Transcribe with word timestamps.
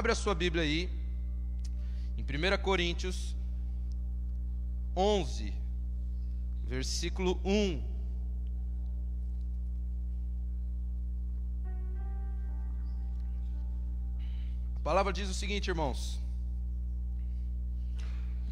Abre 0.00 0.12
a 0.12 0.14
sua 0.14 0.34
Bíblia 0.34 0.62
aí, 0.62 0.88
em 2.16 2.22
1 2.22 2.62
Coríntios 2.62 3.36
11, 4.96 5.52
versículo 6.64 7.38
1. 7.44 7.82
A 14.76 14.80
palavra 14.82 15.12
diz 15.12 15.28
o 15.28 15.34
seguinte, 15.34 15.68
irmãos: 15.68 16.18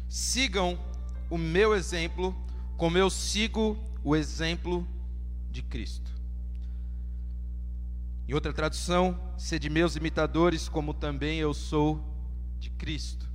Sigam 0.07 0.77
o 1.31 1.37
meu 1.39 1.75
exemplo, 1.75 2.35
como 2.77 2.95
eu 2.95 3.09
sigo 3.09 3.75
o 4.03 4.15
exemplo 4.15 4.87
de 5.49 5.63
Cristo. 5.63 6.18
Em 8.29 8.33
outra 8.35 8.53
tradução, 8.53 9.19
sede 9.39 9.71
meus 9.71 9.95
imitadores, 9.95 10.69
como 10.69 10.93
também 10.93 11.39
eu 11.39 11.51
sou 11.51 11.99
de 12.59 12.69
Cristo. 12.69 13.27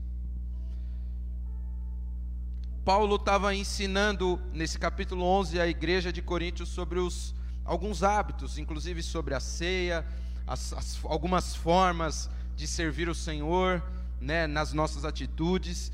Paulo 2.84 3.16
estava 3.16 3.52
ensinando 3.52 4.40
nesse 4.52 4.78
capítulo 4.78 5.24
11 5.24 5.60
à 5.60 5.66
igreja 5.66 6.12
de 6.12 6.22
Coríntios 6.22 6.68
sobre 6.68 7.00
os, 7.00 7.34
alguns 7.64 8.04
hábitos, 8.04 8.56
inclusive 8.56 9.02
sobre 9.02 9.34
a 9.34 9.40
ceia, 9.40 10.06
as, 10.46 10.72
as, 10.72 11.00
algumas 11.02 11.56
formas 11.56 12.30
de 12.54 12.68
servir 12.68 13.08
o 13.08 13.16
Senhor, 13.16 13.82
né, 14.20 14.46
nas 14.46 14.72
nossas 14.72 15.04
atitudes. 15.04 15.90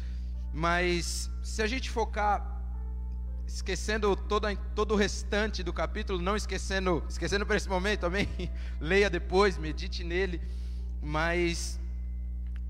Mas 0.53 1.31
se 1.43 1.63
a 1.63 1.67
gente 1.67 1.89
focar 1.89 2.60
esquecendo 3.55 4.15
toda, 4.15 4.55
todo 4.75 4.95
o 4.95 4.97
restante 4.97 5.63
do 5.63 5.73
capítulo, 5.73 6.23
não 6.23 6.37
esquecendo, 6.37 7.03
esquecendo 7.09 7.45
para 7.45 7.57
esse 7.57 7.69
momento, 7.69 8.07
amém? 8.07 8.29
Leia 8.81 9.11
depois, 9.11 9.59
medite 9.59 10.05
nele. 10.05 10.41
Mas 11.03 11.81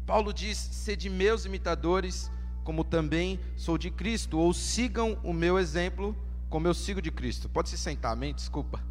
Paulo 0.07 0.33
diz: 0.33 0.57
sede 0.57 1.11
meus 1.11 1.45
imitadores, 1.45 2.31
como 2.65 2.83
também 2.83 3.39
sou 3.57 3.77
de 3.77 3.91
Cristo, 3.91 4.39
ou 4.39 4.55
sigam 4.55 5.19
o 5.23 5.33
meu 5.33 5.59
exemplo, 5.59 6.17
como 6.49 6.67
eu 6.67 6.75
sigo 6.75 7.03
de 7.03 7.11
Cristo. 7.11 7.49
Pode 7.49 7.69
se 7.69 7.77
sentar, 7.77 8.13
amém? 8.13 8.35
Desculpa. 8.35 8.83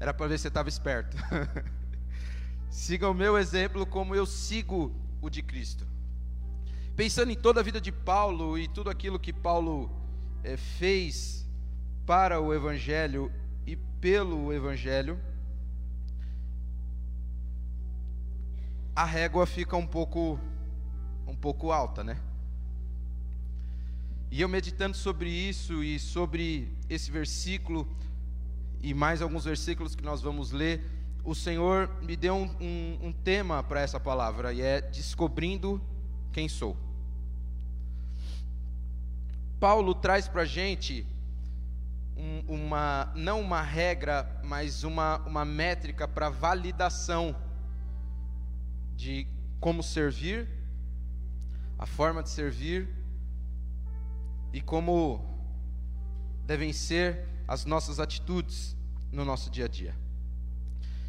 Era 0.00 0.14
para 0.14 0.26
ver 0.26 0.38
se 0.38 0.42
você 0.42 0.48
estava 0.48 0.68
esperto. 0.68 1.16
sigam 2.70 3.10
o 3.10 3.14
meu 3.14 3.36
exemplo, 3.38 3.84
como 3.84 4.14
eu 4.14 4.24
sigo 4.24 4.92
o 5.20 5.28
de 5.28 5.42
Cristo. 5.42 5.86
Pensando 6.96 7.30
em 7.30 7.36
toda 7.36 7.60
a 7.60 7.62
vida 7.62 7.80
de 7.80 7.92
Paulo 7.92 8.58
e 8.58 8.66
tudo 8.68 8.90
aquilo 8.90 9.18
que 9.18 9.32
Paulo 9.32 10.01
é, 10.42 10.56
fez 10.56 11.46
para 12.06 12.40
o 12.40 12.52
Evangelho 12.52 13.32
e 13.66 13.76
pelo 13.76 14.52
Evangelho, 14.52 15.18
a 18.94 19.04
régua 19.04 19.46
fica 19.46 19.76
um 19.76 19.86
pouco, 19.86 20.38
um 21.26 21.34
pouco 21.34 21.72
alta, 21.72 22.04
né? 22.04 22.18
E 24.30 24.40
eu 24.40 24.48
meditando 24.48 24.96
sobre 24.96 25.30
isso 25.30 25.84
e 25.84 25.98
sobre 25.98 26.68
esse 26.88 27.10
versículo 27.10 27.86
e 28.82 28.92
mais 28.92 29.22
alguns 29.22 29.44
versículos 29.44 29.94
que 29.94 30.02
nós 30.02 30.20
vamos 30.20 30.50
ler, 30.50 30.82
o 31.24 31.34
Senhor 31.34 31.88
me 32.02 32.16
deu 32.16 32.34
um, 32.34 32.50
um, 32.60 32.98
um 33.08 33.12
tema 33.12 33.62
para 33.62 33.80
essa 33.80 34.00
palavra 34.00 34.52
e 34.52 34.60
é 34.60 34.80
descobrindo 34.80 35.80
quem 36.32 36.48
sou. 36.48 36.76
Paulo 39.62 39.94
traz 39.94 40.26
para 40.26 40.42
a 40.42 40.44
gente 40.44 41.06
um, 42.16 42.40
uma, 42.48 43.12
não 43.14 43.40
uma 43.40 43.62
regra, 43.62 44.28
mas 44.42 44.82
uma, 44.82 45.18
uma 45.18 45.44
métrica 45.44 46.08
para 46.08 46.28
validação 46.28 47.36
de 48.96 49.24
como 49.60 49.80
servir, 49.80 50.48
a 51.78 51.86
forma 51.86 52.24
de 52.24 52.30
servir 52.30 52.88
e 54.52 54.60
como 54.60 55.24
devem 56.44 56.72
ser 56.72 57.24
as 57.46 57.64
nossas 57.64 58.00
atitudes 58.00 58.76
no 59.12 59.24
nosso 59.24 59.48
dia 59.48 59.66
a 59.66 59.68
dia. 59.68 59.94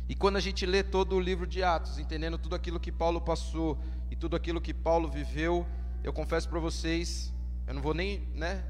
E 0.07 0.13
quando 0.13 0.35
a 0.35 0.39
gente 0.39 0.63
lê 0.63 0.83
todo 0.83 1.16
o 1.16 1.19
livro 1.19 1.47
de 1.47 1.63
Atos, 1.63 1.97
entendendo 1.97 2.38
tudo 2.38 2.53
aquilo 2.53 2.79
que 2.79 2.91
Paulo 2.91 3.19
passou 3.19 3.79
e 4.11 4.16
tudo 4.16 4.35
aquilo 4.35 4.61
que 4.61 4.75
Paulo 4.75 5.09
viveu, 5.09 5.66
eu 6.03 6.13
confesso 6.13 6.47
para 6.47 6.59
vocês 6.59 7.32
eu 7.66 7.74
não 7.74 7.81
vou 7.81 7.94
nem 7.94 8.19
né, 8.34 8.63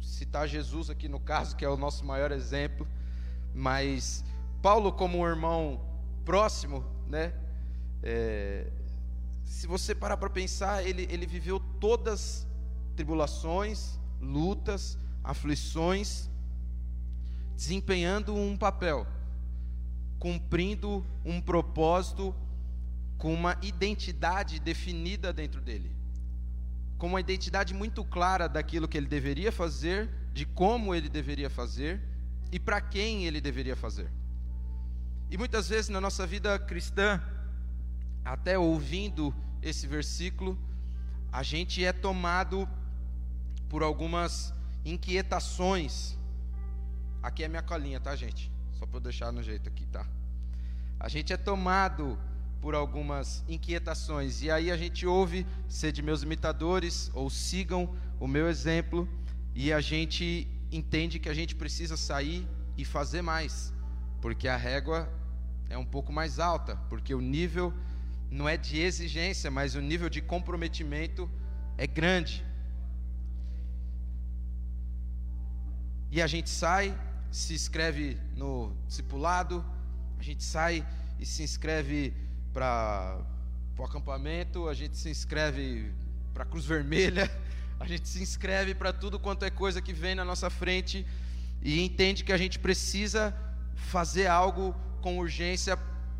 citar 0.00 0.46
Jesus 0.46 0.88
aqui 0.88 1.08
no 1.08 1.18
caso, 1.18 1.56
que 1.56 1.64
é 1.64 1.68
o 1.68 1.76
nosso 1.76 2.04
maior 2.04 2.30
exemplo, 2.30 2.86
mas 3.54 4.24
Paulo, 4.60 4.92
como 4.92 5.18
um 5.18 5.26
irmão 5.26 5.80
próximo, 6.24 6.84
né, 7.08 7.34
é, 8.02 8.70
se 9.44 9.66
você 9.66 9.94
parar 9.94 10.16
para 10.16 10.30
pensar, 10.30 10.86
ele, 10.86 11.06
ele 11.10 11.26
viveu 11.26 11.58
todas 11.80 12.46
tribulações, 12.94 13.98
lutas, 14.20 14.96
aflições, 15.24 16.30
desempenhando 17.56 18.34
um 18.34 18.56
papel, 18.56 19.06
cumprindo 20.18 21.04
um 21.24 21.40
propósito, 21.40 22.34
com 23.18 23.34
uma 23.34 23.56
identidade 23.62 24.58
definida 24.58 25.32
dentro 25.32 25.60
dele 25.60 26.01
com 27.02 27.08
uma 27.08 27.18
identidade 27.18 27.74
muito 27.74 28.04
clara 28.04 28.48
daquilo 28.48 28.86
que 28.86 28.96
ele 28.96 29.08
deveria 29.08 29.50
fazer, 29.50 30.08
de 30.32 30.46
como 30.46 30.94
ele 30.94 31.08
deveria 31.08 31.50
fazer 31.50 32.00
e 32.52 32.60
para 32.60 32.80
quem 32.80 33.26
ele 33.26 33.40
deveria 33.40 33.74
fazer. 33.74 34.08
E 35.28 35.36
muitas 35.36 35.68
vezes 35.68 35.88
na 35.88 36.00
nossa 36.00 36.24
vida 36.24 36.56
cristã, 36.60 37.20
até 38.24 38.56
ouvindo 38.56 39.34
esse 39.60 39.84
versículo, 39.84 40.56
a 41.32 41.42
gente 41.42 41.84
é 41.84 41.92
tomado 41.92 42.68
por 43.68 43.82
algumas 43.82 44.54
inquietações. 44.84 46.16
Aqui 47.20 47.42
é 47.42 47.48
minha 47.48 47.62
colinha, 47.62 47.98
tá, 47.98 48.14
gente? 48.14 48.48
Só 48.74 48.86
para 48.86 48.98
eu 48.98 49.00
deixar 49.00 49.32
no 49.32 49.42
jeito 49.42 49.68
aqui, 49.68 49.86
tá? 49.86 50.06
A 51.00 51.08
gente 51.08 51.32
é 51.32 51.36
tomado 51.36 52.16
por 52.62 52.76
algumas 52.76 53.44
inquietações. 53.48 54.40
E 54.40 54.48
aí 54.48 54.70
a 54.70 54.76
gente 54.76 55.04
ouve 55.04 55.44
ser 55.68 55.90
de 55.90 56.00
meus 56.00 56.22
imitadores 56.22 57.10
ou 57.12 57.28
sigam 57.28 57.92
o 58.20 58.28
meu 58.28 58.48
exemplo 58.48 59.08
e 59.52 59.72
a 59.72 59.80
gente 59.80 60.46
entende 60.70 61.18
que 61.18 61.28
a 61.28 61.34
gente 61.34 61.56
precisa 61.56 61.96
sair 61.96 62.46
e 62.78 62.84
fazer 62.84 63.20
mais, 63.20 63.74
porque 64.20 64.46
a 64.46 64.56
régua 64.56 65.12
é 65.68 65.76
um 65.76 65.84
pouco 65.84 66.12
mais 66.12 66.38
alta, 66.38 66.76
porque 66.88 67.12
o 67.12 67.20
nível 67.20 67.74
não 68.30 68.48
é 68.48 68.56
de 68.56 68.78
exigência, 68.78 69.50
mas 69.50 69.74
o 69.74 69.80
nível 69.80 70.08
de 70.08 70.22
comprometimento 70.22 71.28
é 71.76 71.86
grande. 71.86 72.46
E 76.12 76.22
a 76.22 76.28
gente 76.28 76.48
sai, 76.48 76.96
se 77.30 77.54
inscreve 77.54 78.16
no 78.36 78.72
discipulado, 78.86 79.64
a 80.16 80.22
gente 80.22 80.44
sai 80.44 80.86
e 81.18 81.26
se 81.26 81.42
inscreve 81.42 82.14
para 82.52 83.18
o 83.78 83.84
acampamento, 83.84 84.68
a 84.68 84.74
gente 84.74 84.96
se 84.96 85.08
inscreve 85.08 85.92
para 86.34 86.44
a 86.44 86.46
Cruz 86.46 86.64
Vermelha, 86.64 87.30
a 87.80 87.86
gente 87.86 88.08
se 88.08 88.22
inscreve 88.22 88.74
para 88.74 88.92
tudo 88.92 89.18
quanto 89.18 89.44
é 89.44 89.50
coisa 89.50 89.80
que 89.80 89.92
vem 89.92 90.14
na 90.14 90.24
nossa 90.24 90.50
frente 90.50 91.06
e 91.62 91.80
entende 91.80 92.24
que 92.24 92.32
a 92.32 92.36
gente 92.36 92.58
precisa 92.58 93.34
fazer 93.74 94.26
algo 94.26 94.74
com 95.00 95.18
urgência 95.18 95.78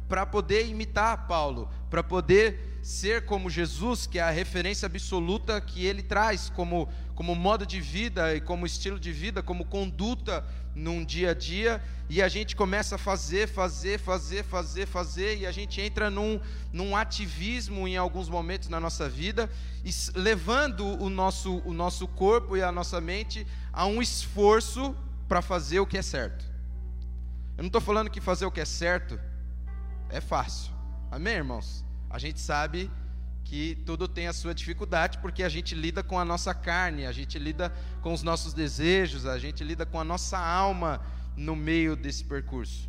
para 0.08 0.26
poder 0.26 0.66
imitar 0.66 1.26
Paulo, 1.26 1.68
para 1.88 2.02
poder 2.02 2.71
ser 2.82 3.24
como 3.24 3.48
Jesus, 3.48 4.08
que 4.08 4.18
é 4.18 4.22
a 4.22 4.30
referência 4.30 4.86
absoluta 4.86 5.60
que 5.60 5.86
ele 5.86 6.02
traz 6.02 6.50
como, 6.50 6.88
como 7.14 7.34
modo 7.34 7.64
de 7.64 7.80
vida 7.80 8.34
e 8.34 8.40
como 8.40 8.66
estilo 8.66 8.98
de 8.98 9.12
vida, 9.12 9.40
como 9.40 9.64
conduta 9.64 10.44
num 10.74 11.04
dia 11.04 11.30
a 11.30 11.34
dia, 11.34 11.80
e 12.08 12.20
a 12.20 12.28
gente 12.28 12.56
começa 12.56 12.96
a 12.96 12.98
fazer, 12.98 13.46
fazer, 13.46 13.98
fazer, 13.98 14.42
fazer, 14.42 14.86
fazer, 14.86 15.38
e 15.38 15.46
a 15.46 15.52
gente 15.52 15.80
entra 15.80 16.10
num, 16.10 16.40
num 16.72 16.96
ativismo 16.96 17.86
em 17.86 17.96
alguns 17.96 18.28
momentos 18.28 18.68
na 18.68 18.80
nossa 18.80 19.08
vida, 19.08 19.48
levando 20.14 20.84
o 21.00 21.08
nosso, 21.08 21.58
o 21.64 21.72
nosso 21.72 22.08
corpo 22.08 22.56
e 22.56 22.62
a 22.62 22.72
nossa 22.72 23.00
mente 23.00 23.46
a 23.72 23.86
um 23.86 24.02
esforço 24.02 24.96
para 25.28 25.40
fazer 25.40 25.78
o 25.78 25.86
que 25.86 25.96
é 25.96 26.02
certo. 26.02 26.44
Eu 27.56 27.62
não 27.62 27.68
estou 27.68 27.80
falando 27.80 28.10
que 28.10 28.20
fazer 28.20 28.44
o 28.44 28.50
que 28.50 28.60
é 28.60 28.64
certo 28.64 29.20
é 30.10 30.20
fácil, 30.20 30.72
amém, 31.10 31.34
irmãos? 31.34 31.84
A 32.12 32.18
gente 32.18 32.38
sabe 32.38 32.90
que 33.42 33.74
tudo 33.86 34.06
tem 34.06 34.28
a 34.28 34.34
sua 34.34 34.54
dificuldade, 34.54 35.16
porque 35.18 35.42
a 35.42 35.48
gente 35.48 35.74
lida 35.74 36.02
com 36.02 36.18
a 36.18 36.24
nossa 36.26 36.52
carne, 36.52 37.06
a 37.06 37.12
gente 37.12 37.38
lida 37.38 37.72
com 38.02 38.12
os 38.12 38.22
nossos 38.22 38.52
desejos, 38.52 39.24
a 39.24 39.38
gente 39.38 39.64
lida 39.64 39.86
com 39.86 39.98
a 39.98 40.04
nossa 40.04 40.38
alma 40.38 41.00
no 41.34 41.56
meio 41.56 41.96
desse 41.96 42.22
percurso. 42.22 42.86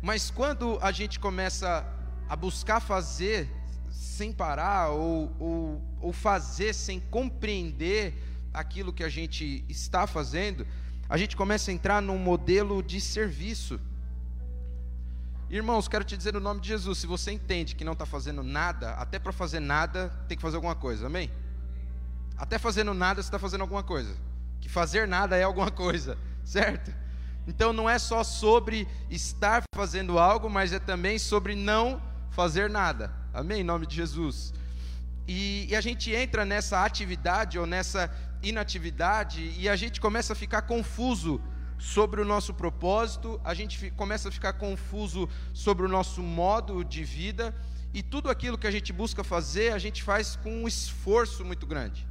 Mas 0.00 0.30
quando 0.30 0.78
a 0.80 0.92
gente 0.92 1.18
começa 1.18 1.84
a 2.28 2.36
buscar 2.36 2.78
fazer 2.78 3.50
sem 3.90 4.32
parar, 4.32 4.90
ou, 4.90 5.34
ou, 5.40 5.82
ou 6.00 6.12
fazer 6.12 6.72
sem 6.72 7.00
compreender 7.00 8.14
aquilo 8.52 8.92
que 8.92 9.02
a 9.02 9.08
gente 9.08 9.64
está 9.68 10.06
fazendo, 10.06 10.64
a 11.08 11.16
gente 11.16 11.36
começa 11.36 11.72
a 11.72 11.74
entrar 11.74 12.00
num 12.00 12.18
modelo 12.18 12.80
de 12.80 13.00
serviço. 13.00 13.80
Irmãos, 15.50 15.86
quero 15.88 16.04
te 16.04 16.16
dizer 16.16 16.32
no 16.32 16.40
nome 16.40 16.60
de 16.60 16.68
Jesus: 16.68 16.98
se 16.98 17.06
você 17.06 17.30
entende 17.30 17.74
que 17.74 17.84
não 17.84 17.92
está 17.92 18.06
fazendo 18.06 18.42
nada, 18.42 18.92
até 18.92 19.18
para 19.18 19.32
fazer 19.32 19.60
nada 19.60 20.08
tem 20.26 20.36
que 20.36 20.42
fazer 20.42 20.56
alguma 20.56 20.74
coisa, 20.74 21.06
amém? 21.06 21.30
Até 22.36 22.58
fazendo 22.58 22.94
nada 22.94 23.22
você 23.22 23.28
está 23.28 23.38
fazendo 23.38 23.60
alguma 23.60 23.82
coisa. 23.82 24.14
Que 24.60 24.68
fazer 24.68 25.06
nada 25.06 25.36
é 25.36 25.42
alguma 25.42 25.70
coisa, 25.72 26.18
certo? 26.44 26.92
Então 27.46 27.72
não 27.72 27.88
é 27.88 27.98
só 27.98 28.24
sobre 28.24 28.88
estar 29.10 29.62
fazendo 29.74 30.18
algo, 30.18 30.48
mas 30.48 30.72
é 30.72 30.78
também 30.78 31.18
sobre 31.18 31.54
não 31.54 32.02
fazer 32.30 32.70
nada, 32.70 33.12
amém? 33.32 33.60
Em 33.60 33.64
nome 33.64 33.86
de 33.86 33.94
Jesus. 33.94 34.52
E, 35.28 35.66
e 35.68 35.76
a 35.76 35.80
gente 35.80 36.10
entra 36.12 36.44
nessa 36.44 36.84
atividade 36.84 37.58
ou 37.58 37.66
nessa 37.66 38.10
inatividade 38.42 39.54
e 39.58 39.68
a 39.68 39.76
gente 39.76 40.00
começa 40.00 40.32
a 40.32 40.36
ficar 40.36 40.62
confuso 40.62 41.40
sobre 41.78 42.20
o 42.20 42.24
nosso 42.24 42.54
propósito, 42.54 43.40
a 43.44 43.54
gente 43.54 43.90
começa 43.92 44.28
a 44.28 44.32
ficar 44.32 44.54
confuso 44.54 45.28
sobre 45.52 45.84
o 45.84 45.88
nosso 45.88 46.22
modo 46.22 46.84
de 46.84 47.04
vida, 47.04 47.54
e 47.92 48.02
tudo 48.02 48.28
aquilo 48.28 48.58
que 48.58 48.66
a 48.66 48.70
gente 48.70 48.92
busca 48.92 49.22
fazer, 49.22 49.72
a 49.72 49.78
gente 49.78 50.02
faz 50.02 50.34
com 50.36 50.50
um 50.50 50.66
esforço 50.66 51.44
muito 51.44 51.66
grande. 51.66 52.06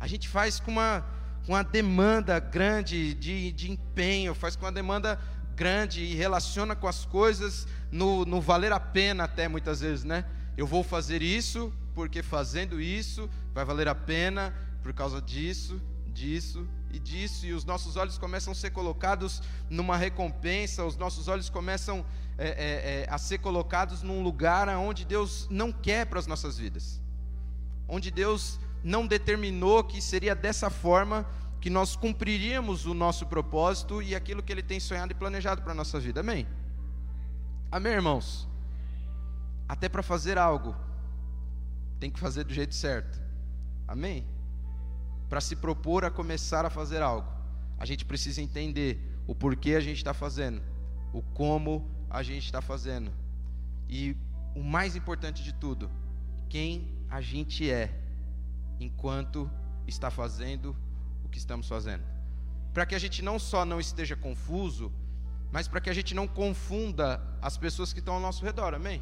A 0.00 0.06
gente 0.06 0.28
faz 0.28 0.58
com 0.58 0.72
uma, 0.72 1.04
uma 1.46 1.62
demanda 1.62 2.40
grande 2.40 3.14
de, 3.14 3.52
de 3.52 3.70
empenho, 3.70 4.34
faz 4.34 4.56
com 4.56 4.64
uma 4.64 4.72
demanda 4.72 5.20
grande 5.54 6.02
e 6.02 6.14
relaciona 6.14 6.74
com 6.74 6.88
as 6.88 7.04
coisas 7.04 7.68
no, 7.92 8.24
no 8.24 8.40
valer 8.40 8.72
a 8.72 8.80
pena, 8.80 9.24
até 9.24 9.46
muitas 9.46 9.80
vezes, 9.80 10.04
né? 10.04 10.24
Eu 10.56 10.66
vou 10.66 10.82
fazer 10.82 11.22
isso 11.22 11.72
porque 11.94 12.22
fazendo 12.22 12.80
isso 12.80 13.30
vai 13.52 13.64
valer 13.64 13.86
a 13.86 13.94
pena 13.94 14.54
por 14.82 14.92
causa 14.92 15.20
disso, 15.20 15.80
disso 16.08 16.66
e 16.92 16.98
disso, 16.98 17.46
e 17.46 17.52
os 17.52 17.64
nossos 17.64 17.96
olhos 17.96 18.18
começam 18.18 18.52
a 18.52 18.54
ser 18.54 18.70
colocados 18.70 19.42
numa 19.68 19.96
recompensa, 19.96 20.84
os 20.84 20.96
nossos 20.96 21.28
olhos 21.28 21.48
começam 21.48 22.04
é, 22.36 22.48
é, 22.48 23.02
é, 23.02 23.06
a 23.08 23.18
ser 23.18 23.38
colocados 23.38 24.02
num 24.02 24.22
lugar 24.22 24.68
onde 24.68 25.04
Deus 25.04 25.46
não 25.50 25.70
quer 25.72 26.06
para 26.06 26.18
as 26.18 26.26
nossas 26.26 26.58
vidas, 26.58 27.00
onde 27.86 28.10
Deus 28.10 28.58
não 28.82 29.06
determinou 29.06 29.84
que 29.84 30.00
seria 30.00 30.34
dessa 30.34 30.70
forma 30.70 31.26
que 31.60 31.68
nós 31.68 31.94
cumpriríamos 31.94 32.86
o 32.86 32.94
nosso 32.94 33.26
propósito 33.26 34.00
e 34.00 34.14
aquilo 34.14 34.42
que 34.42 34.50
Ele 34.50 34.62
tem 34.62 34.80
sonhado 34.80 35.12
e 35.12 35.14
planejado 35.14 35.62
para 35.62 35.72
a 35.72 35.74
nossa 35.74 36.00
vida, 36.00 36.20
amém? 36.20 36.46
Amém, 37.70 37.92
irmãos? 37.92 38.48
Até 39.68 39.88
para 39.88 40.02
fazer 40.02 40.38
algo, 40.38 40.74
tem 42.00 42.10
que 42.10 42.18
fazer 42.18 42.44
do 42.44 42.54
jeito 42.54 42.74
certo, 42.74 43.20
amém? 43.86 44.26
Para 45.30 45.40
se 45.40 45.54
propor 45.54 46.04
a 46.04 46.10
começar 46.10 46.66
a 46.66 46.70
fazer 46.70 47.00
algo, 47.00 47.32
a 47.78 47.86
gente 47.86 48.04
precisa 48.04 48.42
entender 48.42 48.98
o 49.28 49.34
porquê 49.34 49.76
a 49.76 49.80
gente 49.80 49.98
está 49.98 50.12
fazendo, 50.12 50.60
o 51.12 51.22
como 51.22 51.88
a 52.10 52.20
gente 52.20 52.44
está 52.44 52.60
fazendo. 52.60 53.12
E 53.88 54.16
o 54.56 54.62
mais 54.62 54.96
importante 54.96 55.44
de 55.44 55.54
tudo, 55.54 55.88
quem 56.48 56.92
a 57.08 57.20
gente 57.20 57.70
é 57.70 57.96
enquanto 58.80 59.48
está 59.86 60.10
fazendo 60.10 60.76
o 61.24 61.28
que 61.28 61.38
estamos 61.38 61.68
fazendo. 61.68 62.02
Para 62.74 62.84
que 62.84 62.96
a 62.96 62.98
gente 62.98 63.22
não 63.22 63.38
só 63.38 63.64
não 63.64 63.78
esteja 63.78 64.16
confuso, 64.16 64.92
mas 65.52 65.68
para 65.68 65.80
que 65.80 65.90
a 65.90 65.94
gente 65.94 66.12
não 66.12 66.26
confunda 66.26 67.22
as 67.40 67.56
pessoas 67.56 67.92
que 67.92 68.00
estão 68.00 68.14
ao 68.14 68.20
nosso 68.20 68.44
redor, 68.44 68.74
amém? 68.74 69.00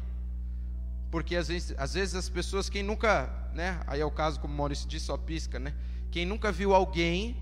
Porque 1.09 1.35
às 1.35 1.47
vezes, 1.47 1.73
às 1.75 1.95
vezes 1.95 2.13
as 2.13 2.29
pessoas, 2.29 2.69
quem 2.69 2.83
nunca, 2.83 3.27
né? 3.53 3.81
Aí 3.87 3.99
é 3.99 4.05
o 4.05 4.11
caso, 4.11 4.39
como 4.39 4.53
o 4.53 4.57
Maurício 4.57 4.87
disse, 4.87 5.07
só 5.07 5.17
pisca, 5.17 5.57
né? 5.57 5.73
Quem 6.11 6.25
nunca 6.25 6.51
viu 6.51 6.73
alguém 6.73 7.37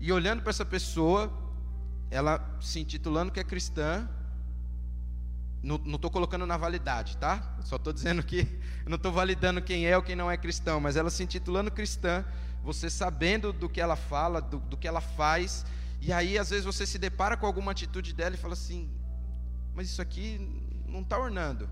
e 0.00 0.12
olhando 0.12 0.42
para 0.42 0.50
essa 0.50 0.64
pessoa, 0.64 1.32
ela 2.10 2.58
se 2.60 2.80
intitulando 2.80 3.32
que 3.32 3.40
é 3.40 3.44
cristã, 3.44 4.08
não 5.62 5.96
estou 5.96 6.10
colocando 6.10 6.46
na 6.46 6.56
validade, 6.56 7.16
tá? 7.16 7.56
Só 7.64 7.76
estou 7.76 7.92
dizendo 7.92 8.22
que 8.22 8.46
não 8.86 8.96
estou 8.96 9.12
validando 9.12 9.60
quem 9.60 9.86
é 9.86 9.96
ou 9.96 10.02
quem 10.02 10.14
não 10.14 10.30
é 10.30 10.36
cristão, 10.36 10.80
mas 10.80 10.96
ela 10.96 11.10
se 11.10 11.22
intitulando 11.22 11.70
cristã, 11.70 12.24
você 12.62 12.88
sabendo 12.88 13.52
do 13.52 13.68
que 13.68 13.80
ela 13.80 13.96
fala, 13.96 14.40
do, 14.40 14.58
do 14.58 14.76
que 14.76 14.86
ela 14.86 15.00
faz, 15.00 15.66
e 16.00 16.12
aí 16.12 16.38
às 16.38 16.50
vezes 16.50 16.64
você 16.64 16.86
se 16.86 16.98
depara 16.98 17.36
com 17.36 17.46
alguma 17.46 17.72
atitude 17.72 18.14
dela 18.14 18.34
e 18.34 18.38
fala 18.38 18.54
assim: 18.54 18.88
mas 19.74 19.88
isso 19.88 20.00
aqui 20.00 20.40
não 20.86 21.02
está 21.02 21.18
ornando. 21.18 21.68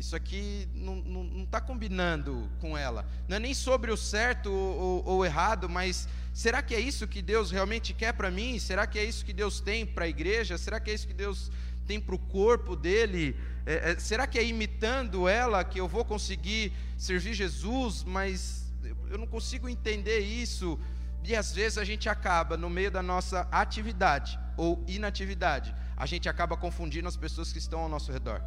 Isso 0.00 0.16
aqui 0.16 0.66
não 0.74 1.44
está 1.44 1.60
combinando 1.60 2.50
com 2.58 2.76
ela. 2.76 3.06
Não 3.28 3.36
é 3.36 3.38
nem 3.38 3.52
sobre 3.52 3.90
o 3.90 3.98
certo 3.98 4.50
ou, 4.50 5.04
ou, 5.04 5.26
errado, 5.26 5.68
mas 5.68 6.08
será 6.32 6.62
que 6.62 6.74
é 6.74 6.80
isso 6.80 7.06
que 7.06 7.20
Deus 7.20 7.50
realmente 7.50 7.92
quer 7.92 8.14
para 8.14 8.30
mim? 8.30 8.58
Será 8.58 8.86
que 8.86 8.98
é 8.98 9.04
isso 9.04 9.22
que 9.22 9.34
Deus 9.34 9.60
tem 9.60 9.84
para 9.84 10.06
a 10.06 10.08
igreja? 10.08 10.56
Será 10.56 10.80
que 10.80 10.90
é 10.90 10.94
isso 10.94 11.06
que 11.06 11.12
Deus 11.12 11.52
tem 11.86 12.00
para 12.00 12.14
o 12.14 12.18
corpo 12.18 12.74
dele? 12.74 13.36
É, 13.66 13.90
é, 13.90 13.98
será 13.98 14.26
que 14.26 14.38
é 14.38 14.44
imitando 14.44 15.28
ela 15.28 15.62
que 15.62 15.78
eu 15.78 15.86
vou 15.86 16.02
conseguir 16.02 16.72
servir 16.96 17.34
Jesus? 17.34 18.02
Mas 18.02 18.72
eu 19.10 19.18
não 19.18 19.26
consigo 19.26 19.68
entender 19.68 20.20
isso. 20.20 20.80
E 21.22 21.36
às 21.36 21.52
vezes 21.52 21.76
a 21.76 21.84
gente 21.84 22.08
acaba, 22.08 22.56
no 22.56 22.70
meio 22.70 22.90
da 22.90 23.02
nossa 23.02 23.46
atividade 23.52 24.40
ou 24.56 24.82
inatividade, 24.88 25.74
a 25.94 26.06
gente 26.06 26.26
acaba 26.26 26.56
confundindo 26.56 27.06
as 27.06 27.18
pessoas 27.18 27.52
que 27.52 27.58
estão 27.58 27.80
ao 27.80 27.88
nosso 27.90 28.10
redor. 28.10 28.42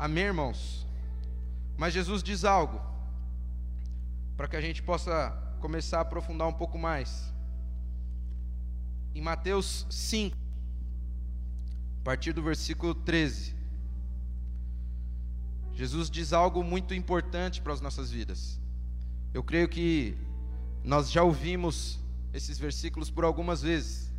Amém, 0.00 0.24
irmãos? 0.24 0.86
Mas 1.76 1.92
Jesus 1.92 2.22
diz 2.22 2.42
algo, 2.42 2.80
para 4.34 4.48
que 4.48 4.56
a 4.56 4.60
gente 4.60 4.82
possa 4.82 5.30
começar 5.60 5.98
a 5.98 6.00
aprofundar 6.00 6.48
um 6.48 6.54
pouco 6.54 6.78
mais. 6.78 7.30
Em 9.14 9.20
Mateus 9.20 9.86
5, 9.90 10.34
a 12.00 12.02
partir 12.02 12.32
do 12.32 12.42
versículo 12.42 12.94
13, 12.94 13.54
Jesus 15.74 16.08
diz 16.08 16.32
algo 16.32 16.64
muito 16.64 16.94
importante 16.94 17.60
para 17.60 17.74
as 17.74 17.82
nossas 17.82 18.10
vidas. 18.10 18.58
Eu 19.34 19.44
creio 19.44 19.68
que 19.68 20.16
nós 20.82 21.10
já 21.10 21.22
ouvimos 21.22 22.00
esses 22.32 22.56
versículos 22.56 23.10
por 23.10 23.22
algumas 23.22 23.60
vezes. 23.60 24.09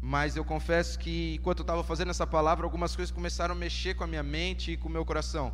Mas 0.00 0.36
eu 0.36 0.44
confesso 0.44 0.98
que 0.98 1.34
enquanto 1.34 1.60
eu 1.60 1.64
estava 1.64 1.82
fazendo 1.82 2.10
essa 2.10 2.26
palavra, 2.26 2.64
algumas 2.64 2.94
coisas 2.94 3.12
começaram 3.12 3.54
a 3.54 3.58
mexer 3.58 3.94
com 3.94 4.04
a 4.04 4.06
minha 4.06 4.22
mente 4.22 4.72
e 4.72 4.76
com 4.76 4.88
o 4.88 4.92
meu 4.92 5.04
coração. 5.04 5.52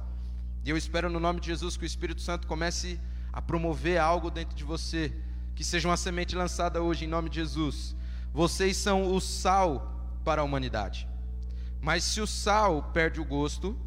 E 0.65 0.71
eu 0.71 0.77
espero 0.77 1.11
no 1.11 1.19
nome 1.19 1.41
de 1.41 1.47
Jesus 1.47 1.77
que 1.77 1.85
o 1.85 1.87
Espírito 1.87 2.21
Santo 2.21 2.47
comece 2.47 3.01
a 3.33 3.43
promover 3.43 3.99
algo 3.99 4.31
dentro 4.31 4.55
de 4.55 4.65
você, 4.65 5.13
que 5.55 5.65
seja 5.65 5.89
uma 5.89 5.97
semente 5.97 6.37
lançada 6.37 6.83
hoje 6.83 7.05
em 7.05 7.09
nome 7.09 7.29
de 7.29 7.37
Jesus. 7.37 7.97
Vocês 8.33 8.77
são 8.77 9.15
o 9.15 9.21
sal 9.21 10.21
para 10.25 10.43
a 10.43 10.45
humanidade. 10.45 11.09
Mas 11.81 12.05
se 12.05 12.21
o 12.21 12.27
sal 12.27 12.91
perde 12.93 13.21
o 13.21 13.25
gosto, 13.25 13.79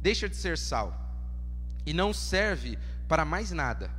deixa 0.00 0.28
de 0.28 0.36
ser 0.36 0.58
sal 0.58 1.06
e 1.86 1.94
não 1.94 2.12
serve 2.12 2.78
para 3.08 3.24
mais 3.24 3.50
nada. 3.52 3.90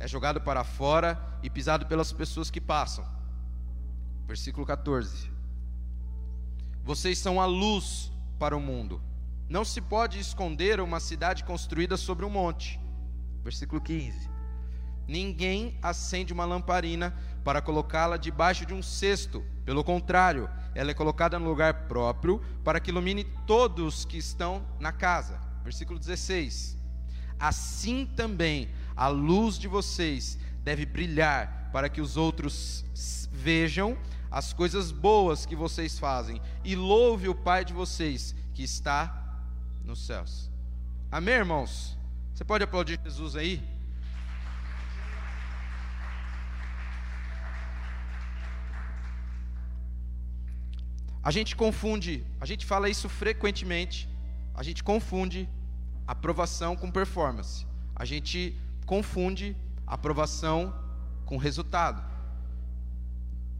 É 0.00 0.08
jogado 0.08 0.40
para 0.40 0.64
fora 0.64 1.20
e 1.42 1.50
pisado 1.50 1.86
pelas 1.86 2.12
pessoas 2.12 2.50
que 2.50 2.60
passam. 2.60 3.04
Versículo 4.26 4.66
14. 4.66 5.37
Vocês 6.88 7.18
são 7.18 7.38
a 7.38 7.44
luz 7.44 8.10
para 8.38 8.56
o 8.56 8.60
mundo. 8.60 8.98
Não 9.46 9.62
se 9.62 9.78
pode 9.78 10.18
esconder 10.18 10.80
uma 10.80 10.98
cidade 10.98 11.44
construída 11.44 11.98
sobre 11.98 12.24
um 12.24 12.30
monte. 12.30 12.80
Versículo 13.44 13.78
15. 13.78 14.30
Ninguém 15.06 15.76
acende 15.82 16.32
uma 16.32 16.46
lamparina 16.46 17.14
para 17.44 17.60
colocá-la 17.60 18.16
debaixo 18.16 18.64
de 18.64 18.72
um 18.72 18.82
cesto. 18.82 19.44
Pelo 19.66 19.84
contrário, 19.84 20.48
ela 20.74 20.90
é 20.90 20.94
colocada 20.94 21.38
no 21.38 21.44
lugar 21.44 21.88
próprio 21.88 22.40
para 22.64 22.80
que 22.80 22.90
ilumine 22.90 23.24
todos 23.46 24.06
que 24.06 24.16
estão 24.16 24.66
na 24.80 24.90
casa. 24.90 25.38
Versículo 25.62 25.98
16. 25.98 26.74
Assim 27.38 28.06
também 28.06 28.70
a 28.96 29.08
luz 29.08 29.58
de 29.58 29.68
vocês 29.68 30.38
deve 30.64 30.86
brilhar 30.86 31.68
para 31.70 31.90
que 31.90 32.00
os 32.00 32.16
outros 32.16 32.82
vejam 33.30 33.94
as 34.30 34.52
coisas 34.52 34.92
boas 34.92 35.46
que 35.46 35.56
vocês 35.56 35.98
fazem 35.98 36.40
e 36.64 36.76
louve 36.76 37.28
o 37.28 37.34
Pai 37.34 37.64
de 37.64 37.72
vocês 37.72 38.34
que 38.54 38.62
está 38.62 39.40
nos 39.84 40.04
céus. 40.04 40.50
Amém, 41.10 41.34
irmãos? 41.34 41.96
Você 42.34 42.44
pode 42.44 42.64
aplaudir 42.64 43.00
Jesus 43.02 43.36
aí? 43.36 43.62
A 51.22 51.30
gente 51.30 51.56
confunde, 51.56 52.24
a 52.40 52.46
gente 52.46 52.64
fala 52.64 52.88
isso 52.88 53.08
frequentemente, 53.08 54.08
a 54.54 54.62
gente 54.62 54.82
confunde 54.82 55.48
aprovação 56.06 56.74
com 56.74 56.90
performance. 56.90 57.66
A 57.94 58.04
gente 58.04 58.56
confunde 58.86 59.54
aprovação 59.86 60.74
com 61.26 61.36
resultado. 61.36 62.02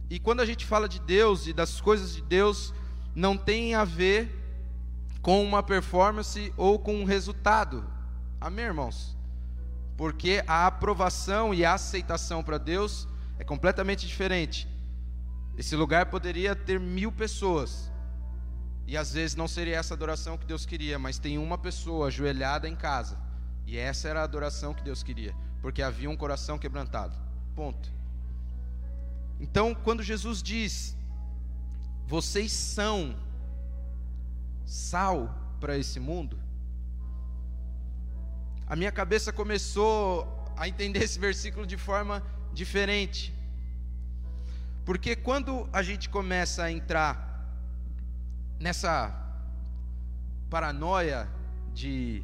E 0.09 0.19
quando 0.19 0.41
a 0.41 0.45
gente 0.45 0.65
fala 0.65 0.89
de 0.89 0.99
Deus 0.99 1.47
e 1.47 1.53
das 1.53 1.79
coisas 1.79 2.15
de 2.15 2.21
Deus, 2.21 2.73
não 3.13 3.37
tem 3.37 3.75
a 3.75 3.83
ver 3.83 4.35
com 5.21 5.43
uma 5.43 5.61
performance 5.61 6.53
ou 6.57 6.79
com 6.79 6.95
um 6.95 7.03
resultado. 7.03 7.85
Amém, 8.41 8.65
irmãos? 8.65 9.17
Porque 9.97 10.43
a 10.47 10.65
aprovação 10.65 11.53
e 11.53 11.63
a 11.63 11.73
aceitação 11.73 12.41
para 12.41 12.57
Deus 12.57 13.07
é 13.37 13.43
completamente 13.43 14.07
diferente. 14.07 14.67
Esse 15.57 15.75
lugar 15.75 16.05
poderia 16.07 16.55
ter 16.55 16.79
mil 16.79 17.11
pessoas 17.11 17.91
E 18.87 18.97
às 18.97 19.13
vezes 19.13 19.35
não 19.35 19.47
seria 19.47 19.77
essa 19.77 19.93
adoração 19.93 20.35
que 20.35 20.47
Deus 20.47 20.65
queria, 20.65 20.97
mas 20.97 21.19
tem 21.19 21.37
uma 21.37 21.59
pessoa 21.59 22.07
ajoelhada 22.07 22.67
em 22.67 22.75
casa. 22.75 23.19
E 23.67 23.77
essa 23.77 24.07
era 24.07 24.21
a 24.21 24.23
adoração 24.23 24.73
que 24.73 24.81
Deus 24.81 25.03
queria, 25.03 25.35
porque 25.61 25.83
havia 25.83 26.09
um 26.09 26.17
coração 26.17 26.57
quebrantado. 26.57 27.15
Ponto. 27.55 27.98
Então, 29.39 29.73
quando 29.73 30.03
Jesus 30.03 30.43
diz: 30.43 30.97
Vocês 32.05 32.51
são 32.51 33.15
sal 34.65 35.33
para 35.59 35.77
esse 35.77 35.99
mundo, 35.99 36.37
a 38.67 38.75
minha 38.75 38.91
cabeça 38.91 39.31
começou 39.31 40.27
a 40.55 40.67
entender 40.67 41.03
esse 41.03 41.17
versículo 41.17 41.65
de 41.65 41.77
forma 41.77 42.21
diferente. 42.53 43.33
Porque 44.85 45.15
quando 45.15 45.69
a 45.71 45.81
gente 45.81 46.09
começa 46.09 46.63
a 46.63 46.71
entrar 46.71 47.29
nessa 48.59 49.15
paranoia 50.49 51.29
de 51.73 52.23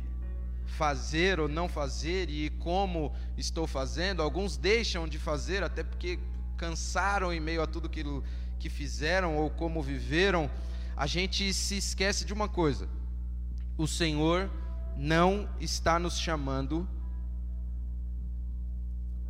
fazer 0.65 1.39
ou 1.39 1.47
não 1.47 1.69
fazer 1.69 2.29
e 2.29 2.49
como 2.49 3.13
estou 3.37 3.65
fazendo, 3.65 4.21
alguns 4.21 4.57
deixam 4.57 5.07
de 5.07 5.17
fazer 5.17 5.63
até 5.63 5.83
porque 5.83 6.19
cansaram 6.57 7.31
em 7.33 7.39
meio 7.39 7.61
a 7.61 7.67
tudo 7.67 7.87
aquilo 7.87 8.23
que 8.59 8.69
fizeram 8.69 9.37
ou 9.37 9.49
como 9.49 9.81
viveram, 9.81 10.49
a 10.95 11.05
gente 11.05 11.53
se 11.53 11.77
esquece 11.77 12.25
de 12.25 12.33
uma 12.33 12.47
coisa: 12.47 12.87
o 13.77 13.87
Senhor 13.87 14.49
não 14.95 15.49
está 15.59 15.99
nos 15.99 16.17
chamando 16.17 16.87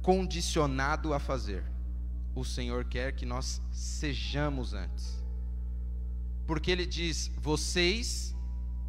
condicionado 0.01 1.13
a 1.13 1.20
fazer. 1.20 1.63
O 2.36 2.44
Senhor 2.44 2.86
quer 2.86 3.13
que 3.13 3.25
nós 3.25 3.62
sejamos 3.72 4.74
antes. 4.74 5.24
Porque 6.46 6.70
ele 6.70 6.86
diz: 6.86 7.32
"Vocês 7.38 8.36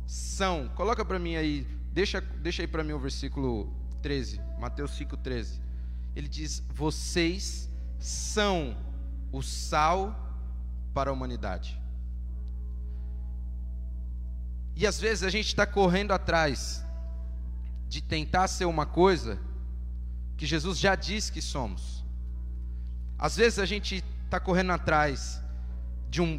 são". 0.07 0.69
Coloca 0.75 1.05
para 1.05 1.19
mim 1.19 1.37
aí, 1.37 1.67
deixa 1.93 2.21
deixa 2.21 2.63
aí 2.63 2.69
para 2.69 2.85
mim 2.85 2.93
o 2.93 2.99
versículo 2.99 3.73
13, 4.03 4.41
Mateus 4.59 4.91
5:13. 4.93 5.61
Ele 6.15 6.29
diz: 6.29 6.63
"Vocês 6.69 7.71
são 7.99 8.77
o 9.33 9.43
sal 9.43 10.15
para 10.93 11.11
a 11.11 11.13
humanidade". 11.13 11.81
E 14.75 14.87
às 14.87 15.01
vezes 15.01 15.25
a 15.25 15.31
gente 15.31 15.47
está 15.47 15.67
correndo 15.67 16.13
atrás 16.13 16.85
de 17.89 18.03
tentar 18.03 18.47
ser 18.49 18.67
uma 18.67 18.85
coisa 18.85 19.39
que 20.37 20.45
Jesus 20.45 20.79
já 20.79 20.95
disse 20.95 21.33
que 21.33 21.41
somos. 21.41 22.05
Às 23.19 23.37
vezes 23.37 23.59
a 23.59 23.65
gente 23.65 24.05
está 24.25 24.39
correndo 24.39 24.73
atrás 24.73 25.43
de 26.11 26.21
um 26.21 26.39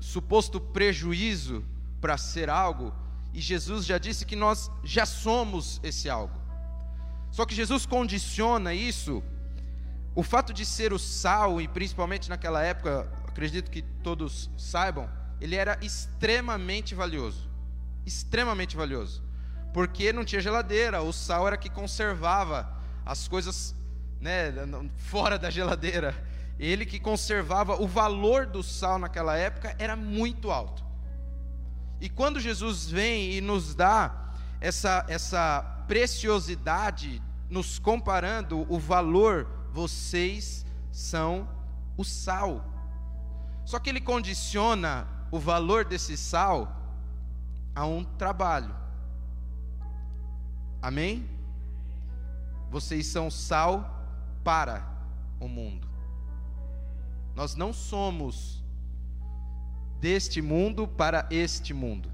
suposto 0.00 0.60
prejuízo 0.60 1.64
para 2.00 2.16
ser 2.16 2.48
algo, 2.48 2.94
e 3.32 3.40
Jesus 3.40 3.84
já 3.84 3.98
disse 3.98 4.24
que 4.24 4.36
nós 4.36 4.70
já 4.84 5.04
somos 5.04 5.80
esse 5.82 6.08
algo. 6.08 6.38
Só 7.32 7.44
que 7.44 7.54
Jesus 7.54 7.84
condiciona 7.84 8.72
isso, 8.72 9.24
o 10.14 10.22
fato 10.22 10.52
de 10.52 10.64
ser 10.64 10.92
o 10.92 10.98
sal, 10.98 11.60
e 11.60 11.66
principalmente 11.66 12.30
naquela 12.30 12.62
época, 12.62 13.10
acredito 13.26 13.70
que 13.70 13.82
todos 13.82 14.50
saibam, 14.56 15.08
ele 15.40 15.56
era 15.56 15.76
extremamente 15.82 16.94
valioso. 16.94 17.50
Extremamente 18.06 18.76
valioso. 18.76 19.22
Porque 19.72 20.12
não 20.12 20.24
tinha 20.24 20.40
geladeira, 20.40 21.02
o 21.02 21.12
sal 21.12 21.46
era 21.48 21.56
que 21.56 21.68
conservava 21.68 22.72
as 23.04 23.26
coisas 23.26 23.74
né, 24.20 24.52
fora 24.96 25.36
da 25.36 25.50
geladeira. 25.50 26.14
Ele 26.60 26.86
que 26.86 27.00
conservava 27.00 27.74
o 27.82 27.86
valor 27.88 28.46
do 28.46 28.62
sal 28.62 28.98
naquela 28.98 29.36
época 29.36 29.74
era 29.78 29.96
muito 29.96 30.50
alto. 30.52 30.84
E 32.00 32.08
quando 32.08 32.38
Jesus 32.38 32.88
vem 32.88 33.32
e 33.32 33.40
nos 33.40 33.74
dá 33.74 34.32
essa, 34.60 35.04
essa 35.08 35.62
preciosidade, 35.88 37.20
nos 37.50 37.78
comparando 37.78 38.64
o 38.72 38.78
valor, 38.78 39.63
vocês 39.74 40.64
são 40.92 41.48
o 41.96 42.04
sal. 42.04 42.64
Só 43.64 43.80
que 43.80 43.90
ele 43.90 44.00
condiciona 44.00 45.08
o 45.32 45.38
valor 45.40 45.84
desse 45.84 46.16
sal 46.16 46.80
a 47.74 47.84
um 47.84 48.04
trabalho. 48.04 48.72
Amém? 50.80 51.28
Vocês 52.70 53.08
são 53.08 53.28
sal 53.28 54.06
para 54.44 54.88
o 55.40 55.48
mundo. 55.48 55.88
Nós 57.34 57.56
não 57.56 57.72
somos 57.72 58.62
deste 60.00 60.40
mundo 60.40 60.86
para 60.86 61.26
este 61.32 61.74
mundo. 61.74 62.12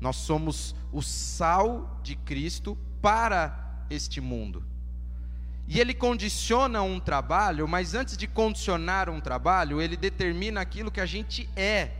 Nós 0.00 0.16
somos 0.16 0.74
o 0.90 1.00
sal 1.02 2.00
de 2.02 2.16
Cristo 2.16 2.76
para 3.00 3.84
este 3.88 4.20
mundo. 4.20 4.64
E 5.70 5.78
ele 5.78 5.94
condiciona 5.94 6.82
um 6.82 6.98
trabalho, 6.98 7.68
mas 7.68 7.94
antes 7.94 8.16
de 8.16 8.26
condicionar 8.26 9.08
um 9.08 9.20
trabalho, 9.20 9.80
ele 9.80 9.96
determina 9.96 10.60
aquilo 10.60 10.90
que 10.90 11.00
a 11.00 11.06
gente 11.06 11.48
é. 11.54 11.92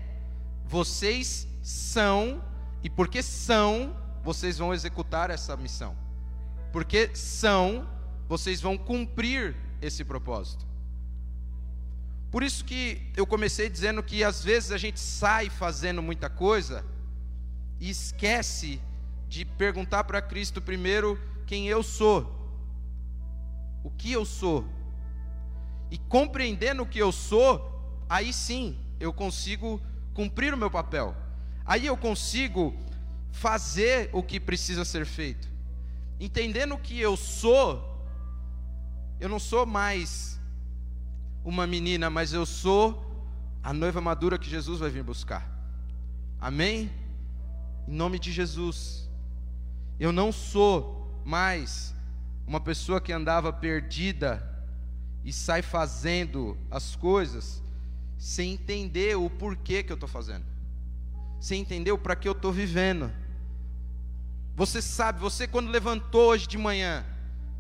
Vocês 0.67 1.47
são, 1.63 2.43
e 2.83 2.91
porque 2.91 3.23
são, 3.23 3.97
vocês 4.25 4.59
vão 4.59 4.75
executar 4.75 5.31
essa 5.31 5.57
missão. 5.57 5.97
Porque 6.73 7.15
são, 7.15 7.89
vocês 8.29 8.61
vão 8.61 8.77
cumprir 8.77 9.55
esse 9.81 10.05
propósito. 10.05 10.67
Por 12.29 12.43
isso 12.43 12.65
que 12.65 13.01
eu 13.17 13.25
comecei 13.25 13.71
dizendo 13.71 14.03
que 14.03 14.25
às 14.25 14.43
vezes 14.43 14.73
a 14.73 14.79
gente 14.79 14.99
sai 14.99 15.49
fazendo 15.49 16.03
muita 16.03 16.29
coisa 16.29 16.85
e 17.79 17.89
esquece 17.89 18.81
de 19.29 19.45
perguntar 19.45 20.03
para 20.03 20.21
Cristo 20.21 20.61
primeiro 20.61 21.17
quem 21.47 21.69
eu 21.69 21.85
sou, 21.85 22.40
o 23.83 23.91
que 23.91 24.13
eu 24.13 24.25
sou. 24.25 24.65
E 25.91 25.99
compreendendo 25.99 26.83
o 26.83 26.87
que 26.87 26.99
eu 26.99 27.11
sou, 27.11 28.05
aí 28.09 28.33
sim 28.33 28.79
eu 28.99 29.13
consigo 29.13 29.81
cumprir 30.15 30.53
o 30.55 30.57
meu 30.57 30.71
papel. 30.71 31.17
Aí 31.65 31.87
eu 31.87 31.97
consigo 31.97 32.75
fazer 33.33 34.11
o 34.13 34.23
que 34.23 34.39
precisa 34.39 34.85
ser 34.85 35.07
feito. 35.07 35.49
Entendendo 36.19 36.75
o 36.75 36.79
que 36.79 36.99
eu 37.01 37.17
sou, 37.17 38.05
eu 39.19 39.29
não 39.29 39.39
sou 39.39 39.65
mais 39.65 40.39
uma 41.45 41.67
menina, 41.67 42.11
mas 42.11 42.33
eu 42.33 42.45
sou 42.45 43.07
a 43.63 43.73
noiva 43.73 44.01
madura 44.01 44.39
que 44.39 44.49
Jesus 44.49 44.81
vai 44.81 44.91
vir 44.91 45.03
buscar. 45.03 45.49
Amém? 46.41 46.91
Em 47.87 47.95
nome 47.95 48.19
de 48.19 48.33
Jesus. 48.33 49.09
Eu 49.99 50.13
não 50.13 50.33
sou 50.33 51.21
mais 51.25 51.95
uma 52.51 52.59
pessoa 52.59 53.01
que 53.01 53.13
andava 53.13 53.53
perdida 53.53 54.43
e 55.25 55.33
sai 55.33 55.63
fazendo 55.63 56.59
as 56.69 56.97
coisas 56.97 57.63
sem 58.19 58.55
entender 58.55 59.17
o 59.17 59.31
porquê 59.31 59.85
que 59.85 59.93
eu 59.93 59.95
estou 59.95 60.09
fazendo, 60.09 60.45
sem 61.41 61.61
entender 61.61 61.93
o 61.93 61.99
para 61.99 62.17
que 62.17 62.27
eu 62.27 62.33
estou 62.33 62.53
vivendo. 62.53 63.09
Você 64.57 64.83
sabe, 64.83 65.21
você 65.21 65.47
quando 65.47 65.71
levantou 65.71 66.31
hoje 66.31 66.49
de 66.49 66.59
manhã, 66.59 67.07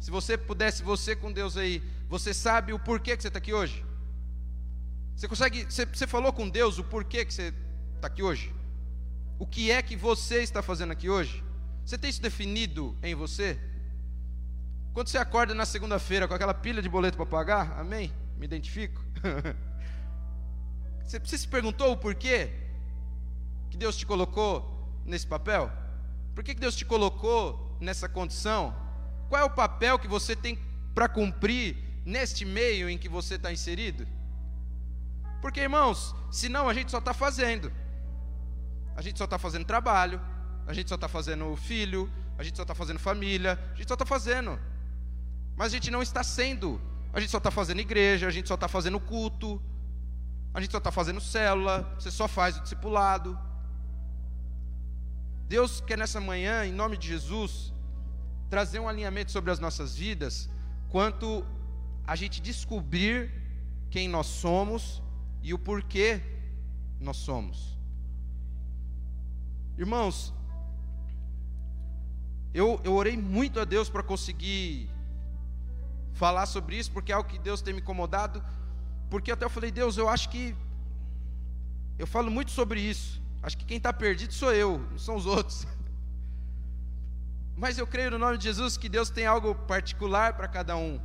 se 0.00 0.10
você 0.10 0.36
pudesse, 0.36 0.82
você 0.82 1.14
com 1.14 1.30
Deus 1.30 1.56
aí, 1.56 1.80
você 2.08 2.34
sabe 2.34 2.72
o 2.72 2.78
porquê 2.80 3.16
que 3.16 3.22
você 3.22 3.28
está 3.28 3.38
aqui 3.38 3.54
hoje? 3.54 3.84
Você 5.14 5.28
consegue, 5.28 5.66
você, 5.66 5.86
você 5.86 6.06
falou 6.08 6.32
com 6.32 6.48
Deus 6.48 6.78
o 6.78 6.82
porquê 6.82 7.24
que 7.24 7.32
você 7.32 7.54
está 7.94 8.08
aqui 8.08 8.24
hoje? 8.24 8.52
O 9.38 9.46
que 9.46 9.70
é 9.70 9.82
que 9.82 9.94
você 9.94 10.42
está 10.42 10.60
fazendo 10.62 10.90
aqui 10.90 11.08
hoje? 11.08 11.44
Você 11.86 11.96
tem 11.96 12.10
isso 12.10 12.20
definido 12.20 12.98
em 13.04 13.14
você? 13.14 13.69
Quando 14.92 15.08
você 15.08 15.18
acorda 15.18 15.54
na 15.54 15.64
segunda-feira 15.64 16.26
com 16.26 16.34
aquela 16.34 16.52
pilha 16.52 16.82
de 16.82 16.88
boleto 16.88 17.16
para 17.16 17.26
pagar, 17.26 17.78
amém? 17.78 18.12
Me 18.36 18.44
identifico. 18.44 19.00
você, 21.04 21.20
você 21.20 21.38
se 21.38 21.46
perguntou 21.46 21.92
o 21.92 21.96
porquê 21.96 22.50
que 23.70 23.76
Deus 23.76 23.96
te 23.96 24.04
colocou 24.04 25.00
nesse 25.04 25.26
papel? 25.26 25.70
Por 26.34 26.42
que, 26.42 26.54
que 26.54 26.60
Deus 26.60 26.74
te 26.74 26.84
colocou 26.84 27.76
nessa 27.80 28.08
condição? 28.08 28.74
Qual 29.28 29.40
é 29.40 29.44
o 29.44 29.50
papel 29.50 29.98
que 29.98 30.08
você 30.08 30.34
tem 30.34 30.58
para 30.92 31.08
cumprir 31.08 31.76
neste 32.04 32.44
meio 32.44 32.88
em 32.88 32.98
que 32.98 33.08
você 33.08 33.36
está 33.36 33.52
inserido? 33.52 34.06
Porque, 35.40 35.60
irmãos, 35.60 36.14
senão 36.32 36.68
a 36.68 36.74
gente 36.74 36.90
só 36.90 36.98
está 36.98 37.14
fazendo. 37.14 37.72
A 38.96 39.02
gente 39.02 39.18
só 39.18 39.24
está 39.24 39.38
fazendo 39.38 39.64
trabalho, 39.64 40.20
a 40.66 40.74
gente 40.74 40.88
só 40.88 40.96
está 40.96 41.08
fazendo 41.08 41.54
filho, 41.56 42.10
a 42.36 42.42
gente 42.42 42.56
só 42.56 42.62
está 42.62 42.74
fazendo 42.74 42.98
família, 42.98 43.58
a 43.72 43.76
gente 43.76 43.88
só 43.88 43.94
está 43.94 44.04
fazendo. 44.04 44.58
Mas 45.60 45.66
a 45.66 45.76
gente 45.76 45.90
não 45.90 46.00
está 46.00 46.24
sendo. 46.24 46.80
A 47.12 47.20
gente 47.20 47.28
só 47.28 47.36
está 47.36 47.50
fazendo 47.50 47.80
igreja, 47.80 48.26
a 48.26 48.30
gente 48.30 48.48
só 48.48 48.54
está 48.54 48.66
fazendo 48.66 48.98
culto, 48.98 49.60
a 50.54 50.58
gente 50.58 50.70
só 50.70 50.78
está 50.78 50.90
fazendo 50.90 51.20
célula, 51.20 51.94
você 51.98 52.10
só 52.10 52.26
faz 52.26 52.56
o 52.56 52.62
discipulado. 52.62 53.38
Deus 55.46 55.82
quer 55.82 55.98
nessa 55.98 56.18
manhã, 56.18 56.64
em 56.64 56.72
nome 56.72 56.96
de 56.96 57.08
Jesus, 57.08 57.74
trazer 58.48 58.80
um 58.80 58.88
alinhamento 58.88 59.32
sobre 59.32 59.50
as 59.50 59.58
nossas 59.58 59.94
vidas, 59.94 60.48
quanto 60.88 61.44
a 62.06 62.16
gente 62.16 62.40
descobrir 62.40 63.30
quem 63.90 64.08
nós 64.08 64.28
somos 64.28 65.02
e 65.42 65.52
o 65.52 65.58
porquê 65.58 66.22
nós 66.98 67.18
somos. 67.18 67.78
Irmãos, 69.76 70.32
eu, 72.54 72.80
eu 72.82 72.94
orei 72.94 73.18
muito 73.18 73.60
a 73.60 73.66
Deus 73.66 73.90
para 73.90 74.02
conseguir 74.02 74.88
falar 76.14 76.46
sobre 76.46 76.76
isso, 76.76 76.90
porque 76.90 77.12
é 77.12 77.14
algo 77.14 77.28
que 77.28 77.38
Deus 77.38 77.62
tem 77.62 77.74
me 77.74 77.80
incomodado. 77.80 78.42
Porque 79.08 79.32
até 79.32 79.44
eu 79.44 79.50
falei, 79.50 79.70
Deus, 79.70 79.96
eu 79.96 80.08
acho 80.08 80.28
que. 80.28 80.54
Eu 81.98 82.06
falo 82.06 82.30
muito 82.30 82.50
sobre 82.50 82.80
isso. 82.80 83.20
Acho 83.42 83.56
que 83.56 83.64
quem 83.64 83.78
está 83.78 83.92
perdido 83.92 84.32
sou 84.32 84.52
eu, 84.52 84.78
não 84.90 84.98
são 84.98 85.16
os 85.16 85.26
outros. 85.26 85.66
Mas 87.56 87.78
eu 87.78 87.86
creio 87.86 88.10
no 88.10 88.18
nome 88.18 88.38
de 88.38 88.44
Jesus 88.44 88.76
que 88.76 88.88
Deus 88.88 89.10
tem 89.10 89.26
algo 89.26 89.54
particular 89.54 90.34
para 90.34 90.48
cada 90.48 90.76
um. 90.76 91.00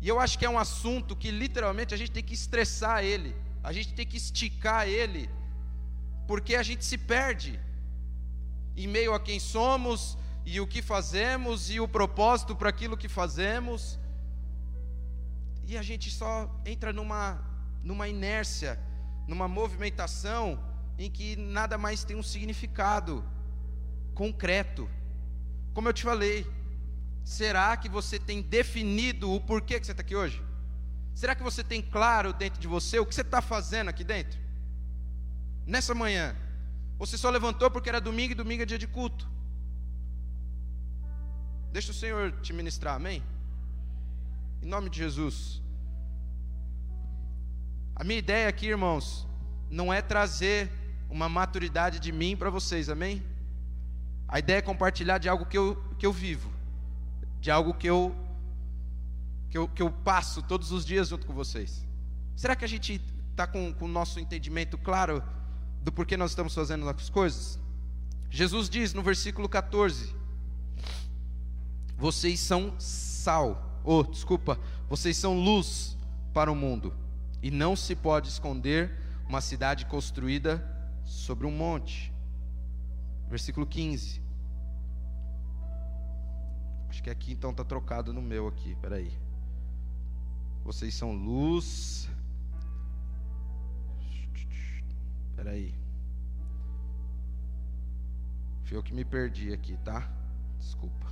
E 0.00 0.08
eu 0.08 0.20
acho 0.20 0.38
que 0.38 0.44
é 0.44 0.50
um 0.50 0.58
assunto 0.58 1.16
que 1.16 1.30
literalmente 1.30 1.94
a 1.94 1.96
gente 1.96 2.10
tem 2.10 2.22
que 2.22 2.34
estressar 2.34 3.04
ele, 3.04 3.34
a 3.62 3.72
gente 3.72 3.92
tem 3.94 4.06
que 4.06 4.16
esticar 4.16 4.86
ele, 4.86 5.28
porque 6.26 6.54
a 6.54 6.62
gente 6.62 6.84
se 6.84 6.96
perde 6.96 7.58
em 8.76 8.86
meio 8.86 9.12
a 9.12 9.18
quem 9.18 9.40
somos 9.40 10.16
e 10.44 10.60
o 10.60 10.66
que 10.66 10.80
fazemos 10.80 11.68
e 11.68 11.80
o 11.80 11.88
propósito 11.88 12.54
para 12.54 12.68
aquilo 12.68 12.96
que 12.96 13.08
fazemos. 13.08 13.98
E 15.68 15.78
a 15.78 15.82
gente 15.82 16.10
só 16.10 16.32
entra 16.64 16.92
numa 16.92 17.22
numa 17.88 18.08
inércia, 18.08 18.72
numa 19.26 19.46
movimentação 19.46 20.44
em 20.98 21.08
que 21.08 21.36
nada 21.36 21.78
mais 21.78 22.02
tem 22.02 22.16
um 22.16 22.22
significado 22.22 23.24
concreto. 24.14 24.90
Como 25.72 25.88
eu 25.88 25.92
te 25.92 26.02
falei, 26.02 26.44
Será 27.28 27.76
que 27.76 27.90
você 27.90 28.18
tem 28.18 28.40
definido 28.40 29.30
o 29.30 29.38
porquê 29.38 29.78
que 29.78 29.84
você 29.84 29.92
está 29.92 30.00
aqui 30.00 30.16
hoje? 30.16 30.42
Será 31.14 31.34
que 31.34 31.42
você 31.42 31.62
tem 31.62 31.82
claro 31.82 32.32
dentro 32.32 32.58
de 32.58 32.66
você 32.66 32.98
o 32.98 33.04
que 33.04 33.14
você 33.14 33.20
está 33.20 33.42
fazendo 33.42 33.88
aqui 33.90 34.02
dentro? 34.02 34.40
Nessa 35.66 35.94
manhã, 35.94 36.34
você 36.96 37.18
só 37.18 37.28
levantou 37.28 37.70
porque 37.70 37.90
era 37.90 38.00
domingo 38.00 38.32
e 38.32 38.34
domingo 38.34 38.62
é 38.62 38.64
dia 38.64 38.78
de 38.78 38.86
culto. 38.86 39.28
Deixa 41.70 41.90
o 41.90 41.94
Senhor 41.94 42.32
te 42.40 42.54
ministrar, 42.54 42.94
amém? 42.94 43.22
Em 44.62 44.66
nome 44.66 44.90
de 44.90 44.98
Jesus. 44.98 45.62
A 47.94 48.04
minha 48.04 48.18
ideia 48.18 48.48
aqui, 48.48 48.66
irmãos, 48.66 49.26
não 49.70 49.92
é 49.92 50.00
trazer 50.00 50.70
uma 51.10 51.28
maturidade 51.28 51.98
de 51.98 52.12
mim 52.12 52.36
para 52.36 52.50
vocês, 52.50 52.88
amém? 52.88 53.22
A 54.26 54.38
ideia 54.38 54.58
é 54.58 54.62
compartilhar 54.62 55.18
de 55.18 55.28
algo 55.28 55.46
que 55.46 55.58
eu, 55.58 55.82
que 55.98 56.06
eu 56.06 56.12
vivo 56.12 56.58
de 57.40 57.50
algo 57.50 57.74
que 57.74 57.86
eu, 57.86 58.14
que 59.50 59.58
eu, 59.58 59.68
que 59.68 59.82
eu 59.82 59.90
passo 59.90 60.42
todos 60.42 60.72
os 60.72 60.84
dias 60.84 61.08
junto 61.08 61.26
com 61.26 61.32
vocês. 61.32 61.86
Será 62.36 62.54
que 62.56 62.64
a 62.64 62.68
gente 62.68 63.00
está 63.30 63.46
com, 63.46 63.72
com 63.72 63.84
o 63.84 63.88
nosso 63.88 64.18
entendimento 64.20 64.76
claro 64.76 65.22
do 65.82 65.92
porquê 65.92 66.16
nós 66.16 66.32
estamos 66.32 66.54
fazendo 66.54 66.88
as 66.88 67.08
coisas? 67.08 67.58
Jesus 68.30 68.68
diz 68.68 68.92
no 68.92 69.02
versículo 69.02 69.48
14: 69.48 70.14
Vocês 71.96 72.40
são 72.40 72.74
sal, 72.78 73.67
oh, 73.84 74.02
desculpa, 74.02 74.58
vocês 74.88 75.16
são 75.16 75.38
luz 75.38 75.96
para 76.32 76.50
o 76.50 76.56
mundo, 76.56 76.94
e 77.42 77.50
não 77.50 77.74
se 77.74 77.94
pode 77.94 78.28
esconder 78.28 78.92
uma 79.28 79.40
cidade 79.40 79.86
construída 79.86 80.64
sobre 81.04 81.46
um 81.46 81.50
monte. 81.50 82.12
Versículo 83.28 83.66
15: 83.66 84.22
Acho 86.88 87.02
que 87.02 87.10
aqui 87.10 87.32
então 87.32 87.50
está 87.50 87.64
trocado 87.64 88.12
no 88.12 88.22
meu 88.22 88.48
aqui. 88.48 88.74
Peraí. 88.76 89.12
Vocês 90.64 90.94
são 90.94 91.12
luz. 91.12 92.08
Peraí. 95.36 95.74
Foi 98.64 98.76
eu 98.76 98.82
que 98.82 98.92
me 98.92 99.04
perdi 99.04 99.52
aqui, 99.52 99.76
tá? 99.78 100.10
Desculpa. 100.58 101.06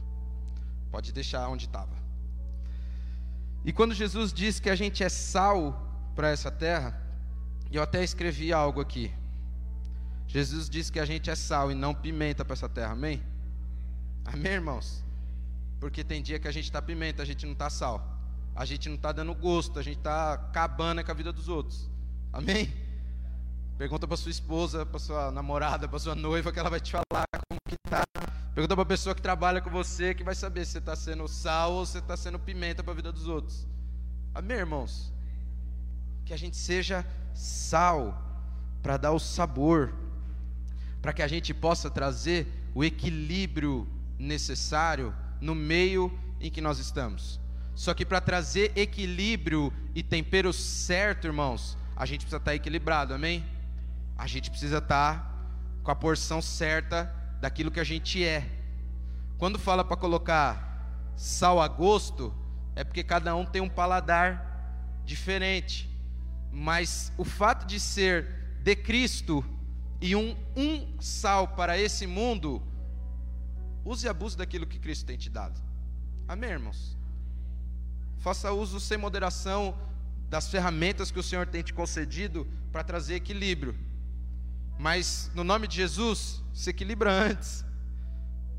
Pode 0.90 1.12
deixar 1.12 1.48
onde 1.48 1.66
estava. 1.66 2.05
E 3.64 3.72
quando 3.72 3.94
Jesus 3.94 4.32
diz 4.32 4.60
que 4.60 4.70
a 4.70 4.76
gente 4.76 5.02
é 5.02 5.08
sal 5.08 6.10
para 6.14 6.30
essa 6.30 6.50
terra, 6.50 7.00
eu 7.70 7.82
até 7.82 8.02
escrevi 8.02 8.52
algo 8.52 8.80
aqui. 8.80 9.12
Jesus 10.26 10.68
diz 10.68 10.90
que 10.90 11.00
a 11.00 11.04
gente 11.04 11.30
é 11.30 11.34
sal 11.34 11.70
e 11.70 11.74
não 11.74 11.94
pimenta 11.94 12.44
para 12.44 12.54
essa 12.54 12.68
terra, 12.68 12.92
amém? 12.92 13.22
Amém, 14.24 14.52
irmãos? 14.52 15.04
Porque 15.78 16.02
tem 16.02 16.22
dia 16.22 16.38
que 16.38 16.48
a 16.48 16.52
gente 16.52 16.64
está 16.64 16.80
pimenta, 16.80 17.22
a 17.22 17.26
gente 17.26 17.44
não 17.44 17.52
está 17.52 17.70
sal. 17.70 18.16
A 18.54 18.64
gente 18.64 18.88
não 18.88 18.96
está 18.96 19.12
dando 19.12 19.34
gosto, 19.34 19.78
a 19.78 19.82
gente 19.82 19.98
está 19.98 20.32
acabando 20.32 21.04
com 21.04 21.10
a 21.10 21.14
vida 21.14 21.32
dos 21.32 21.48
outros. 21.48 21.90
Amém? 22.32 22.72
Pergunta 23.78 24.08
para 24.08 24.16
sua 24.16 24.30
esposa, 24.30 24.86
para 24.86 24.98
sua 24.98 25.30
namorada, 25.30 25.86
para 25.86 25.98
sua 25.98 26.14
noiva, 26.14 26.50
que 26.50 26.58
ela 26.58 26.70
vai 26.70 26.80
te 26.80 26.92
falar 26.92 27.26
como 27.46 27.60
que 27.68 27.76
tá. 27.90 28.04
Pergunta 28.54 28.74
para 28.74 28.82
a 28.82 28.86
pessoa 28.86 29.14
que 29.14 29.20
trabalha 29.20 29.60
com 29.60 29.68
você, 29.68 30.14
que 30.14 30.24
vai 30.24 30.34
saber 30.34 30.64
se 30.64 30.72
você 30.72 30.78
está 30.78 30.96
sendo 30.96 31.28
sal 31.28 31.74
ou 31.74 31.84
se 31.84 31.92
você 31.92 31.98
está 31.98 32.16
sendo 32.16 32.38
pimenta 32.38 32.82
para 32.82 32.94
a 32.94 32.96
vida 32.96 33.12
dos 33.12 33.28
outros. 33.28 33.66
Amém, 34.34 34.56
irmãos? 34.56 35.12
Que 36.24 36.32
a 36.32 36.38
gente 36.38 36.56
seja 36.56 37.04
sal 37.34 38.18
para 38.82 38.96
dar 38.96 39.12
o 39.12 39.18
sabor, 39.18 39.92
para 41.02 41.12
que 41.12 41.20
a 41.20 41.28
gente 41.28 41.52
possa 41.52 41.90
trazer 41.90 42.46
o 42.74 42.82
equilíbrio 42.82 43.86
necessário 44.18 45.14
no 45.38 45.54
meio 45.54 46.18
em 46.40 46.50
que 46.50 46.62
nós 46.62 46.78
estamos. 46.78 47.38
Só 47.74 47.92
que 47.92 48.06
para 48.06 48.22
trazer 48.22 48.72
equilíbrio 48.74 49.70
e 49.94 50.02
tempero 50.02 50.50
certo, 50.50 51.26
irmãos, 51.26 51.76
a 51.94 52.06
gente 52.06 52.20
precisa 52.20 52.38
estar 52.38 52.54
equilibrado, 52.54 53.12
amém? 53.12 53.44
A 54.16 54.26
gente 54.26 54.50
precisa 54.50 54.78
estar 54.78 55.34
com 55.82 55.90
a 55.90 55.94
porção 55.94 56.40
certa 56.40 57.12
daquilo 57.40 57.70
que 57.70 57.80
a 57.80 57.84
gente 57.84 58.24
é. 58.24 58.48
Quando 59.38 59.58
fala 59.58 59.84
para 59.84 59.96
colocar 59.96 61.12
sal 61.16 61.60
a 61.60 61.68
gosto, 61.68 62.34
é 62.74 62.84
porque 62.84 63.04
cada 63.04 63.34
um 63.36 63.44
tem 63.44 63.60
um 63.60 63.68
paladar 63.68 65.00
diferente. 65.04 65.90
Mas 66.50 67.12
o 67.16 67.24
fato 67.24 67.66
de 67.66 67.78
ser 67.78 68.58
de 68.62 68.74
Cristo 68.74 69.44
e 70.00 70.16
um, 70.16 70.36
um 70.56 71.00
sal 71.00 71.48
para 71.48 71.78
esse 71.78 72.06
mundo 72.06 72.62
Use 73.86 74.04
e 74.04 74.08
abuse 74.08 74.36
daquilo 74.36 74.66
que 74.66 74.80
Cristo 74.80 75.06
tem 75.06 75.16
te 75.16 75.30
dado. 75.30 75.62
Amém, 76.26 76.50
irmãos? 76.50 76.96
Faça 78.18 78.50
uso 78.50 78.80
sem 78.80 78.98
moderação 78.98 79.78
das 80.28 80.48
ferramentas 80.48 81.12
que 81.12 81.20
o 81.20 81.22
Senhor 81.22 81.46
tem 81.46 81.62
te 81.62 81.72
concedido 81.72 82.44
para 82.72 82.82
trazer 82.82 83.14
equilíbrio. 83.14 83.76
Mas, 84.78 85.30
no 85.34 85.42
nome 85.42 85.66
de 85.66 85.76
Jesus, 85.76 86.42
se 86.52 86.70
equilibra 86.70 87.10
antes, 87.10 87.64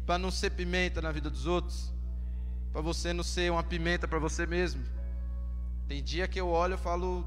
para 0.05 0.17
não 0.17 0.31
ser 0.31 0.51
pimenta 0.51 1.01
na 1.01 1.11
vida 1.11 1.29
dos 1.29 1.45
outros, 1.45 1.93
para 2.71 2.81
você 2.81 3.13
não 3.13 3.23
ser 3.23 3.51
uma 3.51 3.63
pimenta 3.63 4.07
para 4.07 4.19
você 4.19 4.45
mesmo. 4.45 4.83
Tem 5.87 6.03
dia 6.03 6.27
que 6.27 6.39
eu 6.39 6.47
olho 6.47 6.75
e 6.75 6.77
falo, 6.77 7.25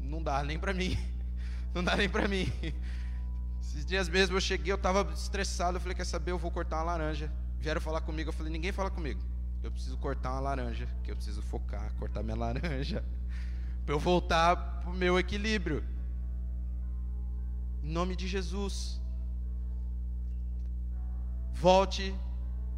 não 0.00 0.22
dá 0.22 0.42
nem 0.42 0.58
para 0.58 0.72
mim, 0.72 0.98
não 1.74 1.82
dá 1.82 1.96
nem 1.96 2.08
para 2.08 2.26
mim. 2.26 2.52
Esses 3.60 3.84
dias 3.84 4.08
mesmo 4.08 4.36
eu 4.36 4.40
cheguei, 4.40 4.72
eu 4.72 4.76
estava 4.76 5.12
estressado, 5.12 5.76
eu 5.76 5.80
falei, 5.80 5.94
quer 5.94 6.06
saber, 6.06 6.30
eu 6.30 6.38
vou 6.38 6.50
cortar 6.50 6.76
uma 6.76 6.84
laranja. 6.84 7.30
Vieram 7.58 7.80
falar 7.80 8.00
comigo, 8.00 8.30
eu 8.30 8.32
falei, 8.32 8.52
ninguém 8.52 8.72
fala 8.72 8.90
comigo. 8.90 9.20
Eu 9.62 9.70
preciso 9.72 9.96
cortar 9.98 10.32
uma 10.32 10.40
laranja, 10.40 10.88
que 11.02 11.10
eu 11.10 11.16
preciso 11.16 11.42
focar, 11.42 11.92
cortar 11.98 12.22
minha 12.22 12.36
laranja, 12.38 13.04
para 13.84 13.94
eu 13.94 13.98
voltar 13.98 14.56
para 14.56 14.90
o 14.90 14.94
meu 14.94 15.18
equilíbrio. 15.18 15.84
Em 17.86 17.92
nome 17.92 18.16
de 18.16 18.26
Jesus. 18.26 19.00
Volte 21.54 22.12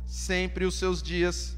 sempre 0.05 0.67
os 0.67 0.75
seus 0.75 1.03
dias 1.03 1.57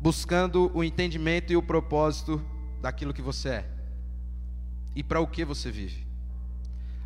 buscando 0.00 0.74
o 0.74 0.82
entendimento 0.82 1.52
e 1.52 1.56
o 1.56 1.62
propósito 1.62 2.42
daquilo 2.80 3.12
que 3.12 3.20
você 3.20 3.48
é 3.50 3.70
e 4.96 5.02
para 5.04 5.20
o 5.20 5.26
que 5.26 5.44
você 5.44 5.70
vive. 5.70 6.06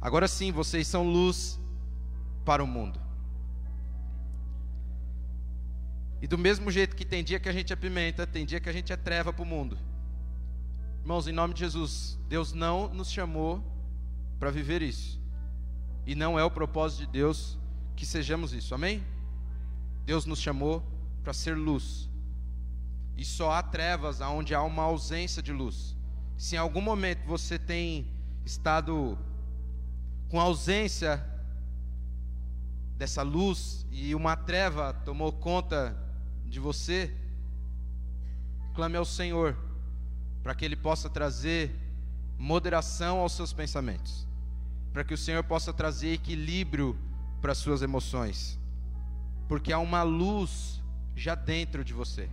Agora 0.01 0.29
sim, 0.29 0.53
vocês 0.53 0.87
são 0.87 1.03
luz 1.03 1.59
para 2.45 2.63
o 2.63 2.69
mundo. 2.69 3.01
E 6.23 6.29
do 6.29 6.39
mesmo 6.39 6.71
jeito 6.71 6.95
que 6.95 7.05
tem 7.05 7.25
dia 7.25 7.41
que 7.41 7.49
a 7.49 7.53
gente 7.53 7.73
é 7.73 7.77
pimenta, 7.77 8.29
tem 8.29 8.47
dia 8.47 8.61
que 8.61 8.69
a 8.69 8.73
gente 8.73 8.93
é 8.93 8.97
treva 8.97 9.33
para 9.33 9.43
o 9.43 9.47
mundo. 9.47 9.77
Irmãos, 11.05 11.29
em 11.29 11.33
nome 11.33 11.53
de 11.53 11.61
Jesus, 11.61 12.19
Deus 12.31 12.55
não 12.55 12.89
nos 12.89 13.11
chamou 13.11 13.63
para 14.39 14.51
viver 14.51 14.81
isso. 14.81 15.21
E 16.07 16.15
não 16.15 16.39
é 16.39 16.43
o 16.43 16.51
propósito 16.51 17.01
de 17.01 17.09
Deus 17.09 17.59
que 17.95 18.07
sejamos 18.07 18.55
isso, 18.55 18.75
amém? 18.75 19.05
Deus 20.07 20.25
nos 20.25 20.41
chamou 20.41 20.83
para 21.23 21.35
ser 21.35 21.59
luz. 21.59 22.09
E 23.19 23.23
só 23.23 23.53
há 23.53 23.63
trevas 23.63 24.23
onde 24.23 24.55
há 24.55 24.63
uma 24.63 24.85
ausência 24.85 25.43
de 25.43 25.53
luz. 25.53 25.95
Se 26.39 26.57
em 26.57 26.59
algum 26.59 26.81
momento 26.81 27.27
você 27.27 27.59
tem 27.59 28.11
estado 28.43 29.19
com 30.31 30.41
ausência 30.41 31.23
dessa 32.97 33.21
luz 33.21 33.87
e 33.91 34.15
uma 34.15 34.37
treva 34.37 34.95
tomou 35.05 35.31
conta 35.31 35.95
de 36.47 36.59
você, 36.59 37.15
clame 38.75 38.97
ao 38.97 39.05
Senhor 39.05 39.64
para 40.45 40.55
que 40.55 40.65
Ele 40.65 40.77
possa 40.77 41.11
trazer 41.11 41.75
moderação 42.39 43.19
aos 43.19 43.33
seus 43.33 43.53
pensamentos. 43.53 44.29
para 44.93 45.03
que 45.03 45.13
o 45.13 45.19
Senhor 45.19 45.43
possa 45.43 45.73
trazer 45.73 46.13
equilíbrio 46.13 46.97
para 47.41 47.51
as 47.51 47.59
suas 47.59 47.83
emoções, 47.83 48.57
porque 49.49 49.73
há 49.73 49.79
uma 49.81 50.05
luz 50.05 50.81
já 51.17 51.35
dentro 51.35 51.85
de 51.85 51.93
você. 51.93 52.31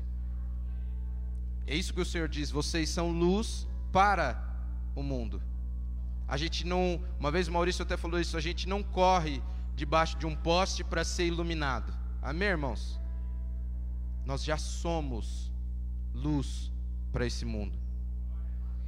É 1.66 1.76
isso 1.76 1.92
que 1.92 2.02
o 2.02 2.06
Senhor 2.06 2.30
diz: 2.30 2.52
vocês 2.52 2.88
são 2.88 3.10
luz 3.10 3.68
para 3.92 4.28
o 4.94 5.02
mundo. 5.02 5.42
A 6.28 6.38
gente 6.38 6.64
não, 6.68 7.04
uma 7.20 7.32
vez 7.32 7.48
o 7.48 7.52
Maurício 7.52 7.82
até 7.82 7.98
falou 7.98 8.20
isso, 8.20 8.38
a 8.38 8.42
gente 8.42 8.70
não 8.70 8.84
corre 8.84 9.42
debaixo 9.76 10.16
de 10.20 10.28
um 10.28 10.36
poste 10.36 10.84
para 10.84 11.04
ser 11.04 11.26
iluminado. 11.26 11.92
Amém, 12.22 12.50
irmãos? 12.50 13.00
Nós 14.24 14.44
já 14.44 14.56
somos 14.56 15.52
luz 16.14 16.72
para 17.12 17.26
esse 17.26 17.44
mundo. 17.44 17.81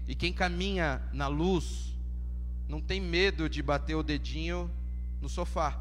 E 0.08 0.16
quem 0.16 0.34
caminha 0.34 1.02
na 1.13 1.28
luz 1.28 1.98
não 2.68 2.82
tem 2.82 3.00
medo 3.00 3.50
de 3.50 3.62
bater 3.62 3.96
o 3.96 4.04
dedinho 4.04 4.70
no 5.22 5.30
sofá. 5.30 5.80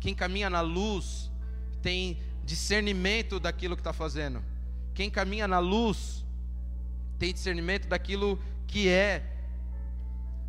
Quem 0.00 0.14
caminha 0.14 0.50
na 0.50 0.60
luz 0.60 1.30
tem 1.80 2.18
discernimento 2.44 3.38
daquilo 3.38 3.76
que 3.76 3.80
está 3.80 3.92
fazendo. 3.92 4.42
Quem 4.94 5.10
caminha 5.10 5.46
na 5.46 5.58
luz 5.58 6.24
tem 7.18 7.32
discernimento 7.32 7.86
daquilo 7.86 8.38
que 8.66 8.88
é, 8.88 9.24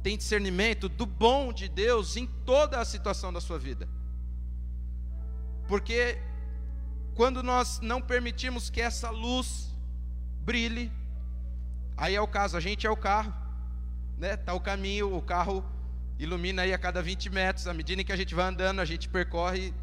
tem 0.01 0.17
discernimento 0.17 0.89
do 0.89 1.05
bom 1.05 1.53
de 1.53 1.69
Deus 1.69 2.17
em 2.17 2.25
toda 2.45 2.79
a 2.79 2.85
situação 2.85 3.31
da 3.31 3.39
sua 3.39 3.59
vida. 3.59 3.87
Porque 5.67 6.19
quando 7.15 7.43
nós 7.43 7.79
não 7.79 8.01
permitimos 8.01 8.69
que 8.69 8.81
essa 8.81 9.09
luz 9.09 9.73
brilhe, 10.41 10.91
aí 11.95 12.15
é 12.15 12.21
o 12.21 12.27
caso, 12.27 12.57
a 12.57 12.59
gente 12.59 12.85
é 12.85 12.89
o 12.89 12.97
carro, 12.97 13.33
né? 14.17 14.37
Tá 14.37 14.53
o 14.53 14.59
caminho, 14.59 15.15
o 15.15 15.21
carro 15.21 15.63
ilumina 16.19 16.61
aí 16.61 16.73
a 16.73 16.77
cada 16.77 17.01
20 17.01 17.29
metros, 17.29 17.67
à 17.67 17.73
medida 17.73 18.03
que 18.03 18.11
a 18.11 18.15
gente 18.15 18.35
vai 18.35 18.45
andando, 18.45 18.79
a 18.79 18.85
gente 18.85 19.09
percorre 19.09 19.73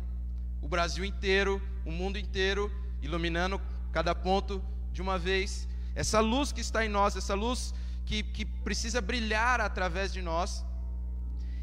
o 0.62 0.68
Brasil 0.68 1.05
inteiro, 1.05 1.61
o 1.85 1.90
mundo 1.90 2.18
inteiro, 2.18 2.70
iluminando 3.03 3.61
cada 3.92 4.14
ponto 4.14 4.62
de 4.92 5.03
uma 5.03 5.18
vez. 5.18 5.68
Essa 5.94 6.20
luz 6.20 6.53
que 6.53 6.61
está 6.61 6.85
em 6.85 6.88
nós, 6.88 7.16
essa 7.16 7.35
luz 7.35 7.75
que, 8.05 8.23
que 8.23 8.44
precisa 8.44 9.01
brilhar 9.01 9.61
através 9.61 10.12
de 10.12 10.23
nós, 10.23 10.64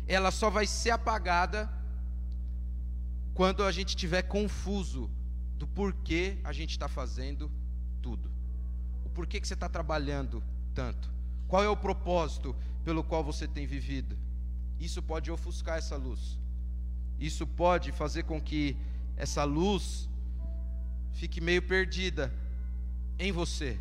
ela 0.07 0.31
só 0.31 0.49
vai 0.49 0.65
ser 0.65 0.91
apagada 0.91 1.69
quando 3.33 3.63
a 3.63 3.71
gente 3.71 3.89
estiver 3.89 4.23
confuso 4.23 5.11
do 5.55 5.67
porquê 5.67 6.37
a 6.43 6.51
gente 6.53 6.71
está 6.71 6.87
fazendo 6.87 7.51
tudo. 8.01 8.36
O 9.17 9.21
porquê 9.25 9.41
que 9.41 9.47
você 9.47 9.55
está 9.55 9.67
trabalhando 9.67 10.43
tanto. 10.75 11.09
Qual 11.47 11.63
é 11.63 11.67
o 11.67 11.75
propósito 11.75 12.55
pelo 12.85 13.03
qual 13.03 13.23
você 13.23 13.47
tem 13.47 13.65
vivido? 13.65 14.15
Isso 14.79 15.01
pode 15.01 15.31
ofuscar 15.31 15.79
essa 15.79 15.95
luz. 15.95 16.37
Isso 17.19 17.47
pode 17.47 17.91
fazer 17.91 18.25
com 18.25 18.39
que 18.39 18.77
essa 19.15 19.43
luz 19.43 20.07
fique 21.13 21.41
meio 21.41 21.63
perdida 21.63 22.31
em 23.17 23.31
você. 23.31 23.79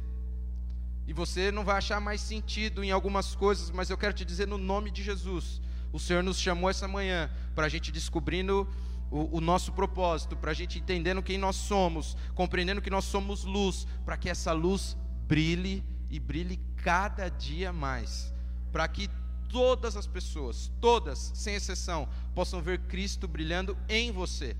E 1.07 1.13
você 1.13 1.53
não 1.53 1.67
vai 1.67 1.77
achar 1.77 2.01
mais 2.01 2.23
sentido 2.23 2.83
em 2.83 2.91
algumas 2.91 3.35
coisas, 3.35 3.71
mas 3.71 3.91
eu 3.91 3.99
quero 3.99 4.15
te 4.15 4.25
dizer 4.25 4.49
no 4.49 4.57
nome 4.57 4.91
de 4.91 5.03
Jesus. 5.03 5.61
O 5.93 6.01
Senhor 6.01 6.23
nos 6.23 6.41
chamou 6.41 6.71
essa 6.71 6.89
manhã 6.89 7.31
para 7.55 7.67
a 7.67 7.69
gente 7.69 7.93
descobrindo 7.93 8.67
o, 9.11 9.37
o 9.37 9.41
nosso 9.43 9.71
propósito, 9.73 10.35
para 10.35 10.53
a 10.53 10.55
gente 10.55 10.79
entendendo 10.79 11.23
quem 11.23 11.37
nós 11.37 11.57
somos, 11.57 12.17
compreendendo 12.35 12.81
que 12.81 12.89
nós 12.89 13.05
somos 13.05 13.45
luz, 13.45 13.87
para 14.03 14.17
que 14.17 14.31
essa 14.31 14.53
luz 14.55 14.97
brilhe 15.27 15.85
e 16.11 16.19
brilhe 16.19 16.59
cada 16.77 17.29
dia 17.29 17.73
mais, 17.73 18.33
para 18.73 18.87
que 18.89 19.09
todas 19.49 19.97
as 19.97 20.07
pessoas, 20.07 20.71
todas, 20.81 21.33
sem 21.35 21.55
exceção, 21.55 22.09
possam 22.35 22.61
ver 22.61 22.81
Cristo 22.81 23.27
brilhando 23.27 23.77
em 23.89 24.13
você 24.13 24.57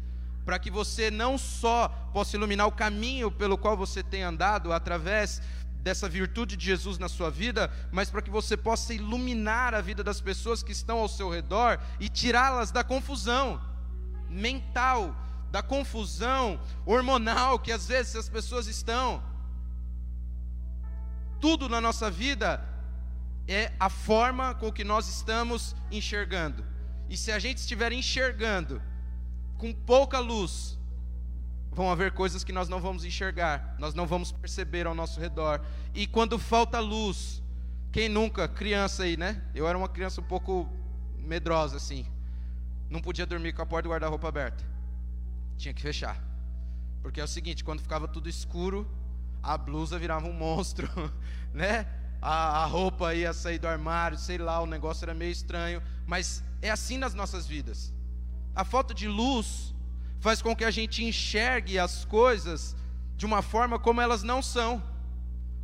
para 0.47 0.61
que 0.61 0.71
você 0.71 1.11
não 1.11 1.37
só 1.37 1.89
possa 2.13 2.37
iluminar 2.37 2.69
o 2.69 2.73
caminho 2.73 3.33
pelo 3.33 3.59
qual 3.59 3.77
você 3.77 4.01
tem 4.01 4.23
andado 4.23 4.73
através 4.73 5.43
dessa 5.83 6.09
virtude 6.09 6.57
de 6.57 6.65
Jesus 6.65 6.99
na 6.99 7.09
sua 7.09 7.31
vida, 7.31 7.69
mas 7.91 8.11
para 8.11 8.23
que 8.23 8.31
você 8.31 8.57
possa 8.57 8.95
iluminar 8.95 9.75
a 9.75 9.81
vida 9.81 10.05
das 10.05 10.21
pessoas 10.21 10.63
que 10.63 10.71
estão 10.71 10.99
ao 10.99 11.09
seu 11.09 11.29
redor 11.29 11.81
e 11.99 12.09
tirá-las 12.09 12.71
da 12.71 12.85
confusão 12.85 13.61
mental, 14.31 15.17
da 15.51 15.65
confusão 15.65 16.61
hormonal 16.85 17.59
que 17.59 17.73
às 17.73 17.89
vezes 17.89 18.15
as 18.15 18.29
pessoas 18.29 18.69
estão. 18.69 19.23
Tudo 21.41 21.69
na 21.69 21.81
nossa 21.81 22.11
vida 22.11 22.63
é 23.49 23.73
a 23.79 23.89
forma 23.89 24.55
com 24.55 24.73
que 24.73 24.85
nós 24.85 25.09
estamos 25.09 25.77
enxergando. 25.91 26.65
E 27.09 27.17
se 27.17 27.31
a 27.31 27.39
gente 27.39 27.59
estiver 27.59 27.93
enxergando 27.93 28.83
com 29.57 29.73
pouca 29.73 30.19
luz, 30.19 30.79
vão 31.71 31.91
haver 31.91 32.13
coisas 32.13 32.43
que 32.43 32.53
nós 32.53 32.69
não 32.69 32.81
vamos 32.81 33.05
enxergar, 33.05 33.77
nós 33.79 33.95
não 33.95 34.07
vamos 34.07 34.33
perceber 34.33 34.87
ao 34.87 34.95
nosso 34.95 35.21
redor. 35.21 35.65
E 35.95 36.07
quando 36.07 36.39
falta 36.39 36.81
luz, 36.81 37.43
quem 37.93 38.09
nunca, 38.09 38.49
criança 38.49 39.05
aí, 39.05 39.17
né? 39.17 39.43
Eu 39.55 39.69
era 39.69 39.77
uma 39.77 39.89
criança 39.89 40.21
um 40.21 40.25
pouco 40.25 40.69
medrosa 41.19 41.77
assim. 41.77 42.07
Não 42.89 43.01
podia 43.01 43.27
dormir 43.27 43.53
com 43.53 43.63
a 43.63 43.67
porta 43.67 43.89
do 43.89 43.93
guarda-roupa 43.93 44.29
aberta. 44.29 44.65
Tinha 45.57 45.75
que 45.75 45.83
fechar. 45.83 46.23
Porque 47.03 47.21
é 47.21 47.25
o 47.25 47.29
seguinte, 47.29 47.63
quando 47.63 47.81
ficava 47.81 48.09
tudo 48.09 48.29
escuro, 48.29 48.89
a 49.43 49.57
blusa 49.57 49.99
virava 49.99 50.27
um 50.27 50.33
monstro, 50.33 50.89
né? 51.53 51.87
A, 52.21 52.63
a 52.63 52.67
roupa 52.67 53.15
ia 53.15 53.33
sair 53.33 53.59
do 53.59 53.69
armário, 53.69 54.19
sei 54.19 54.39
lá, 54.39 54.61
o 54.61 54.67
negócio 54.67 55.05
era 55.05 55.15
meio 55.15 55.31
estranho. 55.31 55.83
Mas 56.07 56.43
é 56.63 56.71
assim 56.71 56.99
nas 56.99 57.15
nossas 57.15 57.47
vidas. 57.47 57.93
A 58.55 58.65
falta 58.65 58.95
de 58.95 59.07
luz 59.07 59.75
faz 60.21 60.43
com 60.43 60.57
que 60.57 60.65
a 60.65 60.71
gente 60.71 61.05
enxergue 61.05 61.79
as 61.79 62.05
coisas 62.05 62.75
de 63.17 63.27
uma 63.27 63.43
forma 63.43 63.79
como 63.79 64.01
elas 64.01 64.23
não 64.23 64.43
são. 64.43 64.83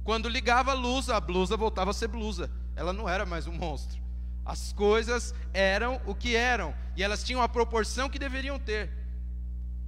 Quando 0.05 0.29
ligava 0.29 0.73
a 0.73 0.75
luz, 0.75 1.09
a 1.09 1.21
blusa 1.21 1.57
voltava 1.57 1.91
a 1.91 1.95
ser 1.95 2.09
blusa. 2.09 2.51
Ela 2.75 2.93
não 2.93 3.09
era 3.09 3.25
mais 3.25 3.47
um 3.47 3.53
monstro. 3.53 4.01
As 4.45 4.73
coisas 4.73 5.35
eram 5.53 6.01
o 6.05 6.15
que 6.15 6.35
eram 6.35 6.75
e 6.97 7.03
elas 7.03 7.23
tinham 7.23 7.43
a 7.43 7.49
proporção 7.49 8.09
que 8.09 8.19
deveriam 8.19 8.59
ter. 8.59 8.91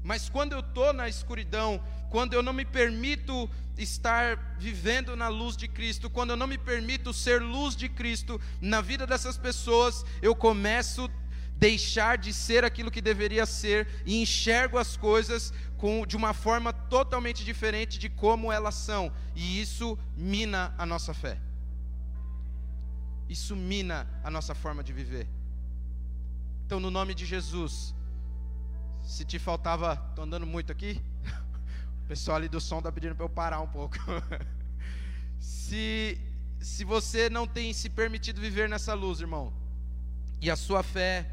Mas 0.04 0.28
quando 0.28 0.52
eu 0.52 0.60
estou 0.60 0.92
na 0.92 1.08
escuridão, 1.08 1.82
quando 2.10 2.34
eu 2.34 2.42
não 2.42 2.52
me 2.52 2.64
permito 2.64 3.50
estar 3.78 4.36
vivendo 4.58 5.16
na 5.16 5.28
luz 5.28 5.56
de 5.56 5.66
Cristo, 5.66 6.10
quando 6.10 6.30
eu 6.30 6.36
não 6.36 6.46
me 6.46 6.58
permito 6.58 7.12
ser 7.14 7.40
luz 7.40 7.74
de 7.74 7.88
Cristo 7.88 8.38
na 8.60 8.82
vida 8.82 9.06
dessas 9.06 9.38
pessoas, 9.38 10.04
eu 10.20 10.36
começo 10.36 11.10
deixar 11.56 12.18
de 12.18 12.34
ser 12.34 12.64
aquilo 12.64 12.90
que 12.90 13.00
deveria 13.00 13.46
ser 13.46 13.88
e 14.04 14.20
enxergo 14.20 14.76
as 14.76 14.94
coisas 14.94 15.54
com, 15.78 16.06
de 16.06 16.16
uma 16.16 16.34
forma 16.34 16.70
totalmente 16.70 17.42
diferente 17.42 17.98
de 17.98 18.10
como 18.10 18.52
elas 18.52 18.74
são, 18.74 19.10
e 19.34 19.58
isso 19.60 19.98
mina 20.14 20.74
a 20.76 20.84
nossa 20.84 21.14
fé. 21.14 21.40
Isso 23.26 23.56
mina 23.56 24.06
a 24.22 24.30
nossa 24.30 24.54
forma 24.54 24.84
de 24.84 24.92
viver. 24.92 25.26
Então, 26.66 26.78
no 26.78 26.90
nome 26.90 27.14
de 27.14 27.24
Jesus, 27.24 27.94
se 29.04 29.24
te 29.24 29.38
faltava, 29.38 30.02
estou 30.10 30.24
andando 30.24 30.46
muito 30.46 30.72
aqui, 30.72 31.00
o 32.04 32.08
pessoal 32.08 32.38
ali 32.38 32.48
do 32.48 32.60
som 32.60 32.78
está 32.78 32.90
pedindo 32.90 33.14
para 33.14 33.24
eu 33.24 33.28
parar 33.28 33.60
um 33.60 33.68
pouco. 33.68 33.96
se, 35.38 36.18
se 36.58 36.84
você 36.84 37.28
não 37.28 37.46
tem 37.46 37.72
se 37.72 37.90
permitido 37.90 38.40
viver 38.40 38.68
nessa 38.68 38.94
luz, 38.94 39.20
irmão, 39.20 39.52
e 40.40 40.50
a 40.50 40.56
sua 40.56 40.82
fé 40.82 41.30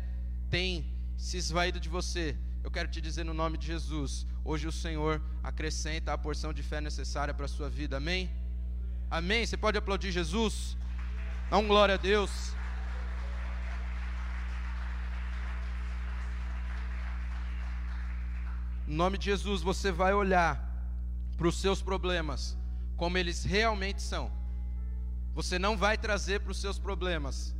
tem 0.50 0.86
se 1.18 1.38
esvaído 1.38 1.80
de 1.80 1.90
você, 1.90 2.38
eu 2.64 2.70
quero 2.70 2.90
te 2.90 3.02
dizer 3.02 3.24
no 3.24 3.34
nome 3.34 3.58
de 3.58 3.68
Jesus, 3.68 4.28
hoje 4.44 4.68
o 4.68 4.72
Senhor 4.72 5.22
acrescenta 5.42 6.14
a 6.14 6.18
porção 6.18 6.54
de 6.54 6.62
fé 6.62 6.82
necessária 6.82 7.34
para 7.34 7.46
a 7.46 7.50
sua 7.50 7.70
vida, 7.70 7.98
amém? 7.98 8.30
Amém? 9.10 9.46
Você 9.46 9.58
pode 9.58 9.78
aplaudir 9.78 10.12
Jesus? 10.12 10.78
Dá 11.50 11.58
um 11.58 11.68
glória 11.68 11.96
a 11.96 11.98
Deus. 11.98 12.56
No 18.91 18.97
nome 18.97 19.17
de 19.17 19.23
Jesus, 19.23 19.62
você 19.62 19.89
vai 19.89 20.13
olhar 20.13 20.62
para 21.38 21.47
os 21.47 21.56
seus 21.56 21.82
problemas 21.82 22.58
como 22.97 23.17
eles 23.17 23.45
realmente 23.45 24.01
são. 24.01 24.30
Você 25.34 25.58
não 25.58 25.77
vai 25.77 25.97
trazer 25.97 26.41
para 26.41 26.51
os 26.51 26.60
seus 26.60 26.77
problemas 26.77 27.56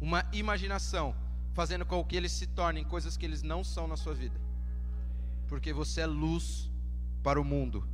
uma 0.00 0.24
imaginação 0.32 1.16
fazendo 1.52 1.84
com 1.84 2.04
que 2.04 2.14
eles 2.14 2.30
se 2.30 2.46
tornem 2.46 2.84
coisas 2.84 3.16
que 3.16 3.26
eles 3.26 3.42
não 3.42 3.64
são 3.64 3.88
na 3.88 3.96
sua 3.96 4.14
vida. 4.14 4.40
Porque 5.48 5.72
você 5.72 6.02
é 6.02 6.06
luz 6.06 6.70
para 7.20 7.40
o 7.40 7.44
mundo. 7.44 7.84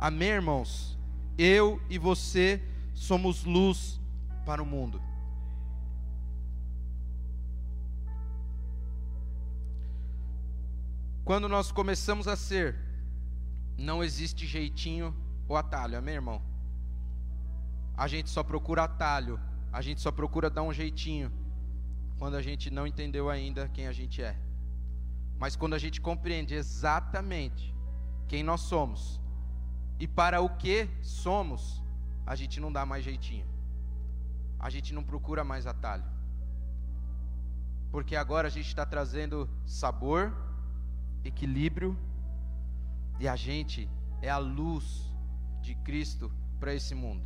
Amém, 0.00 0.30
irmãos? 0.30 0.98
Eu 1.38 1.80
e 1.88 1.96
você 1.96 2.60
somos 2.92 3.44
luz 3.44 4.00
para 4.44 4.60
o 4.60 4.66
mundo. 4.66 5.00
Quando 11.30 11.48
nós 11.48 11.70
começamos 11.70 12.26
a 12.26 12.34
ser, 12.34 12.76
não 13.78 14.02
existe 14.02 14.48
jeitinho 14.48 15.14
ou 15.46 15.56
atalho, 15.56 15.96
amém, 15.96 16.16
irmão? 16.16 16.42
A 17.96 18.08
gente 18.08 18.28
só 18.28 18.42
procura 18.42 18.82
atalho, 18.82 19.38
a 19.72 19.80
gente 19.80 20.00
só 20.00 20.10
procura 20.10 20.50
dar 20.50 20.64
um 20.64 20.72
jeitinho 20.72 21.30
quando 22.18 22.34
a 22.34 22.42
gente 22.42 22.68
não 22.68 22.84
entendeu 22.84 23.30
ainda 23.30 23.68
quem 23.68 23.86
a 23.86 23.92
gente 23.92 24.20
é. 24.20 24.36
Mas 25.38 25.54
quando 25.54 25.74
a 25.74 25.78
gente 25.78 26.00
compreende 26.00 26.52
exatamente 26.52 27.72
quem 28.26 28.42
nós 28.42 28.62
somos 28.62 29.20
e 30.00 30.08
para 30.08 30.40
o 30.40 30.48
que 30.56 30.90
somos, 31.00 31.80
a 32.26 32.34
gente 32.34 32.58
não 32.58 32.72
dá 32.72 32.84
mais 32.84 33.04
jeitinho. 33.04 33.46
A 34.58 34.68
gente 34.68 34.92
não 34.92 35.04
procura 35.04 35.44
mais 35.44 35.64
atalho. 35.64 36.02
Porque 37.92 38.16
agora 38.16 38.48
a 38.48 38.50
gente 38.50 38.66
está 38.66 38.84
trazendo 38.84 39.48
sabor, 39.64 40.49
equilíbrio, 41.24 41.96
e 43.18 43.28
a 43.28 43.36
gente 43.36 43.88
é 44.22 44.30
a 44.30 44.38
luz 44.38 45.10
de 45.60 45.74
Cristo 45.74 46.32
para 46.58 46.74
esse 46.74 46.94
mundo. 46.94 47.22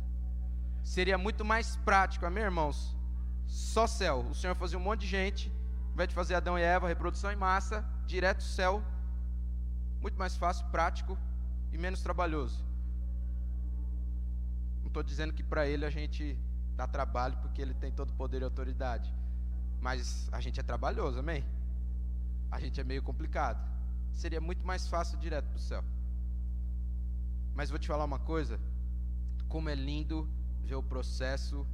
Seria 0.83 1.17
muito 1.17 1.43
mais 1.43 1.75
prático, 1.77 2.25
amém, 2.25 2.43
irmãos? 2.43 2.95
Só 3.47 3.87
céu. 3.87 4.19
O 4.29 4.35
Senhor 4.35 4.55
fazia 4.55 4.77
um 4.77 4.81
monte 4.81 5.01
de 5.01 5.07
gente, 5.07 5.51
ao 5.87 5.93
invés 5.93 6.09
de 6.09 6.15
fazer 6.15 6.35
Adão 6.35 6.57
e 6.59 6.61
Eva, 6.61 6.87
reprodução 6.87 7.31
em 7.31 7.35
massa, 7.35 7.85
direto 8.05 8.43
céu. 8.43 8.83
Muito 10.01 10.17
mais 10.17 10.35
fácil, 10.35 10.65
prático 10.67 11.17
e 11.71 11.77
menos 11.77 12.01
trabalhoso. 12.01 12.63
Não 14.81 14.87
estou 14.87 15.01
dizendo 15.01 15.33
que 15.33 15.43
para 15.43 15.67
ele 15.67 15.85
a 15.85 15.89
gente 15.89 16.37
dá 16.75 16.87
trabalho, 16.87 17.37
porque 17.37 17.61
ele 17.61 17.73
tem 17.73 17.91
todo 17.91 18.13
poder 18.13 18.41
e 18.41 18.43
autoridade. 18.43 19.13
Mas 19.81 20.29
a 20.31 20.39
gente 20.39 20.59
é 20.59 20.63
trabalhoso, 20.63 21.19
amém? 21.19 21.43
A 22.51 22.59
gente 22.59 22.79
é 22.79 22.83
meio 22.83 23.01
complicado. 23.01 23.74
Seria 24.15 24.41
muito 24.41 24.65
mais 24.65 24.87
fácil 24.87 25.19
direto 25.19 25.45
para 25.49 25.57
o 25.57 25.59
céu. 25.59 25.83
Mas 27.53 27.69
vou 27.69 27.77
te 27.77 27.87
falar 27.87 28.05
uma 28.05 28.19
coisa: 28.19 28.59
como 29.47 29.69
é 29.69 29.75
lindo 29.75 30.27
ver 30.63 30.75
o 30.75 30.83
processo 30.83 31.65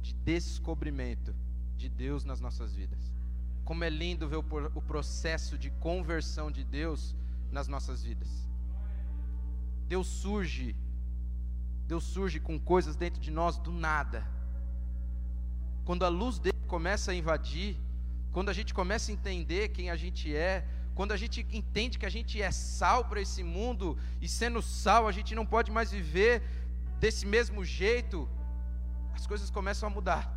de 0.00 0.12
descobrimento 0.14 1.34
de 1.76 1.88
Deus 1.88 2.24
nas 2.24 2.40
nossas 2.40 2.74
vidas. 2.74 3.12
Como 3.64 3.82
é 3.84 3.90
lindo 3.90 4.28
ver 4.28 4.36
o, 4.36 4.82
processo 4.82 5.56
de 5.56 5.70
conversão 5.70 6.50
de 6.50 6.64
Deus 6.64 7.14
nas 7.50 7.68
nossas 7.68 8.02
vidas. 8.02 8.28
Deus 9.86 10.06
surge, 10.06 10.74
Deus 11.86 12.04
surge 12.04 12.40
com 12.40 12.58
coisas 12.58 12.96
dentro 12.96 13.20
de 13.20 13.30
nós 13.30 13.58
do 13.58 13.72
nada. 13.72 14.26
Quando 15.84 16.04
a 16.04 16.08
luz 16.08 16.38
dele 16.38 16.66
começa 16.66 17.12
a 17.12 17.14
invadir, 17.14 17.76
quando 18.32 18.48
a 18.48 18.52
gente 18.52 18.72
começa 18.74 19.10
a 19.10 19.14
entender 19.14 19.68
quem 19.68 19.90
a 19.90 19.96
gente 19.96 20.34
é, 20.34 20.66
quando 20.94 21.12
a 21.12 21.16
gente 21.16 21.46
entende 21.52 21.98
que 21.98 22.06
a 22.06 22.10
gente 22.10 22.40
é 22.40 22.50
sal 22.50 23.04
para 23.04 23.20
esse 23.20 23.42
mundo, 23.42 23.98
e 24.20 24.28
sendo 24.28 24.60
sal, 24.60 25.08
a 25.08 25.12
gente 25.12 25.34
não 25.34 25.46
pode 25.46 25.70
mais 25.70 25.90
viver 25.90 26.42
desse 27.00 27.24
mesmo 27.26 27.64
jeito, 27.64 28.28
as 29.14 29.26
coisas 29.26 29.50
começam 29.50 29.88
a 29.88 29.90
mudar. 29.90 30.30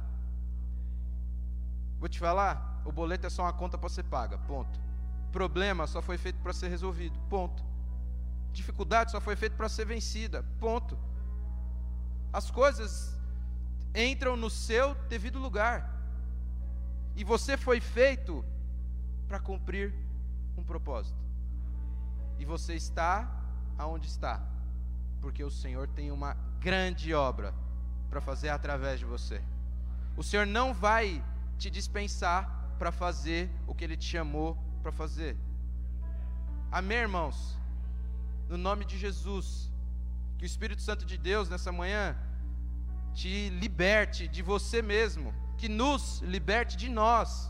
Vou 1.99 2.07
te 2.07 2.19
falar, 2.19 2.81
o 2.85 2.91
boleto 2.91 3.27
é 3.27 3.29
só 3.29 3.43
uma 3.43 3.53
conta 3.53 3.77
para 3.77 3.89
ser 3.89 4.03
paga, 4.03 4.37
ponto. 4.37 4.79
Problema 5.31 5.87
só 5.87 6.01
foi 6.01 6.17
feito 6.17 6.39
para 6.39 6.53
ser 6.53 6.69
resolvido, 6.69 7.17
ponto. 7.29 7.63
Dificuldade 8.53 9.11
só 9.11 9.19
foi 9.19 9.35
feito 9.35 9.57
para 9.57 9.67
ser 9.67 9.85
vencida, 9.85 10.43
ponto. 10.59 10.97
As 12.31 12.49
coisas 12.49 13.17
entram 13.93 14.37
no 14.37 14.49
seu 14.49 14.95
devido 15.09 15.39
lugar. 15.39 15.93
E 17.15 17.23
você 17.23 17.57
foi 17.57 17.81
feito 17.81 18.43
para 19.27 19.39
cumprir 19.39 19.93
um 20.57 20.63
propósito. 20.63 21.17
E 22.37 22.45
você 22.45 22.75
está 22.75 23.29
aonde 23.77 24.07
está, 24.07 24.41
porque 25.21 25.43
o 25.43 25.51
Senhor 25.51 25.87
tem 25.87 26.11
uma 26.11 26.35
grande 26.59 27.13
obra 27.13 27.53
para 28.09 28.21
fazer 28.21 28.49
através 28.49 28.99
de 28.99 29.05
você. 29.05 29.41
O 30.17 30.23
Senhor 30.23 30.45
não 30.45 30.73
vai 30.73 31.23
te 31.57 31.69
dispensar 31.69 32.75
para 32.77 32.91
fazer 32.91 33.49
o 33.67 33.73
que 33.73 33.83
Ele 33.83 33.97
te 33.97 34.05
chamou 34.05 34.57
para 34.81 34.91
fazer. 34.91 35.37
Amém, 36.71 36.99
irmãos? 36.99 37.57
No 38.49 38.57
nome 38.57 38.85
de 38.85 38.97
Jesus, 38.97 39.71
que 40.37 40.45
o 40.45 40.45
Espírito 40.45 40.81
Santo 40.81 41.05
de 41.05 41.17
Deus 41.17 41.49
nessa 41.49 41.71
manhã 41.71 42.15
te 43.13 43.49
liberte 43.49 44.27
de 44.27 44.41
você 44.41 44.81
mesmo, 44.81 45.33
que 45.57 45.69
nos 45.69 46.19
liberte 46.19 46.75
de 46.75 46.89
nós, 46.89 47.49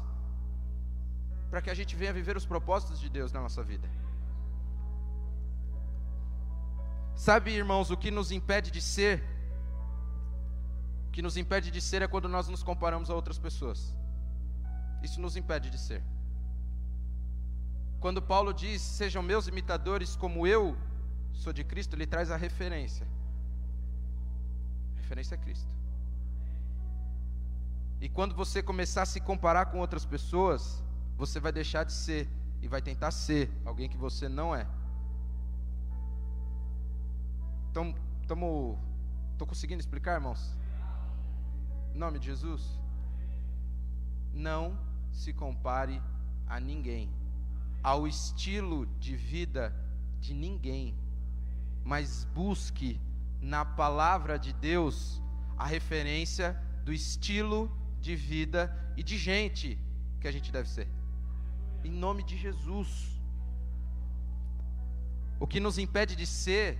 para 1.56 1.62
que 1.62 1.70
a 1.70 1.74
gente 1.74 1.96
venha 1.96 2.12
viver 2.12 2.36
os 2.36 2.46
propósitos 2.46 3.00
de 3.00 3.08
Deus 3.08 3.32
na 3.32 3.40
nossa 3.40 3.64
vida. 3.64 3.88
Sabe, 7.16 7.52
irmãos, 7.52 7.90
o 7.90 7.96
que 7.96 8.12
nos 8.12 8.30
impede 8.30 8.70
de 8.70 8.82
ser 8.82 9.24
que 11.14 11.22
nos 11.22 11.38
impede 11.38 11.72
de 11.72 11.80
ser 11.80 12.02
é 12.02 12.10
quando 12.10 12.28
nós 12.28 12.50
nos 12.50 12.62
comparamos 12.62 13.10
a 13.10 13.16
outras 13.16 13.40
pessoas. 13.40 13.96
Isso 15.02 15.22
nos 15.22 15.38
impede 15.38 15.70
de 15.70 15.80
ser. 15.80 16.04
Quando 18.02 18.22
Paulo 18.22 18.54
diz: 18.54 18.82
Sejam 18.82 19.24
meus 19.24 19.48
imitadores 19.48 20.14
como 20.18 20.46
eu 20.46 20.76
sou 21.32 21.54
de 21.54 21.64
Cristo, 21.64 21.96
ele 21.96 22.06
traz 22.06 22.32
a 22.32 22.36
referência. 22.36 23.08
A 24.98 25.02
referência 25.04 25.36
é 25.36 25.38
Cristo. 25.38 25.70
E 28.02 28.10
quando 28.10 28.36
você 28.36 28.62
começar 28.62 29.04
a 29.04 29.06
se 29.06 29.22
comparar 29.22 29.68
com 29.68 29.80
outras 29.80 30.06
pessoas, 30.06 30.84
você 31.18 31.40
vai 31.40 31.52
deixar 31.52 31.84
de 31.84 31.94
ser 31.94 32.30
e 32.62 32.68
vai 32.68 32.82
tentar 32.82 33.12
ser 33.12 33.50
alguém 33.64 33.88
que 33.88 33.98
você 33.98 34.28
não 34.28 34.56
é. 34.56 34.68
Então, 37.72 37.94
estamos. 38.22 38.78
Conseguindo 39.38 39.82
explicar, 39.82 40.16
irmãos? 40.16 40.58
Em 41.94 41.98
nome 41.98 42.20
de 42.20 42.28
Jesus. 42.28 42.80
Não 44.34 44.78
se 45.12 45.34
compare 45.34 46.02
a 46.48 46.60
ninguém, 46.60 47.10
ao 47.84 48.08
estilo 48.08 48.86
de 49.00 49.16
vida 49.16 49.74
de 50.20 50.34
ninguém, 50.34 50.96
mas 51.84 52.26
busque 52.34 53.00
na 53.42 53.64
palavra 53.64 54.38
de 54.40 54.54
Deus 54.54 55.22
a 55.58 55.66
referência 55.66 56.60
do 56.84 56.92
estilo 56.92 57.72
de 58.02 58.16
vida 58.16 58.74
e 58.98 59.04
de 59.04 59.18
gente 59.18 59.80
que 60.20 60.28
a 60.28 60.32
gente 60.32 60.52
deve 60.52 60.70
ser. 60.70 60.95
Nome 61.96 62.24
de 62.24 62.38
Jesus. 62.38 62.90
O 65.40 65.48
que 65.48 65.60
nos 65.60 65.78
impede 65.78 66.16
de 66.16 66.26
ser 66.26 66.78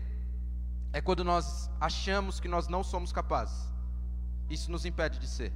é 0.92 1.00
quando 1.02 1.24
nós 1.24 1.70
achamos 1.80 2.40
que 2.40 2.48
nós 2.48 2.68
não 2.68 2.84
somos 2.84 3.12
capazes. 3.12 3.74
Isso 4.50 4.70
nos 4.72 4.86
impede 4.86 5.18
de 5.20 5.28
ser. 5.28 5.54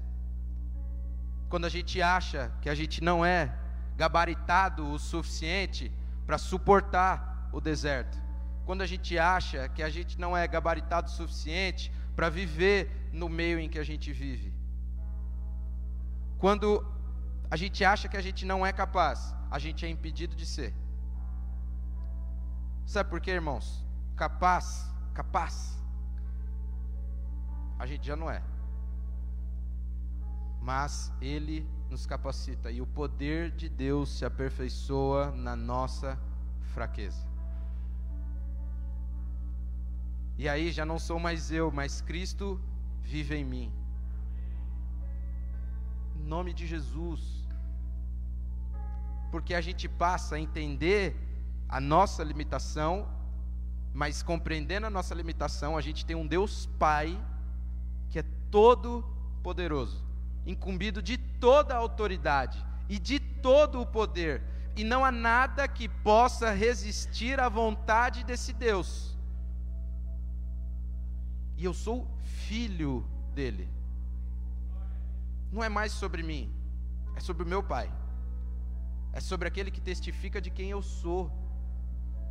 Quando 1.50 1.65
a 1.65 1.69
gente 1.69 2.02
acha 2.02 2.52
que 2.62 2.69
a 2.69 2.76
gente 2.76 3.04
não 3.04 3.26
é 3.26 3.54
gabaritado 3.98 4.89
o 4.89 4.98
suficiente 4.98 5.91
para 6.26 6.38
suportar 6.38 7.50
o 7.52 7.60
deserto. 7.60 8.17
Quando 8.65 8.82
a 8.82 8.86
gente 8.86 9.17
acha 9.17 9.67
que 9.67 9.84
a 9.84 9.89
gente 9.89 10.19
não 10.19 10.38
é 10.38 10.48
gabaritado 10.48 11.08
o 11.08 11.12
suficiente 11.12 11.91
para 12.15 12.30
viver 12.30 13.10
no 13.12 13.28
meio 13.28 13.60
em 13.60 13.67
que 13.67 13.80
a 13.80 13.84
gente 13.84 14.13
vive. 14.13 14.54
Quando 16.38 16.86
a 17.49 17.55
gente 17.55 17.83
acha 17.83 18.07
que 18.07 18.17
a 18.17 18.21
gente 18.21 18.45
não 18.45 18.65
é 18.65 18.71
capaz, 18.71 19.35
a 19.49 19.59
gente 19.59 19.85
é 19.85 19.89
impedido 19.89 20.35
de 20.35 20.45
ser. 20.45 20.73
Sabe 22.85 23.09
por 23.09 23.19
quê, 23.21 23.31
irmãos? 23.31 23.85
Capaz, 24.15 24.89
capaz, 25.13 25.77
a 27.77 27.85
gente 27.85 28.05
já 28.05 28.15
não 28.15 28.29
é 28.29 28.41
mas 30.62 31.12
Ele 31.21 31.67
nos 31.89 32.05
capacita 32.05 32.69
e 32.69 32.81
o 32.81 32.85
poder 32.85 33.51
de 33.51 33.67
Deus 33.67 34.09
se 34.09 34.25
aperfeiçoa 34.25 35.31
na 35.31 35.55
nossa 35.55 36.19
fraqueza. 36.73 37.27
E 40.38 40.47
aí 40.47 40.71
já 40.71 40.85
não 40.85 40.99
sou 40.99 41.19
mais 41.19 41.51
eu, 41.51 41.71
mas 41.71 42.01
Cristo 42.01 42.62
vive 43.01 43.35
em 43.35 43.43
mim. 43.43 43.73
Em 46.15 46.23
nome 46.23 46.53
de 46.53 46.67
Jesus. 46.67 47.38
Porque 49.32 49.54
a 49.54 49.62
gente 49.62 49.88
passa 49.88 50.36
a 50.36 50.39
entender 50.39 51.15
a 51.68 51.80
nossa 51.80 52.24
limitação, 52.24 53.08
mas 53.94 54.24
compreendendo 54.24 54.88
a 54.88 54.89
nossa 54.89 55.13
limitação, 55.13 55.78
a 55.78 55.82
gente 55.82 56.06
tem 56.06 56.15
um 56.15 56.28
Deus 56.28 56.68
Pai 56.78 57.20
que 58.10 58.20
é 58.20 58.24
todo 58.50 59.06
poderoso 59.44 60.10
incumbido 60.46 61.02
de 61.02 61.18
toda 61.18 61.74
a 61.74 61.78
autoridade 61.78 62.63
e 62.88 62.98
de 62.98 63.20
todo 63.20 63.82
o 63.82 63.86
poder, 63.86 64.42
e 64.76 64.84
não 64.84 65.06
há 65.06 65.12
nada 65.12 65.68
que 65.68 65.88
possa 65.88 66.52
resistir 66.52 67.39
à 67.39 67.48
vontade 67.48 68.24
desse 68.24 68.54
Deus. 68.54 69.18
E 71.58 71.65
eu 71.65 71.74
sou 71.74 72.08
filho 72.24 73.06
dele. 73.34 73.70
Não 75.52 75.63
é 75.63 75.70
mais 75.70 75.92
sobre 75.92 76.24
mim, 76.24 76.52
é 77.15 77.20
sobre 77.20 77.44
o 77.44 77.48
meu 77.48 77.62
Pai. 77.62 77.92
É 79.19 79.21
sobre 79.21 79.47
aquele 79.47 79.69
que 79.75 79.82
testifica 79.91 80.39
de 80.45 80.49
quem 80.49 80.69
eu 80.69 80.82
sou. 80.82 81.21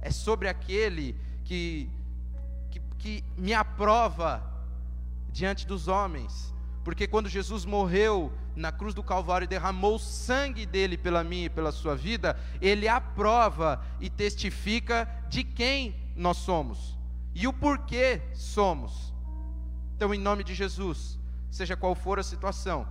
É 0.01 0.11
sobre 0.11 0.49
aquele 0.49 1.07
que, 1.45 1.91
que, 2.71 2.81
que 3.01 3.25
me 3.37 3.53
aprova 3.53 4.31
diante 5.39 5.67
dos 5.67 5.87
homens 5.87 6.33
porque 6.89 7.07
quando 7.07 7.29
Jesus 7.29 7.67
morreu 7.67 8.33
na 8.57 8.73
cruz 8.73 8.95
do 8.95 9.03
Calvário 9.03 9.45
e 9.45 9.47
derramou 9.47 9.97
o 9.97 9.99
sangue 9.99 10.65
dele 10.65 10.97
pela 10.97 11.23
minha 11.23 11.45
e 11.45 11.51
pela 11.51 11.71
sua 11.71 11.95
vida, 11.95 12.35
ele 12.63 12.89
aprova 12.89 13.85
e 14.01 14.09
testifica 14.09 15.07
de 15.29 15.45
quem 15.45 15.95
nós 16.17 16.39
somos 16.39 16.97
e 17.35 17.47
o 17.47 17.53
porquê 17.53 18.23
somos. 18.33 19.13
Então, 19.95 20.15
em 20.15 20.19
nome 20.19 20.43
de 20.43 20.55
Jesus, 20.55 21.19
seja 21.51 21.77
qual 21.77 21.95
for 21.95 22.19
a 22.19 22.23
situação 22.23 22.89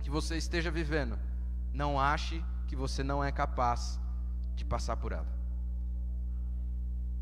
que 0.00 0.10
você 0.10 0.36
esteja 0.36 0.68
vivendo, 0.68 1.16
não 1.72 2.00
ache 2.00 2.42
que 2.68 2.76
você 2.76 3.02
não 3.02 3.24
é 3.24 3.32
capaz 3.32 3.98
de 4.54 4.64
passar 4.64 4.96
por 4.96 5.10
ela. 5.10 5.26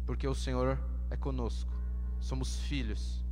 Porque 0.04 0.26
o 0.26 0.34
Senhor 0.34 0.78
é 1.08 1.16
conosco. 1.16 1.72
Somos 2.20 2.58
filhos. 2.60 3.24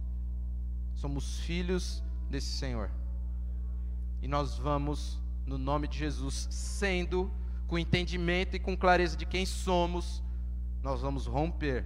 Somos 0.94 1.40
filhos 1.40 2.02
desse 2.30 2.46
Senhor. 2.46 2.90
E 4.22 4.28
nós 4.28 4.56
vamos, 4.56 5.20
no 5.44 5.58
nome 5.58 5.88
de 5.88 5.98
Jesus, 5.98 6.46
sendo 6.50 7.30
com 7.66 7.78
entendimento 7.78 8.54
e 8.56 8.60
com 8.60 8.76
clareza 8.76 9.16
de 9.16 9.26
quem 9.26 9.44
somos, 9.44 10.22
nós 10.82 11.02
vamos 11.02 11.26
romper 11.26 11.84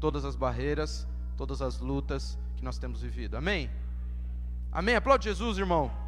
todas 0.00 0.24
as 0.24 0.34
barreiras, 0.34 1.06
todas 1.36 1.60
as 1.60 1.78
lutas 1.78 2.38
que 2.56 2.64
nós 2.64 2.78
temos 2.78 3.02
vivido. 3.02 3.36
Amém? 3.36 3.70
Amém? 4.72 4.96
Aplaude 4.96 5.24
Jesus, 5.24 5.58
irmão. 5.58 6.07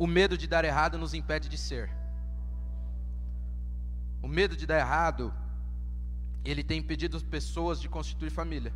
O 0.00 0.06
medo 0.06 0.38
de 0.38 0.46
dar 0.46 0.64
errado 0.64 0.96
nos 0.96 1.12
impede 1.12 1.46
de 1.46 1.58
ser. 1.58 1.90
O 4.22 4.26
medo 4.26 4.56
de 4.56 4.66
dar 4.66 4.78
errado, 4.78 5.30
ele 6.42 6.64
tem 6.64 6.78
impedido 6.78 7.18
as 7.18 7.22
pessoas 7.22 7.78
de 7.78 7.86
constituir 7.86 8.30
família. 8.30 8.72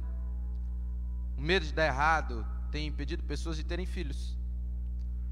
O 1.38 1.40
medo 1.40 1.64
de 1.64 1.72
dar 1.72 1.86
errado 1.86 2.46
tem 2.70 2.86
impedido 2.86 3.22
pessoas 3.22 3.56
de 3.56 3.64
terem 3.64 3.86
filhos. 3.86 4.36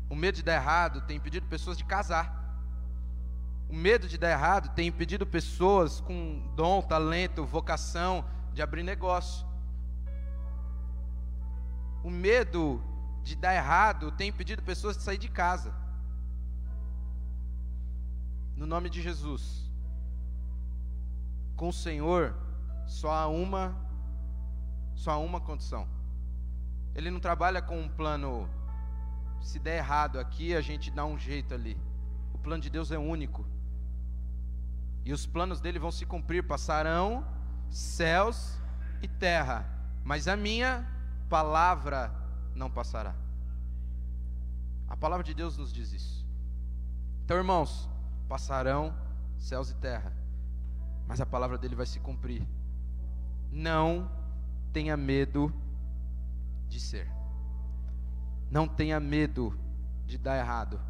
O 0.08 0.16
medo 0.16 0.36
de 0.36 0.42
dar 0.42 0.54
errado 0.54 1.02
tem 1.02 1.18
impedido 1.18 1.46
pessoas 1.46 1.76
de 1.76 1.84
casar. 1.84 2.26
O 3.68 3.74
medo 3.74 4.08
de 4.08 4.16
dar 4.16 4.30
errado 4.30 4.74
tem 4.74 4.88
impedido 4.88 5.26
pessoas 5.26 6.00
com 6.00 6.50
dom, 6.56 6.80
talento, 6.80 7.44
vocação 7.44 8.24
de 8.54 8.62
abrir 8.62 8.82
negócio. 8.82 9.46
O 12.02 12.08
medo 12.08 12.82
de 13.22 13.36
dar 13.36 13.54
errado 13.54 14.10
tem 14.10 14.30
impedido 14.30 14.62
pessoas 14.62 14.96
de 14.96 15.02
sair 15.02 15.18
de 15.18 15.28
casa 15.28 15.81
no 18.56 18.66
nome 18.66 18.88
de 18.90 19.02
Jesus. 19.02 19.70
Com 21.56 21.68
o 21.68 21.72
Senhor 21.72 22.34
só 22.86 23.10
há 23.10 23.26
uma 23.26 23.76
só 24.94 25.12
há 25.12 25.18
uma 25.18 25.40
condição. 25.40 25.88
Ele 26.94 27.10
não 27.10 27.18
trabalha 27.18 27.62
com 27.62 27.80
um 27.80 27.88
plano 27.88 28.48
se 29.40 29.58
der 29.58 29.78
errado 29.78 30.18
aqui, 30.18 30.54
a 30.54 30.60
gente 30.60 30.90
dá 30.90 31.04
um 31.04 31.18
jeito 31.18 31.54
ali. 31.54 31.76
O 32.32 32.38
plano 32.38 32.62
de 32.62 32.70
Deus 32.70 32.90
é 32.90 32.98
único. 32.98 33.44
E 35.04 35.12
os 35.12 35.26
planos 35.26 35.60
dele 35.60 35.78
vão 35.78 35.90
se 35.90 36.06
cumprir, 36.06 36.46
passarão 36.46 37.26
céus 37.70 38.60
e 39.00 39.08
terra, 39.08 39.66
mas 40.04 40.28
a 40.28 40.36
minha 40.36 40.86
palavra 41.28 42.14
não 42.54 42.70
passará. 42.70 43.14
A 44.88 44.96
palavra 44.96 45.24
de 45.24 45.34
Deus 45.34 45.56
nos 45.56 45.72
diz 45.72 45.92
isso. 45.92 46.26
Então, 47.24 47.36
irmãos, 47.36 47.88
passarão 48.32 48.94
céus 49.36 49.68
e 49.68 49.74
terra, 49.74 50.10
mas 51.06 51.20
a 51.20 51.26
palavra 51.26 51.58
dele 51.58 51.74
vai 51.74 51.84
se 51.84 52.00
cumprir. 52.00 52.42
Não 53.50 54.10
tenha 54.72 54.96
medo 54.96 55.52
de 56.66 56.80
ser. 56.80 57.06
Não 58.50 58.66
tenha 58.66 58.98
medo 58.98 59.54
de 60.06 60.16
dar 60.16 60.38
errado. 60.38 60.80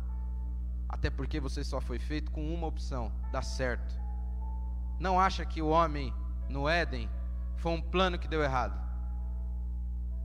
Até 0.89 1.11
porque 1.11 1.41
você 1.41 1.65
só 1.65 1.81
foi 1.81 1.99
feito 1.99 2.31
com 2.31 2.55
uma 2.55 2.69
opção: 2.69 3.11
dar 3.33 3.43
certo. 3.43 3.93
Não 5.01 5.19
acha 5.19 5.45
que 5.45 5.61
o 5.61 5.69
homem 5.69 6.15
no 6.49 6.69
Éden 6.69 7.11
foi 7.57 7.73
um 7.73 7.83
plano 7.83 8.21
que 8.21 8.29
deu 8.29 8.41
errado. 8.41 8.81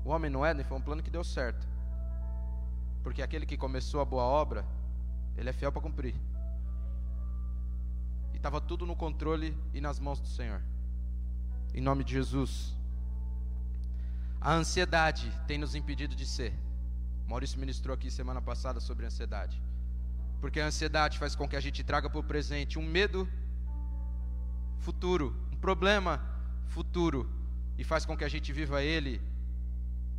O 0.06 0.10
homem 0.12 0.30
no 0.30 0.45
Éden 0.45 0.63
foi 0.63 0.77
um 0.77 0.82
plano 0.82 1.01
que 1.01 1.10
deu 1.10 1.23
certo. 1.23 1.67
Porque 3.01 3.23
aquele 3.23 3.47
que 3.47 3.58
começou 3.58 4.01
a 4.01 4.06
boa 4.06 4.23
obra, 4.23 4.63
ele 5.36 5.49
é 5.49 5.53
fiel 5.53 5.71
para 5.71 5.82
cumprir. 5.82 6.13
Estava 8.47 8.62
tudo 8.62 8.86
no 8.86 8.95
controle 8.95 9.57
e 9.73 9.81
nas 9.81 9.99
mãos 9.99 10.21
do 10.21 10.27
Senhor. 10.29 10.62
Em 11.73 11.81
nome 11.81 12.01
de 12.05 12.13
Jesus. 12.13 12.77
A 14.39 14.53
ansiedade 14.53 15.29
tem 15.45 15.57
nos 15.57 15.75
impedido 15.75 16.15
de 16.15 16.25
ser. 16.25 16.53
Maurício 17.27 17.60
ministrou 17.60 17.93
aqui 17.93 18.10
semana 18.10 18.41
passada 18.41 18.79
sobre 18.79 19.05
ansiedade. 19.05 19.62
Porque 20.39 20.62
a 20.62 20.65
ansiedade 20.65 21.19
faz 21.19 21.36
com 21.36 21.45
que 21.45 21.57
a 21.57 21.60
gente 21.60 21.83
traga 21.83 22.10
para 22.10 22.21
o 22.21 22.23
presente 22.23 22.79
um 22.79 22.86
medo 22.86 23.27
futuro, 24.79 25.36
um 25.51 25.57
problema 25.57 26.23
futuro, 26.67 27.29
e 27.77 27.83
faz 27.83 28.05
com 28.05 28.15
que 28.15 28.23
a 28.23 28.29
gente 28.29 28.53
viva 28.53 28.81
ele 28.81 29.21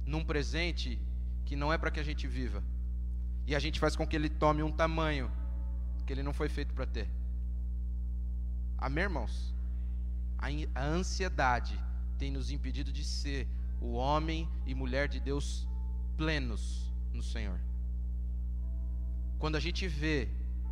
num 0.04 0.22
presente 0.22 1.00
que 1.46 1.56
não 1.56 1.72
é 1.72 1.78
para 1.78 1.90
que 1.90 1.98
a 1.98 2.04
gente 2.04 2.26
viva. 2.26 2.62
E 3.46 3.56
a 3.56 3.58
gente 3.58 3.80
faz 3.80 3.96
com 3.96 4.06
que 4.06 4.14
ele 4.14 4.28
tome 4.28 4.62
um 4.62 4.70
tamanho 4.70 5.32
que 6.04 6.12
ele 6.12 6.22
não 6.22 6.34
foi 6.34 6.50
feito 6.50 6.74
para 6.74 6.84
ter. 6.84 7.17
Amém, 8.78 9.04
irmãos? 9.04 9.52
A 10.38 10.84
ansiedade 10.84 11.76
tem 12.16 12.30
nos 12.30 12.52
impedido 12.52 12.92
de 12.92 13.04
ser 13.04 13.48
o 13.80 13.94
homem 13.94 14.48
e 14.64 14.72
mulher 14.72 15.08
de 15.08 15.18
Deus 15.18 15.66
plenos 16.16 16.92
no 17.12 17.22
Senhor. 17.22 17.58
Quando 19.36 19.56
a 19.56 19.60
gente 19.60 19.88
vê, 19.88 20.28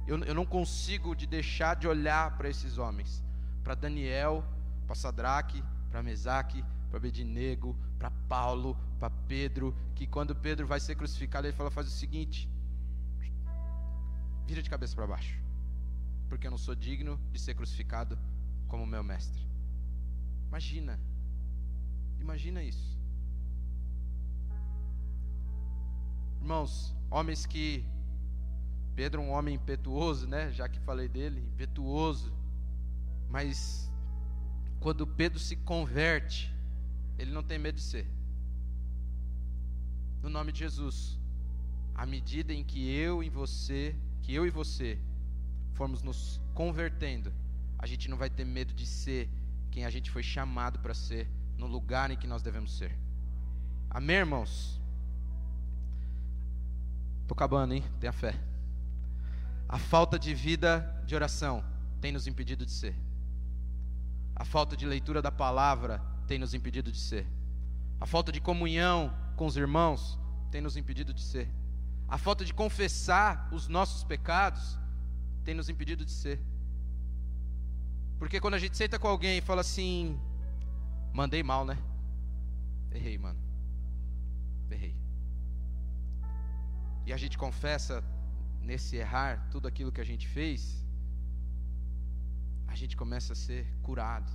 eu, 0.07 0.23
eu 0.23 0.35
não 0.35 0.47
consigo 0.47 1.17
de 1.17 1.27
deixar 1.27 1.75
de 1.75 1.89
olhar 1.89 2.37
para 2.37 2.49
esses 2.49 2.79
homens, 2.79 3.25
para 3.65 3.75
Daniel, 3.75 4.45
para 4.87 4.95
Sadraque, 4.95 5.63
para 5.91 6.01
Mesaque, 6.01 6.65
para 6.89 7.01
Bedinego, 7.01 7.77
para 7.99 8.11
Paulo, 8.29 8.79
para 9.01 9.11
Pedro, 9.11 9.77
que 9.97 10.07
quando 10.07 10.35
Pedro 10.35 10.65
vai 10.65 10.79
ser 10.79 10.95
crucificado, 10.95 11.49
ele 11.49 11.57
fala: 11.57 11.73
faz 11.73 11.89
o 11.89 11.91
seguinte, 11.91 12.49
vira 14.47 14.63
de 14.63 14.71
cabeça 14.71 14.95
para 14.95 15.09
baixo 15.09 15.46
porque 16.29 16.47
eu 16.47 16.51
não 16.51 16.59
sou 16.59 16.75
digno 16.75 17.21
de 17.33 17.39
ser 17.39 17.55
crucificado 17.55 18.19
como 18.69 18.87
meu 18.87 19.03
mestre. 19.03 19.43
Imagina, 20.49 20.99
imagina 22.21 22.63
isso. 22.63 22.97
Irmãos, 26.41 26.95
homens 27.11 27.47
que. 27.47 27.85
Pedro, 28.95 29.21
um 29.21 29.31
homem 29.31 29.57
impetuoso, 29.57 30.27
né? 30.27 30.51
Já 30.53 30.69
que 30.69 30.79
falei 30.81 31.09
dele, 31.09 31.41
impetuoso. 31.41 32.33
Mas 33.29 33.91
quando 34.81 35.07
Pedro 35.07 35.39
se 35.39 35.57
converte, 35.57 36.55
ele 37.19 37.31
não 37.31 37.43
tem 37.43 37.59
medo 37.59 37.77
de 37.77 37.83
ser. 37.83 38.07
No 40.23 40.31
nome 40.31 40.53
de 40.53 40.61
Jesus, 40.61 41.19
à 41.95 42.07
medida 42.07 42.53
em 42.53 42.65
que 42.65 42.89
eu 42.91 43.23
e 43.23 43.29
você, 43.29 43.95
que 44.23 44.33
eu 44.33 44.47
e 44.47 44.51
você 44.51 44.99
formos 45.77 46.03
nos 46.03 46.41
convertendo, 46.55 47.33
a 47.79 47.87
gente 47.87 48.09
não 48.09 48.17
vai 48.17 48.31
ter 48.31 48.45
medo 48.45 48.73
de 48.73 48.87
ser 48.87 49.29
quem 49.71 49.85
a 49.85 49.91
gente 49.91 50.11
foi 50.11 50.23
chamado 50.23 50.79
para 50.79 50.95
ser, 50.95 51.29
no 51.59 51.67
lugar 51.67 52.11
em 52.11 52.17
que 52.17 52.27
nós 52.27 52.43
devemos 52.43 52.77
ser. 52.79 52.99
Amém, 53.91 54.17
irmãos? 54.17 54.81
Estou 57.23 57.35
acabando, 57.35 57.75
hein? 57.75 57.85
Tenha 58.01 58.13
fé. 58.13 58.35
A 59.69 59.79
falta 59.79 60.19
de 60.19 60.33
vida 60.33 61.03
de 61.07 61.15
oração 61.15 61.63
tem 62.01 62.11
nos 62.11 62.27
impedido 62.27 62.65
de 62.65 62.73
ser. 62.73 62.95
A 64.35 64.45
falta 64.45 64.77
de 64.77 64.87
leitura 64.87 65.21
da 65.21 65.31
palavra 65.31 66.01
tem 66.27 66.39
nos 66.39 66.55
impedido 66.55 66.91
de 66.91 66.99
ser. 66.99 67.27
A 68.01 68.07
falta 68.07 68.33
de 68.33 68.41
comunhão 68.41 69.15
com 69.37 69.45
os 69.45 69.57
irmãos 69.57 70.19
tem 70.51 70.61
nos 70.63 70.77
impedido 70.77 71.13
de 71.13 71.23
ser. 71.23 71.51
A 72.09 72.17
falta 72.17 72.45
de 72.45 72.55
confessar 72.55 73.49
os 73.53 73.69
nossos 73.69 74.05
pecados 74.05 74.79
tem 75.47 75.55
nos 75.55 75.69
impedido 75.69 76.05
de 76.05 76.11
ser. 76.11 76.39
Porque 78.19 78.41
quando 78.41 78.55
a 78.55 78.59
gente 78.59 78.77
senta 78.77 78.99
com 78.99 79.07
alguém 79.07 79.39
e 79.39 79.41
fala 79.41 79.61
assim, 79.61 80.19
mandei 81.13 81.43
mal, 81.51 81.65
né? 81.65 81.79
Errei, 82.91 83.17
mano. 83.17 83.39
Errei. 84.69 84.95
E 87.07 87.13
a 87.13 87.17
gente 87.17 87.39
confessa 87.39 88.03
nesse 88.61 88.97
errar 88.97 89.49
tudo 89.53 89.69
aquilo 89.69 89.93
que 89.93 90.01
a 90.01 90.09
gente 90.11 90.27
fez, 90.27 90.85
a 92.67 92.75
gente 92.75 92.97
começa 92.97 93.33
a 93.33 93.37
ser 93.37 93.65
curado. 93.83 94.33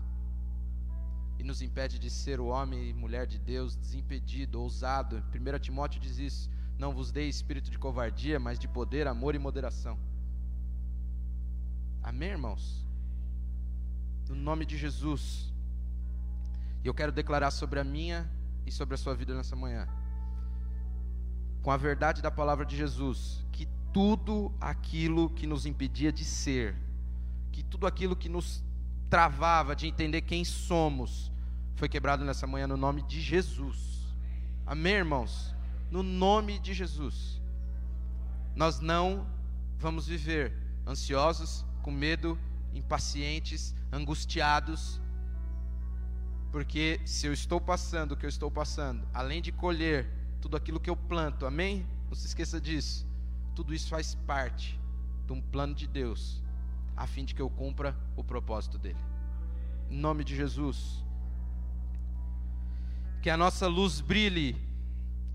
E 1.40 1.44
nos 1.44 1.62
impede 1.62 2.00
de 2.00 2.10
ser 2.10 2.40
o 2.40 2.46
homem 2.46 2.90
e 2.90 2.94
mulher 2.94 3.26
de 3.28 3.38
Deus 3.38 3.76
desimpedido, 3.76 4.62
ousado. 4.62 5.22
1 5.36 5.60
Timóteo 5.60 6.00
diz 6.00 6.18
isso: 6.20 6.50
Não 6.78 6.94
vos 6.94 7.12
dei 7.12 7.28
espírito 7.28 7.70
de 7.70 7.78
covardia, 7.78 8.40
mas 8.40 8.58
de 8.58 8.68
poder, 8.68 9.08
amor 9.08 9.36
e 9.36 9.40
moderação. 9.40 10.00
Amém, 12.04 12.30
irmãos? 12.30 12.86
No 14.28 14.36
nome 14.36 14.66
de 14.66 14.78
Jesus. 14.78 15.52
E 16.84 16.88
eu 16.88 16.94
quero 16.94 17.12
declarar 17.12 17.52
sobre 17.52 17.80
a 17.80 17.84
minha 17.84 18.30
e 18.66 18.72
sobre 18.72 18.96
a 18.96 18.98
sua 18.98 19.14
vida 19.14 19.36
nessa 19.36 19.56
manhã. 19.56 19.88
Com 21.62 21.70
a 21.70 21.78
verdade 21.78 22.22
da 22.22 22.32
palavra 22.32 22.66
de 22.66 22.76
Jesus, 22.76 23.46
que 23.52 23.68
tudo 23.94 24.52
aquilo 24.60 25.30
que 25.30 25.46
nos 25.46 25.66
impedia 25.66 26.12
de 26.12 26.26
ser, 26.26 26.76
que 27.52 27.62
tudo 27.62 27.86
aquilo 27.86 28.16
que 28.16 28.30
nos 28.30 28.64
travava 29.10 29.76
de 29.76 29.86
entender 29.86 30.22
quem 30.22 30.44
somos, 30.44 31.32
foi 31.76 31.88
quebrado 31.88 32.24
nessa 32.24 32.48
manhã 32.48 32.68
no 32.68 32.78
nome 32.78 33.04
de 33.04 33.22
Jesus. 33.22 34.08
Amém, 34.66 34.94
irmãos? 34.94 35.56
No 35.92 36.02
nome 36.02 36.58
de 36.58 36.74
Jesus. 36.74 37.42
Nós 38.56 38.80
não 38.80 39.28
vamos 39.78 40.08
viver 40.08 40.54
ansiosos, 40.88 41.66
com 41.82 41.92
medo, 41.92 42.38
impacientes, 42.74 43.76
angustiados, 43.92 45.02
porque 46.52 47.00
se 47.06 47.26
eu 47.26 47.34
estou 47.34 47.62
passando 47.62 48.12
o 48.12 48.18
que 48.18 48.26
eu 48.26 48.30
estou 48.30 48.52
passando, 48.52 49.08
além 49.14 49.42
de 49.42 49.52
colher 49.52 50.10
tudo 50.42 50.58
aquilo 50.58 50.80
que 50.80 50.90
eu 50.90 50.96
planto, 50.96 51.46
amém? 51.46 51.88
Não 52.08 52.16
se 52.16 52.28
esqueça 52.28 52.60
disso. 52.60 53.08
Tudo 53.56 53.74
isso 53.74 53.88
faz 53.88 54.16
parte 54.16 54.78
de 55.26 55.32
um 55.32 55.42
plano 55.42 55.74
de 55.74 55.88
Deus, 55.88 56.44
a 56.96 57.08
fim 57.08 57.24
de 57.24 57.34
que 57.34 57.42
eu 57.42 57.50
cumpra 57.50 57.96
o 58.18 58.24
propósito 58.24 58.78
dele. 58.78 59.00
Em 59.90 59.98
nome 59.98 60.26
de 60.26 60.36
Jesus. 60.36 61.06
Que 63.22 63.30
a 63.30 63.38
nossa 63.38 63.68
luz 63.68 64.02
brilhe 64.02 64.58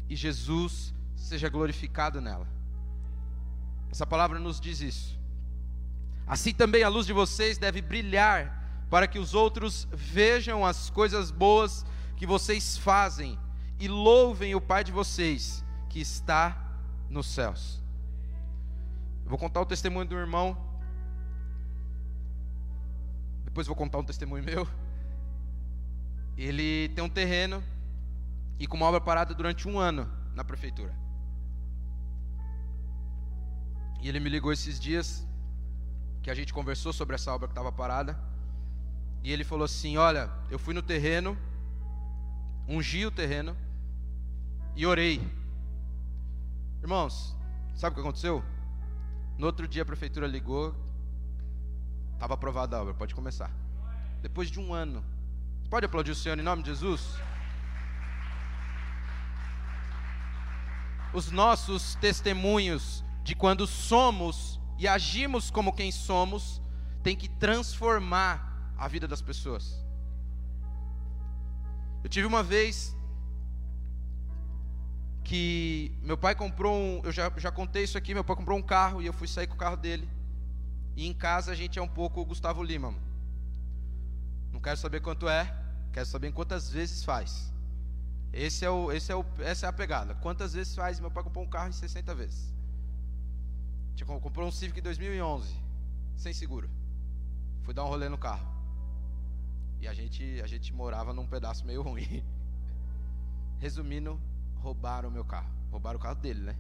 e 0.08 0.16
Jesus 0.16 0.94
seja 1.14 1.48
glorificado 1.48 2.20
nela. 2.20 2.46
Essa 3.90 4.06
palavra 4.06 4.38
nos 4.38 4.60
diz 4.60 4.80
isso. 4.80 5.15
Assim 6.26 6.52
também 6.52 6.82
a 6.82 6.88
luz 6.88 7.06
de 7.06 7.12
vocês 7.12 7.56
deve 7.56 7.80
brilhar, 7.80 8.86
para 8.90 9.06
que 9.06 9.18
os 9.18 9.34
outros 9.34 9.86
vejam 9.92 10.64
as 10.64 10.90
coisas 10.90 11.30
boas 11.30 11.84
que 12.16 12.26
vocês 12.26 12.76
fazem 12.76 13.38
e 13.78 13.86
louvem 13.88 14.54
o 14.54 14.60
Pai 14.60 14.82
de 14.82 14.90
vocês 14.90 15.64
que 15.88 16.00
está 16.00 16.56
nos 17.08 17.26
céus. 17.26 17.80
Eu 19.24 19.30
vou 19.30 19.38
contar 19.38 19.60
o 19.60 19.66
testemunho 19.66 20.06
do 20.06 20.16
irmão. 20.16 20.56
Depois 23.44 23.66
vou 23.66 23.76
contar 23.76 23.98
um 23.98 24.04
testemunho 24.04 24.44
meu. 24.44 24.68
Ele 26.36 26.88
tem 26.90 27.02
um 27.02 27.08
terreno 27.08 27.62
e 28.58 28.66
com 28.66 28.76
uma 28.76 28.86
obra 28.86 29.00
parada 29.00 29.34
durante 29.34 29.68
um 29.68 29.78
ano 29.78 30.10
na 30.34 30.44
prefeitura. 30.44 30.94
E 34.00 34.08
ele 34.08 34.20
me 34.20 34.28
ligou 34.28 34.52
esses 34.52 34.78
dias 34.78 35.26
que 36.26 36.30
a 36.30 36.34
gente 36.34 36.52
conversou 36.52 36.92
sobre 36.92 37.14
essa 37.14 37.32
obra 37.32 37.46
que 37.46 37.52
estava 37.52 37.70
parada. 37.70 38.18
E 39.22 39.30
ele 39.32 39.44
falou 39.44 39.64
assim: 39.64 39.96
Olha, 39.96 40.28
eu 40.50 40.58
fui 40.58 40.74
no 40.74 40.82
terreno, 40.82 41.38
ungi 42.66 43.06
o 43.06 43.12
terreno 43.12 43.56
e 44.74 44.84
orei. 44.84 45.22
Irmãos, 46.82 47.36
sabe 47.76 47.92
o 47.92 47.94
que 47.94 48.00
aconteceu? 48.00 48.44
No 49.38 49.46
outro 49.46 49.68
dia 49.68 49.82
a 49.82 49.86
prefeitura 49.86 50.26
ligou, 50.26 50.74
estava 52.14 52.34
aprovada 52.34 52.76
a 52.76 52.82
obra, 52.82 52.92
pode 52.92 53.14
começar. 53.14 53.52
Depois 54.20 54.50
de 54.50 54.58
um 54.58 54.74
ano. 54.74 55.04
Pode 55.70 55.86
aplaudir 55.86 56.10
o 56.10 56.16
Senhor 56.16 56.36
em 56.36 56.42
nome 56.42 56.64
de 56.64 56.70
Jesus? 56.70 57.02
Os 61.14 61.30
nossos 61.30 61.94
testemunhos 61.94 63.04
de 63.22 63.36
quando 63.36 63.64
somos 63.64 64.60
e 64.78 64.86
agimos 64.86 65.50
como 65.50 65.72
quem 65.72 65.90
somos, 65.90 66.60
tem 67.02 67.16
que 67.16 67.28
transformar 67.28 68.74
a 68.76 68.88
vida 68.88 69.08
das 69.08 69.22
pessoas. 69.22 69.84
Eu 72.02 72.10
tive 72.10 72.26
uma 72.26 72.42
vez 72.42 72.94
que 75.24 75.92
meu 76.02 76.16
pai 76.16 76.34
comprou 76.34 76.76
um, 76.76 77.00
eu 77.02 77.10
já, 77.10 77.32
já 77.36 77.50
contei 77.50 77.82
isso 77.82 77.98
aqui, 77.98 78.14
meu 78.14 78.22
pai 78.22 78.36
comprou 78.36 78.56
um 78.56 78.62
carro 78.62 79.02
e 79.02 79.06
eu 79.06 79.12
fui 79.12 79.26
sair 79.26 79.46
com 79.46 79.54
o 79.54 79.58
carro 79.58 79.76
dele. 79.76 80.08
E 80.94 81.06
em 81.06 81.12
casa 81.12 81.52
a 81.52 81.54
gente 81.54 81.78
é 81.78 81.82
um 81.82 81.88
pouco 81.88 82.24
Gustavo 82.24 82.62
Lima. 82.62 82.94
Não 84.52 84.60
quero 84.60 84.76
saber 84.76 85.00
quanto 85.00 85.28
é, 85.28 85.52
quero 85.92 86.06
saber 86.06 86.32
quantas 86.32 86.70
vezes 86.70 87.02
faz. 87.02 87.52
Esse 88.32 88.64
é 88.64 88.70
o, 88.70 88.92
esse 88.92 89.10
é 89.10 89.16
o, 89.16 89.24
essa 89.40 89.66
é 89.66 89.68
a 89.68 89.72
pegada. 89.72 90.14
Quantas 90.14 90.52
vezes 90.54 90.74
faz? 90.74 91.00
Meu 91.00 91.10
pai 91.10 91.24
comprou 91.24 91.44
um 91.44 91.48
carro 91.48 91.70
em 91.70 91.72
60 91.72 92.14
vezes. 92.14 92.55
Tipo, 93.96 94.20
comprou 94.20 94.46
um 94.46 94.52
Civic 94.52 94.78
em 94.78 94.82
2011, 94.82 95.52
sem 96.16 96.32
seguro. 96.32 96.68
Fui 97.62 97.72
dar 97.72 97.84
um 97.84 97.88
rolê 97.88 98.08
no 98.08 98.18
carro. 98.18 98.46
E 99.80 99.88
a 99.88 99.94
gente, 99.94 100.40
a 100.42 100.46
gente 100.46 100.72
morava 100.72 101.12
num 101.12 101.26
pedaço 101.26 101.64
meio 101.66 101.82
ruim. 101.82 102.22
Resumindo, 103.58 104.20
roubaram 104.56 105.08
o 105.08 105.12
meu 105.12 105.24
carro. 105.24 105.50
Roubaram 105.70 105.98
o 105.98 106.02
carro 106.02 106.14
dele, 106.14 106.40
né? 106.40 106.56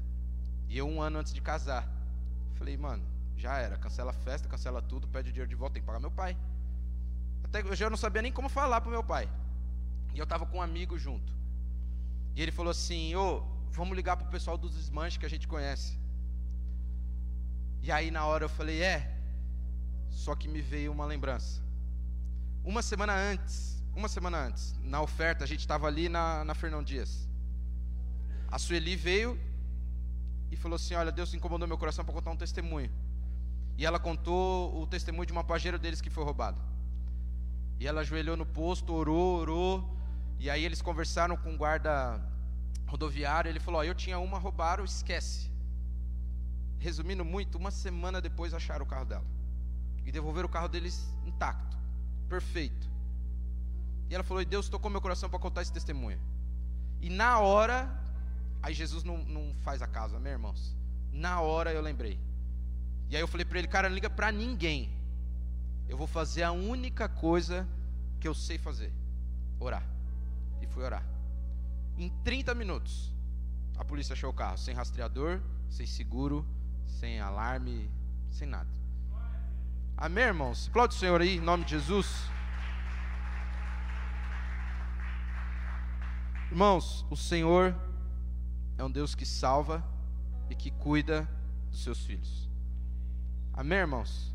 E 0.68 0.78
eu, 0.78 0.88
um 0.88 1.00
ano 1.00 1.18
antes 1.18 1.32
de 1.32 1.40
casar, 1.40 1.86
falei, 2.54 2.76
mano, 2.76 3.04
já 3.36 3.58
era. 3.58 3.76
Cancela 3.76 4.10
a 4.10 4.14
festa, 4.14 4.48
cancela 4.48 4.80
tudo, 4.80 5.06
pede 5.06 5.28
o 5.28 5.32
dinheiro 5.32 5.48
de 5.48 5.54
volta, 5.54 5.74
tem 5.74 5.82
que 5.82 5.86
pagar 5.86 6.00
meu 6.00 6.10
pai. 6.10 6.36
Até 7.44 7.60
eu 7.60 7.76
já 7.76 7.90
não 7.90 7.98
sabia 7.98 8.22
nem 8.22 8.32
como 8.32 8.48
falar 8.48 8.80
pro 8.80 8.90
meu 8.90 9.04
pai. 9.04 9.28
E 10.14 10.18
eu 10.18 10.26
tava 10.26 10.46
com 10.46 10.56
um 10.56 10.62
amigo 10.62 10.98
junto. 10.98 11.32
E 12.34 12.42
ele 12.42 12.50
falou 12.50 12.70
assim: 12.70 13.14
Ô, 13.14 13.42
vamos 13.70 13.94
ligar 13.94 14.16
pro 14.16 14.26
pessoal 14.28 14.56
dos 14.56 14.74
desmanches 14.74 15.18
que 15.18 15.26
a 15.26 15.28
gente 15.28 15.46
conhece. 15.46 15.98
E 17.82 17.92
aí 17.92 18.10
na 18.10 18.24
hora 18.24 18.44
eu 18.44 18.48
falei, 18.48 18.82
é. 18.82 19.16
Só 20.10 20.34
que 20.34 20.48
me 20.48 20.60
veio 20.60 20.90
uma 20.92 21.04
lembrança. 21.04 21.62
Uma 22.64 22.82
semana 22.82 23.14
antes, 23.14 23.82
uma 23.94 24.08
semana 24.08 24.38
antes, 24.38 24.74
na 24.82 25.00
oferta, 25.00 25.44
a 25.44 25.46
gente 25.46 25.60
estava 25.60 25.86
ali 25.86 26.08
na, 26.08 26.44
na 26.44 26.54
Fernão 26.54 26.82
Dias. 26.82 27.28
A 28.50 28.58
Sueli 28.58 28.96
veio 28.96 29.38
e 30.50 30.56
falou 30.56 30.76
assim: 30.76 30.94
Olha, 30.94 31.12
Deus 31.12 31.32
incomodou 31.34 31.68
meu 31.68 31.78
coração 31.78 32.04
para 32.04 32.14
contar 32.14 32.30
um 32.30 32.36
testemunho. 32.36 32.90
E 33.78 33.84
ela 33.84 33.98
contou 33.98 34.80
o 34.82 34.86
testemunho 34.86 35.26
de 35.26 35.32
uma 35.32 35.44
pajeira 35.44 35.78
deles 35.78 36.00
que 36.00 36.10
foi 36.10 36.24
roubada. 36.24 36.58
E 37.78 37.86
ela 37.86 38.00
ajoelhou 38.00 38.36
no 38.36 38.46
posto, 38.46 38.92
orou, 38.92 39.38
orou. 39.38 39.96
E 40.38 40.48
aí 40.48 40.64
eles 40.64 40.80
conversaram 40.80 41.36
com 41.36 41.54
o 41.54 41.56
guarda 41.56 42.20
rodoviário. 42.86 43.48
Ele 43.48 43.60
falou: 43.60 43.80
oh, 43.80 43.84
Eu 43.84 43.94
tinha 43.94 44.18
uma, 44.18 44.38
roubaram, 44.38 44.84
esquece. 44.84 45.50
Resumindo 46.78 47.24
muito, 47.24 47.58
uma 47.58 47.70
semana 47.70 48.20
depois 48.20 48.54
acharam 48.54 48.84
o 48.84 48.88
carro 48.88 49.04
dela. 49.04 49.24
E 50.04 50.12
devolveram 50.12 50.46
o 50.46 50.50
carro 50.50 50.68
deles 50.68 51.08
intacto, 51.24 51.76
perfeito. 52.28 52.88
E 54.08 54.14
ela 54.14 54.22
falou: 54.22 54.42
e 54.42 54.46
Deus 54.46 54.68
tocou 54.68 54.90
meu 54.90 55.00
coração 55.00 55.28
para 55.28 55.38
contar 55.38 55.62
esse 55.62 55.72
testemunho. 55.72 56.20
E 57.00 57.10
na 57.10 57.38
hora, 57.38 57.90
aí 58.62 58.72
Jesus 58.72 59.02
não, 59.02 59.18
não 59.18 59.54
faz 59.62 59.82
a 59.82 59.86
casa, 59.86 60.18
meus 60.18 60.34
irmãos. 60.34 60.76
Na 61.12 61.40
hora 61.40 61.72
eu 61.72 61.80
lembrei. 61.80 62.18
E 63.08 63.16
aí 63.16 63.22
eu 63.22 63.28
falei 63.28 63.44
para 63.44 63.58
ele: 63.58 63.68
Cara, 63.68 63.88
não 63.88 63.94
liga 63.94 64.10
para 64.10 64.30
ninguém. 64.30 64.90
Eu 65.88 65.96
vou 65.96 66.06
fazer 66.06 66.42
a 66.42 66.52
única 66.52 67.08
coisa 67.08 67.66
que 68.20 68.28
eu 68.28 68.34
sei 68.34 68.58
fazer: 68.58 68.92
orar. 69.58 69.84
E 70.60 70.66
fui 70.66 70.84
orar. 70.84 71.04
Em 71.98 72.10
30 72.22 72.54
minutos, 72.54 73.12
a 73.76 73.84
polícia 73.84 74.12
achou 74.12 74.30
o 74.30 74.34
carro 74.34 74.58
sem 74.58 74.74
rastreador, 74.74 75.40
sem 75.70 75.86
seguro, 75.86 76.46
sem 76.86 77.20
alarme, 77.20 77.90
sem 78.30 78.46
nada. 78.46 78.68
Amém, 79.96 80.24
irmãos? 80.24 80.68
Aplaude 80.68 80.94
o 80.94 80.98
Senhor 80.98 81.20
aí, 81.20 81.36
em 81.36 81.40
nome 81.40 81.64
de 81.64 81.70
Jesus. 81.70 82.28
Irmãos, 86.50 87.06
o 87.10 87.16
Senhor 87.16 87.74
é 88.78 88.84
um 88.84 88.90
Deus 88.90 89.14
que 89.14 89.24
salva 89.24 89.82
e 90.50 90.54
que 90.54 90.70
cuida 90.70 91.28
dos 91.70 91.82
seus 91.82 92.04
filhos. 92.04 92.50
Amém, 93.52 93.78
irmãos? 93.78 94.34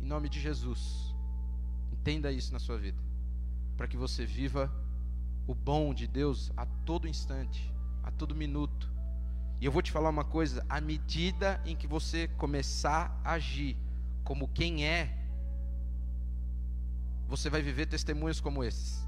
Em 0.00 0.06
nome 0.06 0.28
de 0.28 0.38
Jesus. 0.40 1.14
Entenda 1.92 2.30
isso 2.30 2.52
na 2.52 2.58
sua 2.58 2.76
vida. 2.76 2.98
Para 3.76 3.88
que 3.88 3.96
você 3.96 4.26
viva 4.26 4.70
o 5.46 5.54
bom 5.54 5.94
de 5.94 6.06
Deus 6.06 6.52
a 6.56 6.66
todo 6.84 7.08
instante, 7.08 7.72
a 8.02 8.10
todo 8.10 8.34
minuto 8.34 8.89
e 9.60 9.66
eu 9.66 9.72
vou 9.72 9.82
te 9.82 9.92
falar 9.92 10.08
uma 10.08 10.24
coisa: 10.24 10.64
à 10.68 10.80
medida 10.80 11.60
em 11.64 11.76
que 11.76 11.86
você 11.86 12.28
começar 12.28 13.20
a 13.22 13.32
agir 13.32 13.76
como 14.24 14.48
quem 14.48 14.86
é, 14.86 15.14
você 17.28 17.50
vai 17.50 17.62
viver 17.62 17.86
testemunhos 17.86 18.40
como 18.40 18.64
esses. 18.64 19.06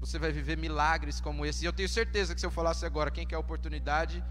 Você 0.00 0.18
vai 0.18 0.30
viver 0.30 0.56
milagres 0.56 1.20
como 1.20 1.44
esse. 1.44 1.64
E 1.64 1.66
eu 1.66 1.72
tenho 1.72 1.88
certeza 1.88 2.34
que 2.34 2.40
se 2.40 2.46
eu 2.46 2.50
falasse 2.50 2.86
agora 2.86 3.10
quem 3.10 3.26
quer 3.26 3.34
a 3.34 3.40
oportunidade, 3.40 4.24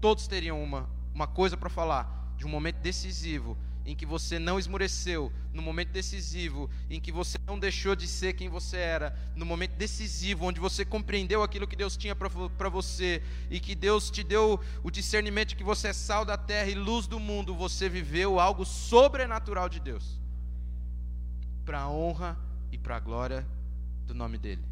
todos 0.00 0.26
teriam 0.26 0.62
uma, 0.62 0.88
uma 1.14 1.26
coisa 1.26 1.56
para 1.56 1.68
falar 1.68 2.34
de 2.36 2.46
um 2.46 2.48
momento 2.48 2.76
decisivo 2.76 3.56
em 3.88 3.96
que 3.96 4.04
você 4.04 4.38
não 4.38 4.58
esmureceu, 4.58 5.32
no 5.50 5.62
momento 5.62 5.88
decisivo, 5.88 6.68
em 6.90 7.00
que 7.00 7.10
você 7.10 7.38
não 7.46 7.58
deixou 7.58 7.96
de 7.96 8.06
ser 8.06 8.34
quem 8.34 8.46
você 8.46 8.76
era, 8.76 9.18
no 9.34 9.46
momento 9.46 9.76
decisivo, 9.76 10.44
onde 10.44 10.60
você 10.60 10.84
compreendeu 10.84 11.42
aquilo 11.42 11.66
que 11.66 11.74
Deus 11.74 11.96
tinha 11.96 12.14
para 12.14 12.68
você 12.68 13.22
e 13.48 13.58
que 13.58 13.74
Deus 13.74 14.10
te 14.10 14.22
deu 14.22 14.60
o 14.84 14.90
discernimento 14.90 15.48
de 15.48 15.56
que 15.56 15.64
você 15.64 15.88
é 15.88 15.92
sal 15.94 16.22
da 16.26 16.36
terra 16.36 16.68
e 16.68 16.74
luz 16.74 17.06
do 17.06 17.18
mundo, 17.18 17.54
você 17.54 17.88
viveu 17.88 18.38
algo 18.38 18.62
sobrenatural 18.62 19.70
de 19.70 19.80
Deus, 19.80 20.20
para 21.64 21.80
a 21.80 21.88
honra 21.88 22.38
e 22.70 22.76
para 22.76 22.96
a 22.96 23.00
glória 23.00 23.46
do 24.06 24.12
nome 24.12 24.36
dele. 24.36 24.62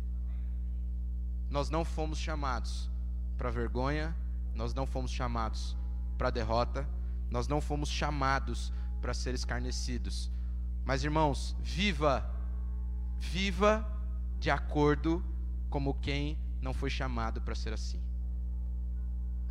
Nós 1.49 1.71
não 1.71 1.87
fomos 1.87 2.19
chamados 2.19 2.91
para 3.39 3.49
vergonha, 3.49 4.15
nós 4.55 4.75
não 4.75 4.87
fomos 4.87 5.11
chamados 5.11 5.75
para 6.19 6.29
derrota, 6.29 6.87
nós 7.31 7.49
não 7.49 7.63
fomos 7.63 7.89
chamados 7.89 8.73
para 9.07 9.15
ser 9.15 9.37
escarnecidos. 9.37 10.33
Mas 10.85 11.05
irmãos, 11.05 11.55
viva, 11.63 12.29
viva 13.21 13.89
de 14.41 14.51
acordo 14.51 15.25
como 15.71 15.95
quem 15.95 16.37
não 16.61 16.75
foi 16.75 16.91
chamado 16.91 17.41
para 17.41 17.55
ser 17.55 17.73
assim. 17.73 18.03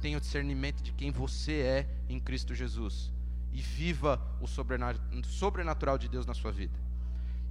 Tenha 0.01 0.17
o 0.17 0.19
discernimento 0.19 0.83
de 0.83 0.91
quem 0.91 1.09
você 1.09 1.61
é 1.61 1.89
em 2.09 2.19
Cristo 2.19 2.53
Jesus 2.53 3.13
e 3.53 3.61
viva 3.61 4.21
o 4.41 4.45
sobrenatural 4.45 5.97
de 5.97 6.09
Deus 6.09 6.25
na 6.25 6.33
sua 6.33 6.51
vida. 6.51 6.77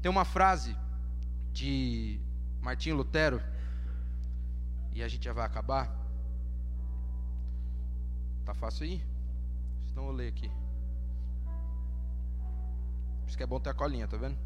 Tem 0.02 0.10
uma 0.10 0.26
frase 0.26 0.76
de 1.54 2.20
Martinho 2.60 2.96
Lutero, 2.96 3.40
e 4.92 5.02
a 5.02 5.08
gente 5.08 5.24
já 5.24 5.32
vai 5.32 5.46
acabar. 5.46 5.90
Tá 8.44 8.52
fácil 8.52 8.84
aí? 8.84 9.02
Então 9.90 10.04
eu 10.06 10.12
ler 10.12 10.28
aqui. 10.28 10.63
Isso 13.34 13.38
que 13.38 13.42
é 13.42 13.48
bom 13.48 13.58
ter 13.58 13.70
a 13.70 13.74
colinha, 13.74 14.06
tá 14.06 14.16
vendo? 14.16 14.38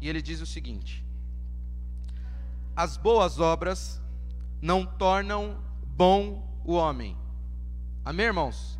E 0.00 0.08
ele 0.08 0.22
diz 0.22 0.40
o 0.40 0.46
seguinte: 0.46 1.04
As 2.76 2.96
boas 2.96 3.40
obras 3.40 4.00
não 4.62 4.86
tornam 4.86 5.60
bom 5.84 6.60
o 6.64 6.74
homem. 6.74 7.18
Amém, 8.04 8.26
irmãos? 8.26 8.78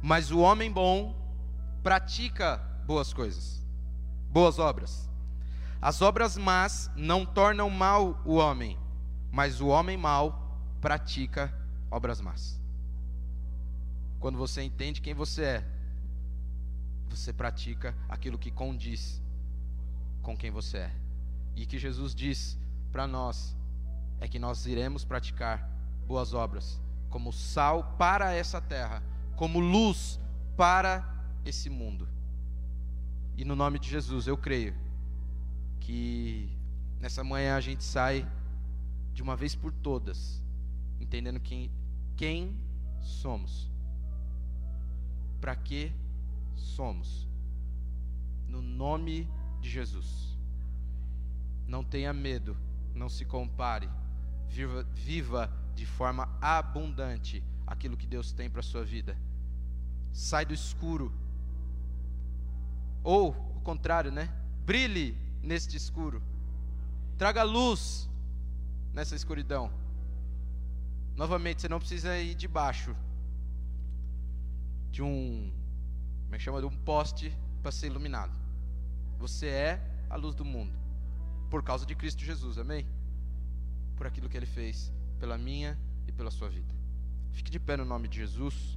Mas 0.00 0.30
o 0.30 0.38
homem 0.38 0.70
bom 0.70 1.16
pratica 1.82 2.58
boas 2.86 3.12
coisas, 3.12 3.60
boas 4.30 4.60
obras. 4.60 5.10
As 5.82 6.00
obras 6.00 6.36
más 6.36 6.92
não 6.94 7.26
tornam 7.26 7.68
mal 7.68 8.22
o 8.24 8.36
homem, 8.36 8.78
mas 9.32 9.60
o 9.60 9.66
homem 9.66 9.96
mau 9.96 10.60
pratica 10.80 11.52
obras 11.90 12.20
más. 12.20 12.62
Quando 14.20 14.38
você 14.38 14.62
entende 14.62 15.00
quem 15.00 15.12
você 15.12 15.42
é, 15.42 15.73
você 17.08 17.32
pratica 17.32 17.94
aquilo 18.08 18.38
que 18.38 18.50
condiz 18.50 19.22
com 20.22 20.36
quem 20.36 20.50
você 20.50 20.78
é. 20.78 20.92
E 21.54 21.66
que 21.66 21.78
Jesus 21.78 22.14
diz 22.14 22.58
para 22.90 23.06
nós 23.06 23.56
é 24.20 24.28
que 24.28 24.38
nós 24.38 24.66
iremos 24.66 25.04
praticar 25.04 25.68
boas 26.06 26.34
obras, 26.34 26.80
como 27.10 27.32
sal 27.32 27.94
para 27.98 28.32
essa 28.32 28.60
terra, 28.60 29.02
como 29.36 29.60
luz 29.60 30.18
para 30.56 31.26
esse 31.44 31.68
mundo. 31.68 32.08
E 33.36 33.44
no 33.44 33.56
nome 33.56 33.78
de 33.78 33.88
Jesus, 33.88 34.26
eu 34.26 34.36
creio 34.36 34.74
que 35.80 36.48
nessa 37.00 37.22
manhã 37.22 37.56
a 37.56 37.60
gente 37.60 37.84
sai 37.84 38.26
de 39.12 39.22
uma 39.22 39.36
vez 39.36 39.54
por 39.54 39.72
todas, 39.72 40.42
entendendo 41.00 41.38
quem, 41.40 41.70
quem 42.16 42.56
somos, 43.00 43.70
para 45.40 45.54
que 45.54 45.92
somos, 46.60 47.28
no 48.48 48.62
nome 48.62 49.28
de 49.60 49.70
Jesus. 49.70 50.38
Não 51.66 51.82
tenha 51.82 52.12
medo, 52.12 52.56
não 52.94 53.08
se 53.08 53.24
compare, 53.24 53.88
viva, 54.48 54.84
viva 54.92 55.52
de 55.74 55.86
forma 55.86 56.28
abundante 56.40 57.42
aquilo 57.66 57.96
que 57.96 58.06
Deus 58.06 58.32
tem 58.32 58.48
para 58.48 58.60
a 58.60 58.62
sua 58.62 58.84
vida. 58.84 59.16
Sai 60.12 60.44
do 60.44 60.54
escuro, 60.54 61.12
ou 63.02 63.30
o 63.56 63.60
contrário, 63.60 64.10
né? 64.10 64.32
Brilhe 64.64 65.16
neste 65.42 65.76
escuro. 65.76 66.22
Traga 67.18 67.42
luz 67.42 68.08
nessa 68.92 69.14
escuridão. 69.14 69.70
Novamente, 71.16 71.60
você 71.60 71.68
não 71.68 71.78
precisa 71.78 72.18
ir 72.18 72.34
debaixo 72.34 72.96
de 74.90 75.02
um, 75.02 75.52
como 76.34 76.36
é 76.36 76.38
que 76.38 76.44
chama, 76.44 76.60
de 76.60 76.66
um 76.66 76.76
poste 76.78 77.32
para 77.62 77.70
ser 77.70 77.86
iluminado. 77.86 78.36
Você 79.18 79.46
é 79.46 79.80
a 80.10 80.16
luz 80.16 80.34
do 80.34 80.44
mundo 80.44 80.76
por 81.48 81.62
causa 81.62 81.86
de 81.86 81.94
Cristo 81.94 82.24
Jesus. 82.24 82.58
Amém? 82.58 82.84
Por 83.96 84.04
aquilo 84.04 84.28
que 84.28 84.36
ele 84.36 84.46
fez 84.46 84.92
pela 85.20 85.38
minha 85.38 85.78
e 86.08 86.12
pela 86.12 86.32
sua 86.32 86.48
vida. 86.48 86.74
Fique 87.30 87.52
de 87.52 87.60
pé 87.60 87.76
no 87.76 87.84
nome 87.84 88.08
de 88.08 88.18
Jesus. 88.18 88.76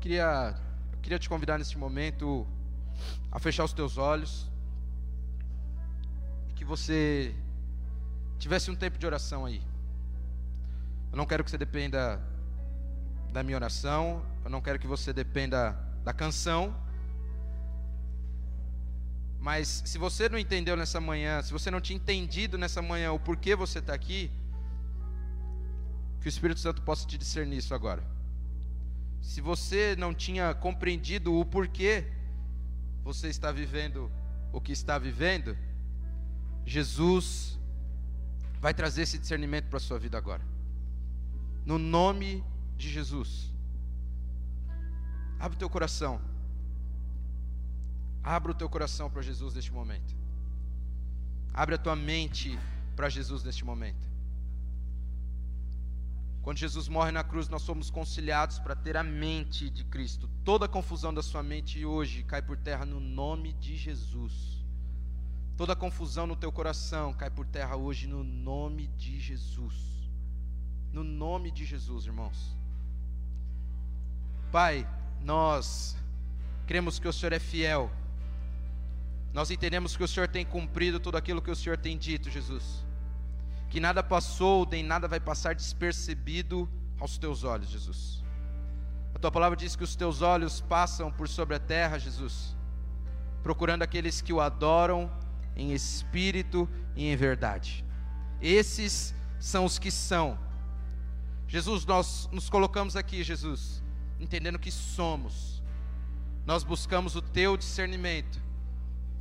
Queria 0.00 0.56
Queria 1.00 1.18
te 1.18 1.28
convidar 1.28 1.58
neste 1.58 1.78
momento 1.78 2.44
a 3.30 3.38
fechar 3.38 3.64
os 3.64 3.72
teus 3.72 3.96
olhos 3.98 4.50
e 6.50 6.52
que 6.54 6.64
você 6.64 7.32
tivesse 8.36 8.68
um 8.68 8.74
tempo 8.74 8.98
de 8.98 9.06
oração 9.06 9.46
aí. 9.46 9.62
Eu 11.12 11.16
não 11.16 11.24
quero 11.24 11.44
que 11.44 11.50
você 11.50 11.56
dependa 11.56 12.20
da 13.32 13.42
minha 13.42 13.56
oração, 13.56 14.24
eu 14.44 14.50
não 14.50 14.60
quero 14.60 14.78
que 14.78 14.86
você 14.86 15.12
dependa 15.12 15.72
da 16.04 16.12
canção. 16.12 16.74
Mas 19.38 19.82
se 19.86 19.98
você 19.98 20.28
não 20.28 20.38
entendeu 20.38 20.76
nessa 20.76 21.00
manhã, 21.00 21.40
se 21.42 21.52
você 21.52 21.70
não 21.70 21.80
tinha 21.80 21.96
entendido 21.96 22.58
nessa 22.58 22.82
manhã 22.82 23.12
o 23.12 23.20
porquê 23.20 23.54
você 23.54 23.78
está 23.78 23.94
aqui, 23.94 24.30
que 26.20 26.26
o 26.26 26.28
Espírito 26.28 26.60
Santo 26.60 26.82
possa 26.82 27.06
te 27.06 27.16
discernir 27.16 27.58
isso 27.58 27.74
agora 27.74 28.18
se 29.20 29.40
você 29.40 29.96
não 29.96 30.14
tinha 30.14 30.54
compreendido 30.54 31.34
o 31.34 31.44
porquê 31.44 32.06
você 33.02 33.28
está 33.28 33.50
vivendo 33.52 34.10
o 34.52 34.60
que 34.60 34.72
está 34.72 34.98
vivendo, 34.98 35.56
Jesus 36.64 37.58
vai 38.60 38.72
trazer 38.72 39.02
esse 39.02 39.18
discernimento 39.18 39.66
para 39.66 39.76
a 39.76 39.80
sua 39.80 39.98
vida 39.98 40.16
agora. 40.16 40.42
No 41.66 41.78
nome 41.78 42.36
de 42.36 42.44
Jesus. 42.86 43.50
Abre 45.40 45.56
o 45.56 45.58
teu 45.58 45.70
coração. 45.70 46.20
Abra 48.22 48.52
o 48.52 48.54
teu 48.54 48.68
coração 48.68 49.08
para 49.08 49.22
Jesus 49.22 49.54
neste 49.54 49.72
momento. 49.72 50.14
Abre 51.54 51.76
a 51.76 51.78
tua 51.78 51.96
mente 51.96 52.58
para 52.94 53.08
Jesus 53.08 53.42
neste 53.42 53.64
momento. 53.64 54.06
Quando 56.42 56.58
Jesus 56.58 56.88
morre 56.88 57.10
na 57.10 57.22
cruz, 57.22 57.48
nós 57.48 57.62
somos 57.62 57.90
conciliados 57.90 58.58
para 58.58 58.74
ter 58.74 58.96
a 58.96 59.02
mente 59.02 59.68
de 59.70 59.84
Cristo. 59.84 60.28
Toda 60.44 60.66
a 60.66 60.68
confusão 60.68 61.12
da 61.12 61.22
sua 61.22 61.42
mente 61.42 61.84
hoje 61.84 62.22
cai 62.22 62.42
por 62.42 62.56
terra 62.56 62.84
no 62.84 63.00
nome 63.00 63.52
de 63.54 63.76
Jesus. 63.76 64.64
Toda 65.56 65.72
a 65.72 65.76
confusão 65.76 66.26
no 66.26 66.36
teu 66.36 66.52
coração 66.52 67.12
cai 67.12 67.30
por 67.30 67.46
terra 67.46 67.76
hoje 67.76 68.06
no 68.06 68.22
nome 68.22 68.88
de 68.96 69.18
Jesus. 69.20 69.74
No 70.92 71.04
nome 71.04 71.50
de 71.50 71.64
Jesus, 71.64 72.06
irmãos. 72.06 72.57
Pai, 74.50 74.86
nós 75.20 75.96
cremos 76.66 76.98
que 76.98 77.08
o 77.08 77.12
Senhor 77.12 77.32
é 77.32 77.38
fiel. 77.38 77.90
Nós 79.32 79.50
entendemos 79.50 79.96
que 79.96 80.02
o 80.02 80.08
Senhor 80.08 80.28
tem 80.28 80.44
cumprido 80.44 80.98
tudo 80.98 81.16
aquilo 81.16 81.42
que 81.42 81.50
o 81.50 81.56
Senhor 81.56 81.76
tem 81.76 81.96
dito, 81.96 82.30
Jesus 82.30 82.88
que 83.68 83.80
nada 83.80 84.02
passou, 84.02 84.66
nem 84.70 84.82
nada 84.82 85.06
vai 85.06 85.20
passar 85.20 85.54
despercebido 85.54 86.68
aos 86.98 87.18
teus 87.18 87.44
olhos, 87.44 87.68
Jesus. 87.68 88.24
A 89.14 89.18
tua 89.18 89.30
palavra 89.30 89.56
diz 89.56 89.76
que 89.76 89.84
os 89.84 89.94
teus 89.94 90.22
olhos 90.22 90.60
passam 90.60 91.10
por 91.12 91.28
sobre 91.28 91.56
a 91.56 91.58
terra, 91.58 91.98
Jesus, 91.98 92.56
procurando 93.42 93.82
aqueles 93.82 94.20
que 94.20 94.32
o 94.32 94.40
adoram 94.40 95.10
em 95.54 95.72
espírito 95.72 96.68
e 96.96 97.06
em 97.06 97.16
verdade. 97.16 97.84
Esses 98.40 99.14
são 99.38 99.64
os 99.64 99.78
que 99.78 99.90
são. 99.90 100.38
Jesus, 101.46 101.84
nós 101.84 102.28
nos 102.32 102.48
colocamos 102.48 102.96
aqui, 102.96 103.22
Jesus, 103.22 103.82
entendendo 104.18 104.58
que 104.58 104.70
somos. 104.70 105.62
Nós 106.44 106.64
buscamos 106.64 107.16
o 107.16 107.22
teu 107.22 107.56
discernimento. 107.56 108.40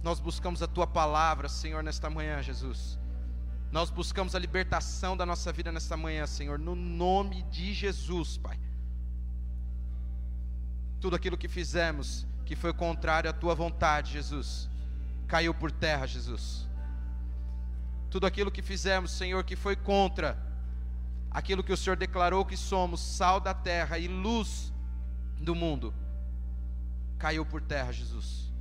Nós 0.03 0.19
buscamos 0.19 0.61
a 0.61 0.67
tua 0.67 0.87
palavra, 0.87 1.49
Senhor, 1.49 1.83
nesta 1.83 2.09
manhã, 2.09 2.41
Jesus 2.41 2.97
nós 3.71 3.89
buscamos 3.89 4.33
a 4.33 4.39
libertação 4.39 5.17
da 5.17 5.25
nossa 5.25 5.51
vida 5.51 5.71
nesta 5.71 5.97
manhã, 5.97 6.25
Senhor, 6.25 6.57
no 6.57 6.73
nome 6.73 7.43
de 7.43 7.73
Jesus, 7.73 8.37
Pai. 8.37 8.57
Tudo 10.99 11.15
aquilo 11.15 11.37
que 11.37 11.47
fizemos 11.47 12.25
que 12.45 12.55
foi 12.55 12.73
contrário 12.73 13.29
à 13.29 13.33
tua 13.33 13.53
vontade, 13.53 14.13
Jesus, 14.13 14.69
caiu 15.27 15.53
por 15.53 15.69
terra, 15.69 16.07
Jesus. 16.07 16.65
Tudo 18.09 18.25
aquilo 18.25 18.49
que 18.49 18.61
fizemos, 18.61 19.11
Senhor, 19.11 19.43
que 19.43 19.55
foi 19.55 19.75
contra 19.75 20.41
aquilo 21.29 21.61
que 21.61 21.73
o 21.73 21.77
Senhor 21.77 21.97
declarou 21.97 22.45
que 22.45 22.55
somos, 22.55 23.01
sal 23.01 23.41
da 23.41 23.53
terra 23.53 23.99
e 23.99 24.07
luz 24.07 24.73
do 25.39 25.55
mundo, 25.55 25.93
caiu 27.17 27.45
por 27.45 27.61
terra, 27.61 27.91
Jesus. 27.91 28.51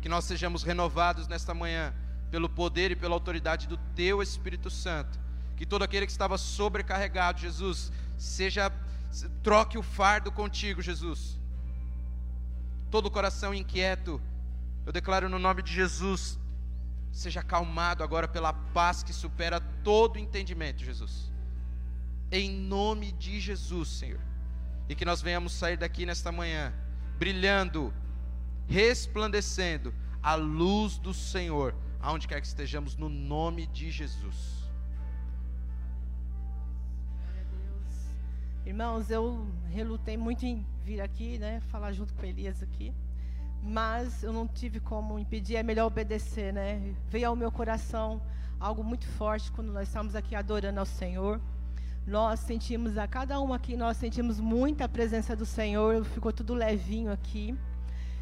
Que 0.00 0.08
nós 0.08 0.24
sejamos 0.24 0.62
renovados 0.62 1.26
nesta 1.28 1.54
manhã 1.54 1.94
pelo 2.30 2.48
poder 2.48 2.90
e 2.90 2.96
pela 2.96 3.14
autoridade 3.14 3.66
do 3.66 3.76
teu 3.94 4.22
Espírito 4.22 4.70
Santo. 4.70 5.18
Que 5.56 5.64
todo 5.64 5.82
aquele 5.82 6.06
que 6.06 6.12
estava 6.12 6.36
sobrecarregado, 6.36 7.40
Jesus, 7.40 7.92
seja 8.18 8.72
troque 9.42 9.78
o 9.78 9.82
fardo 9.82 10.32
contigo, 10.32 10.82
Jesus. 10.82 11.38
todo 12.90 13.10
coração 13.10 13.52
inquieto, 13.52 14.20
eu 14.86 14.92
declaro 14.92 15.28
no 15.28 15.38
nome 15.38 15.62
de 15.62 15.72
Jesus, 15.72 16.38
seja 17.10 17.40
acalmado 17.40 18.04
agora 18.04 18.28
pela 18.28 18.52
paz 18.52 19.02
que 19.02 19.12
supera 19.12 19.60
todo 19.82 20.18
entendimento, 20.18 20.84
Jesus. 20.84 21.32
Em 22.30 22.50
nome 22.50 23.10
de 23.12 23.40
Jesus, 23.40 23.88
Senhor. 23.88 24.20
E 24.88 24.94
que 24.94 25.04
nós 25.04 25.22
venhamos 25.22 25.52
sair 25.52 25.76
daqui 25.76 26.04
nesta 26.04 26.30
manhã, 26.30 26.72
brilhando, 27.18 27.92
resplandecendo 28.66 29.94
a 30.22 30.34
luz 30.34 30.98
do 30.98 31.14
Senhor, 31.14 31.74
aonde 32.00 32.28
quer 32.28 32.40
que 32.40 32.46
estejamos, 32.46 32.96
no 32.96 33.08
nome 33.08 33.66
de 33.66 33.90
Jesus. 33.90 34.64
Irmãos, 38.66 39.10
eu 39.10 39.46
relutei 39.70 40.16
muito 40.16 40.46
em 40.46 40.66
vir 40.82 41.00
aqui, 41.00 41.38
né, 41.38 41.60
falar 41.68 41.92
junto 41.92 42.14
com 42.14 42.24
Elias 42.24 42.62
aqui, 42.62 42.94
mas 43.62 44.22
eu 44.22 44.32
não 44.32 44.46
tive 44.46 44.80
como 44.80 45.18
impedir, 45.18 45.56
é 45.56 45.62
melhor 45.62 45.86
obedecer, 45.86 46.52
né? 46.52 46.94
Veio 47.08 47.28
ao 47.28 47.36
meu 47.36 47.50
coração 47.52 48.22
algo 48.60 48.82
muito 48.82 49.06
forte 49.06 49.50
quando 49.52 49.72
nós 49.72 49.88
estamos 49.88 50.14
aqui 50.14 50.34
adorando 50.34 50.80
ao 50.80 50.86
Senhor. 50.86 51.40
Nós 52.06 52.40
sentimos, 52.40 52.98
a 52.98 53.08
cada 53.08 53.40
um 53.40 53.54
aqui, 53.54 53.76
nós 53.76 53.96
sentimos 53.96 54.38
muita 54.38 54.86
presença 54.86 55.34
do 55.34 55.46
Senhor, 55.46 56.04
ficou 56.04 56.32
tudo 56.32 56.52
levinho 56.52 57.10
aqui. 57.10 57.56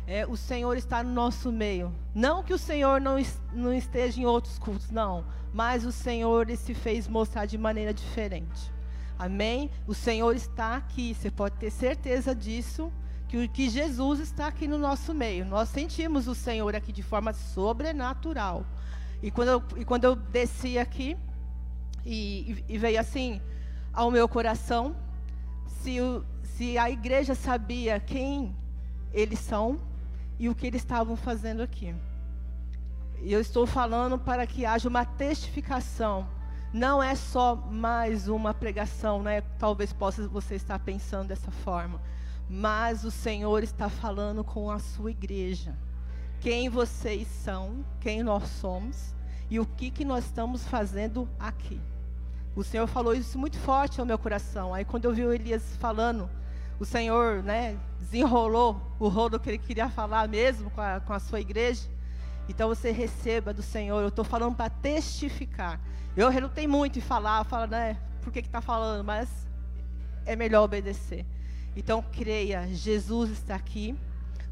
É, 0.07 0.25
o 0.27 0.37
Senhor 0.37 0.77
está 0.77 1.03
no 1.03 1.13
nosso 1.13 1.51
meio. 1.51 1.93
Não 2.15 2.45
que 2.45 2.55
o 2.55 2.59
Senhor 2.59 3.01
não, 3.01 3.17
não 3.53 3.73
esteja 3.73 4.21
em 4.21 4.25
outros 4.25 4.59
cultos, 4.59 4.91
não. 4.91 5.25
Mas 5.53 5.85
o 5.85 5.91
Senhor 5.91 6.49
se 6.57 6.75
fez 6.75 7.09
mostrar 7.09 7.47
de 7.47 7.59
maneira 7.59 7.93
diferente. 7.93 8.73
Amém? 9.19 9.71
O 9.87 9.95
Senhor 9.95 10.35
está 10.35 10.77
aqui, 10.77 11.15
você 11.15 11.31
pode 11.31 11.57
ter 11.57 11.71
certeza 11.71 12.35
disso, 12.35 12.93
que, 13.29 13.49
que 13.49 13.69
Jesus 13.69 14.21
está 14.21 14.47
aqui 14.47 14.69
no 14.69 14.79
nosso 14.79 15.13
meio. 15.13 15.45
Nós 15.45 15.69
sentimos 15.69 16.29
o 16.29 16.35
Senhor 16.35 16.75
aqui 16.77 16.93
de 16.93 17.03
forma 17.03 17.33
sobrenatural. 17.33 18.65
E 19.23 19.31
quando 19.31 19.49
eu, 19.49 19.63
e 19.77 19.85
quando 19.85 20.05
eu 20.05 20.15
desci 20.15 20.79
aqui, 20.79 21.17
e, 22.05 22.65
e 22.69 22.79
veio 22.79 22.99
assim 23.01 23.41
ao 23.93 24.11
meu 24.11 24.29
coração, 24.29 24.97
se, 25.67 26.01
o, 26.01 26.25
se 26.43 26.79
a 26.79 26.91
igreja 26.91 27.35
sabia 27.35 28.01
quem 28.01 28.57
eles 29.13 29.39
são 29.39 29.81
e 30.39 30.49
o 30.49 30.55
que 30.55 30.67
eles 30.67 30.83
estavam 30.83 31.17
fazendo 31.17 31.63
aqui. 31.63 31.95
E 33.21 33.33
eu 33.33 33.41
estou 33.41 33.67
falando 33.67 34.19
para 34.19 34.47
que 34.47 34.65
haja 34.65 34.89
uma 34.89 35.05
testificação 35.05 36.27
não 36.73 37.03
é 37.03 37.15
só 37.15 37.55
mais 37.55 38.29
uma 38.29 38.55
pregação, 38.55 39.23
né? 39.23 39.43
Talvez 39.59 39.93
possa 39.93 40.27
você 40.27 40.55
estar 40.55 40.79
pensando 40.79 41.29
dessa 41.29 41.51
forma, 41.51 42.01
mas 42.49 43.05
o 43.05 43.11
Senhor 43.11 43.63
está 43.63 43.91
falando 43.91 44.43
com 44.43 44.71
a 44.71 44.79
sua 44.79 45.11
igreja. 45.11 45.77
Quem 46.41 46.71
vocês 46.71 47.29
são, 47.29 47.85
quem 48.01 48.23
nós 48.23 48.49
somos 48.49 49.15
e 49.51 49.61
o 49.61 49.67
que 49.67 49.91
que 49.91 50.05
nós 50.05 50.25
estamos 50.25 50.67
fazendo 50.67 51.29
aqui. 51.39 51.79
O 52.55 52.63
Senhor 52.63 52.87
falou 52.87 53.15
isso 53.15 53.39
muito 53.39 53.59
forte 53.59 53.99
ao 53.99 54.07
meu 54.07 54.19
coração. 54.19 54.75
Aí 54.75 54.85
quando 54.85 55.07
eu 55.07 55.15
vi 55.15 55.25
o 55.25 55.33
Elias 55.33 55.77
falando, 55.77 56.29
o 56.79 56.85
Senhor, 56.85 57.43
né, 57.43 57.79
desenrolou 57.99 58.81
o 58.99 59.09
rolo 59.09 59.41
que 59.41 59.49
ele 59.49 59.59
queria 59.59 59.89
falar 59.89 60.29
mesmo 60.29 60.71
com 60.71 60.81
a, 60.81 61.01
com 61.01 61.13
a 61.13 61.19
sua 61.19 61.41
igreja. 61.41 61.89
Então 62.49 62.69
você 62.69 62.91
receba 62.91 63.55
do 63.55 63.63
Senhor. 63.63 64.01
Eu 64.01 64.09
estou 64.09 64.25
falando 64.25 64.55
para 64.55 64.69
testificar. 64.69 65.81
Eu 66.17 66.29
relutei 66.29 66.67
muito 66.67 66.99
em 66.99 67.03
falar, 67.03 67.45
falar, 67.45 67.69
né? 67.69 67.97
Por 68.21 68.33
que 68.33 68.41
está 68.41 68.61
falando? 68.61 69.05
Mas 69.05 69.29
é 70.27 70.37
melhor 70.37 70.65
obedecer. 70.65 71.25
Então 71.75 72.05
creia, 72.13 72.69
Jesus 72.69 73.31
está 73.31 73.55
aqui. 73.55 73.97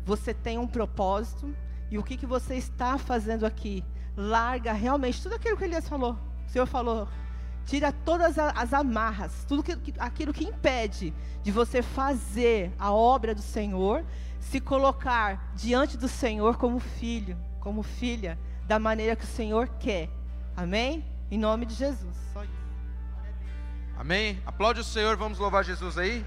Você 0.06 0.32
tem 0.32 0.56
um 0.56 0.66
propósito. 0.66 1.54
E 1.90 1.98
o 1.98 2.02
que, 2.02 2.16
que 2.16 2.26
você 2.26 2.54
está 2.54 2.96
fazendo 2.96 3.44
aqui? 3.44 3.84
Larga 4.16 4.72
realmente 4.72 5.22
tudo 5.22 5.34
aquilo 5.34 5.56
que 5.56 5.64
Elias 5.64 5.88
falou. 5.88 6.16
O 6.46 6.50
Senhor 6.50 6.66
falou. 6.66 7.06
Tira 7.66 7.92
todas 7.92 8.38
as 8.38 8.72
amarras, 8.72 9.44
tudo 9.46 9.62
que, 9.62 9.94
aquilo 9.98 10.32
que 10.32 10.44
impede 10.44 11.14
de 11.42 11.52
você 11.52 11.82
fazer 11.82 12.72
a 12.78 12.92
obra 12.92 13.34
do 13.34 13.42
Senhor, 13.42 14.04
se 14.40 14.60
colocar 14.60 15.52
diante 15.54 15.96
do 15.96 16.08
Senhor 16.08 16.56
como 16.56 16.80
filho, 16.80 17.36
como 17.60 17.82
filha, 17.82 18.38
da 18.66 18.78
maneira 18.78 19.14
que 19.14 19.24
o 19.24 19.28
Senhor 19.28 19.68
quer. 19.78 20.08
Amém? 20.56 21.04
Em 21.30 21.38
nome 21.38 21.64
de 21.66 21.74
Jesus. 21.74 22.16
Amém? 23.96 24.40
Aplaude 24.46 24.80
o 24.80 24.84
Senhor, 24.84 25.16
vamos 25.16 25.38
louvar 25.38 25.62
Jesus 25.62 25.98
aí. 25.98 26.24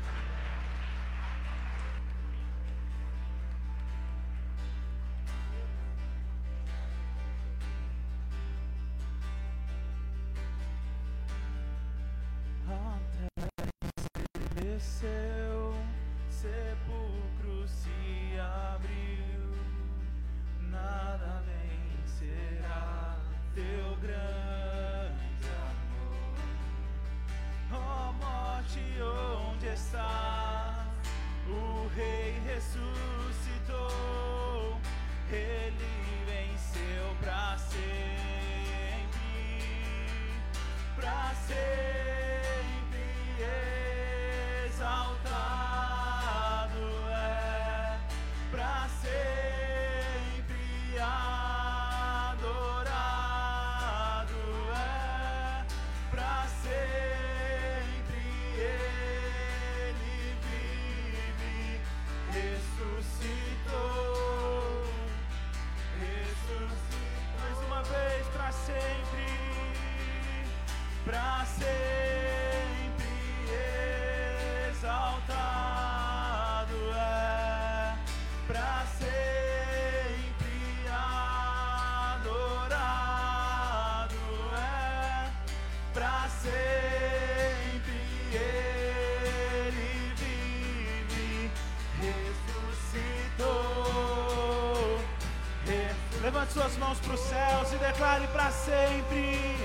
E 98.04 98.06
declare 98.06 98.28
para 98.28 98.52
sempre, 98.52 99.58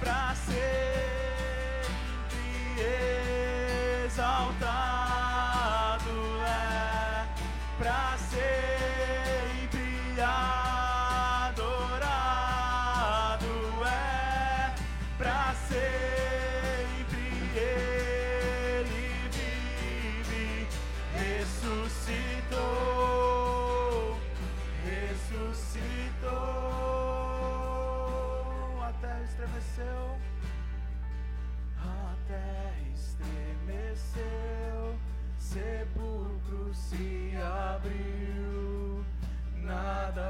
para 0.00 0.34
sempre. 0.34 0.56
Exaltado 4.04 4.95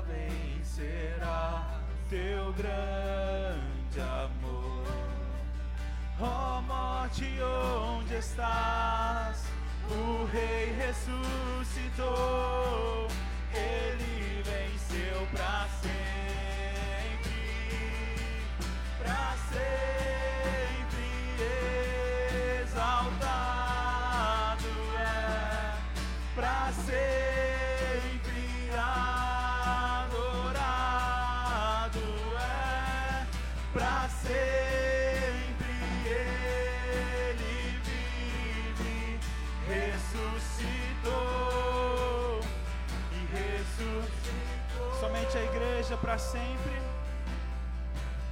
vencerá 0.02 1.80
teu 2.08 2.52
grande 2.52 4.00
amor. 4.00 4.86
Ó 6.20 6.58
oh, 6.58 6.62
morte, 6.62 7.24
onde 7.42 8.14
estás? 8.14 9.44
O 9.88 10.24
Rei 10.32 10.72
ressuscitou 10.72 12.06
Ele 13.54 14.42
venceu 14.42 15.26
pra 15.32 15.68
sempre. 15.80 15.95
A 45.36 45.44
igreja 45.44 45.96
para 45.98 46.16
sempre, 46.18 46.80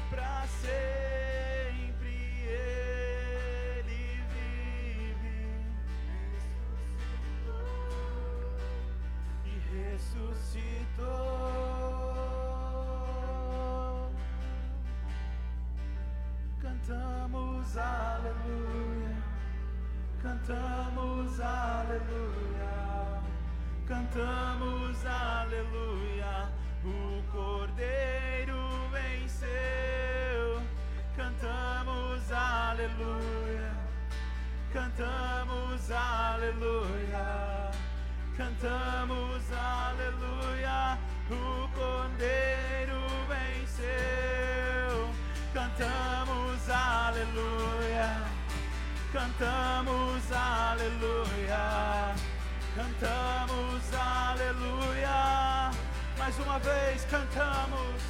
Pra 0.09 0.17
Pra 0.17 0.47
sempre 0.61 1.04
Cantamos 17.65 17.77
aleluia, 17.77 19.15
cantamos 20.21 21.39
aleluia, 21.39 22.75
cantamos 23.87 25.05
aleluia. 25.05 26.51
O 26.85 27.23
Cordeiro 27.31 28.61
venceu, 28.91 30.61
cantamos 31.17 32.31
aleluia, 32.31 33.71
cantamos 34.71 35.91
aleluia, 35.91 37.71
cantamos 38.37 39.51
aleluia. 39.51 40.99
O 41.31 41.67
Cordeiro 41.73 43.01
venceu, 43.27 44.54
cantamos 45.55 46.69
aleluia, 46.69 48.09
cantamos 49.13 50.21
aleluia, 50.29 52.13
cantamos 52.75 53.93
aleluia. 53.93 55.71
Mais 56.17 56.37
uma 56.39 56.59
vez 56.59 57.05
cantamos, 57.09 58.01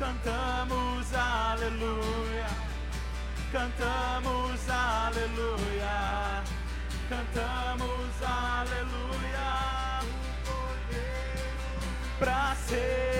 cantamos 0.00 1.14
aleluia, 1.14 2.46
cantamos 3.52 4.68
aleluia, 4.68 6.42
cantamos 7.08 8.22
aleluia. 8.24 10.00
Pra 12.18 12.56
sempre 12.66 13.11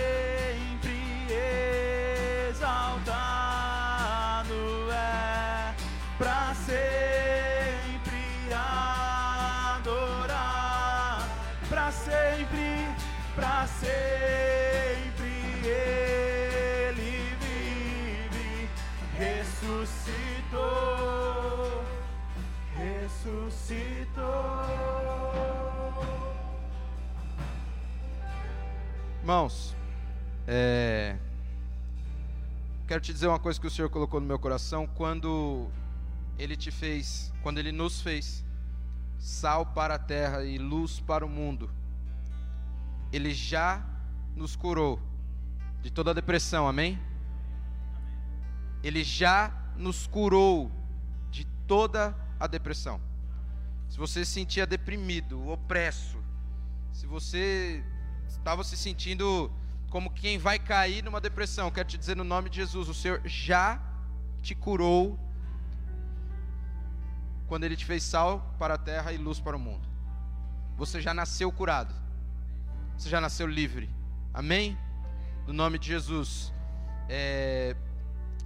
sempre 13.83 15.31
ele 15.67 17.37
vive, 17.41 18.69
ressuscitou, 19.19 20.63
ressuscitou. 22.77 24.13
Irmãos, 29.21 29.75
é, 30.47 31.17
quero 32.87 33.01
te 33.01 33.13
dizer 33.13 33.27
uma 33.27 33.39
coisa 33.39 33.61
que 33.61 33.67
o 33.67 33.71
Senhor 33.71 33.89
colocou 33.89 34.21
no 34.21 34.27
meu 34.27 34.39
coração 34.39 34.87
quando 34.87 35.69
Ele 36.39 36.57
te 36.57 36.71
fez, 36.71 37.33
quando 37.43 37.59
Ele 37.59 37.73
nos 37.73 38.01
fez 38.01 38.45
sal 39.19 39.65
para 39.65 39.95
a 39.95 39.99
terra 39.99 40.45
e 40.45 40.59
luz 40.59 40.99
para 40.99 41.25
o 41.25 41.29
mundo. 41.29 41.71
Ele 43.13 43.35
já 43.35 43.85
nos 44.35 44.57
curou 44.57 45.01
de 45.81 45.91
toda 45.91 46.13
a 46.13 46.15
depressão, 46.15 46.67
amém? 46.67 46.99
Ele 48.83 49.05
já 49.05 49.53
nos 49.77 50.07
curou 50.07 50.71
de 51.31 51.45
toda 51.67 52.17
a 52.41 52.47
depressão. 52.47 53.01
Se 53.89 53.99
você 53.99 54.25
se 54.25 54.33
sentia 54.33 54.67
deprimido, 54.67 55.49
opresso, 55.49 56.19
se 56.93 57.07
você 57.07 57.85
estava 58.27 58.65
se 58.65 58.77
sentindo 58.77 59.53
como 59.91 60.11
quem 60.11 60.39
vai 60.39 60.59
cair 60.59 61.05
numa 61.05 61.21
depressão, 61.21 61.71
quero 61.71 61.89
te 61.89 61.99
dizer 61.99 62.17
no 62.17 62.25
nome 62.25 62.49
de 62.49 62.57
Jesus, 62.57 62.89
o 62.89 62.95
Senhor 62.95 63.21
já 63.27 63.81
te 64.41 64.55
curou 64.55 65.19
quando 67.47 67.65
Ele 67.65 67.77
te 67.77 67.85
fez 67.85 68.03
sal 68.03 68.55
para 68.59 68.75
a 68.75 68.79
terra 68.79 69.13
e 69.13 69.19
luz 69.19 69.39
para 69.39 69.57
o 69.57 69.61
mundo. 69.61 69.87
Você 70.79 71.01
já 71.01 71.13
nasceu 71.13 71.53
curado, 71.53 71.95
você 72.97 73.09
já 73.09 73.21
nasceu 73.21 73.47
livre, 73.47 73.89
amém? 74.33 74.79
No 75.47 75.53
nome 75.53 75.79
de 75.79 75.89
Jesus. 75.89 76.53
É, 77.09 77.75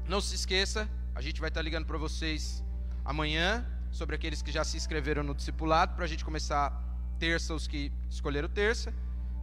Não 0.09 0.21
se 0.21 0.35
esqueça, 0.35 0.89
a 1.15 1.21
gente 1.21 1.41
vai 1.41 1.49
estar 1.49 1.63
ligando 1.63 1.87
para 1.87 1.99
vocês 1.99 2.65
amanhã 3.05 3.67
sobre 3.91 4.15
aqueles 4.15 4.43
que 4.43 4.53
já 4.53 4.65
se 4.65 4.77
inscreveram 4.77 5.23
no 5.23 5.35
discipulado, 5.35 5.95
para 5.95 6.05
a 6.05 6.09
gente 6.09 6.25
começar 6.25 6.83
terça, 7.19 7.55
os 7.55 7.67
que 7.67 7.93
escolheram 8.11 8.49
terça, 8.49 8.93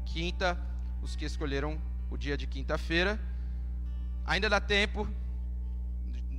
quinta, 0.06 0.60
os 1.01 1.16
que 1.16 1.26
escolheram 1.26 1.82
o 2.10 2.18
dia 2.18 2.38
de 2.38 2.47
quinta-feira. 2.47 3.20
Ainda 4.26 4.49
dá 4.49 4.62
tempo, 4.62 5.08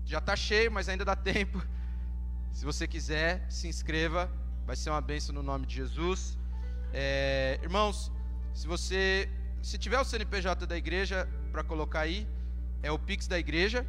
já 0.05 0.19
está 0.19 0.37
cheio, 0.37 0.71
mas 0.71 0.89
ainda 0.89 1.05
dá 1.05 1.17
tempo. 1.17 1.63
Se 2.53 2.65
você 2.65 2.87
quiser, 2.87 3.45
se 3.51 3.67
inscreva, 3.67 4.31
vai 4.65 4.77
ser 4.77 4.91
uma 4.91 5.01
bênção 5.01 5.35
no 5.35 5.43
nome 5.43 5.67
de 5.67 5.75
Jesus. 5.75 6.39
É, 6.93 7.59
irmãos, 7.63 8.13
se 8.55 8.67
você 8.67 9.29
se 9.61 9.77
tiver 9.77 9.99
o 9.99 10.05
CNPJ 10.05 10.67
da 10.67 10.77
igreja 10.77 11.29
para 11.51 11.65
colocar 11.65 12.01
aí, 12.01 12.27
é 12.83 12.93
o 12.93 12.99
Pix 12.99 13.27
da 13.27 13.39
igreja, 13.39 13.87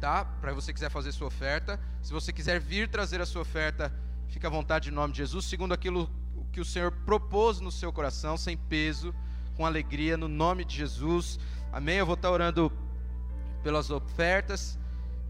tá? 0.00 0.24
Para 0.24 0.52
você 0.52 0.72
quiser 0.72 0.90
fazer 0.90 1.12
sua 1.12 1.26
oferta. 1.26 1.80
Se 2.02 2.12
você 2.12 2.32
quiser 2.32 2.60
vir 2.60 2.88
trazer 2.88 3.20
a 3.20 3.26
sua 3.26 3.42
oferta, 3.42 3.92
fica 4.28 4.46
à 4.48 4.50
vontade 4.50 4.90
em 4.90 4.92
nome 4.92 5.12
de 5.12 5.18
Jesus, 5.18 5.46
segundo 5.46 5.72
aquilo 5.72 6.10
que 6.52 6.60
o 6.60 6.64
Senhor 6.64 6.92
propôs 6.92 7.58
no 7.58 7.72
seu 7.72 7.92
coração, 7.92 8.36
sem 8.36 8.56
peso, 8.56 9.14
com 9.56 9.66
alegria, 9.66 10.16
no 10.16 10.28
nome 10.28 10.64
de 10.64 10.76
Jesus. 10.76 11.38
Amém? 11.72 11.96
Eu 11.96 12.06
vou 12.06 12.14
estar 12.14 12.30
orando 12.30 12.70
pelas 13.62 13.90
ofertas 13.90 14.78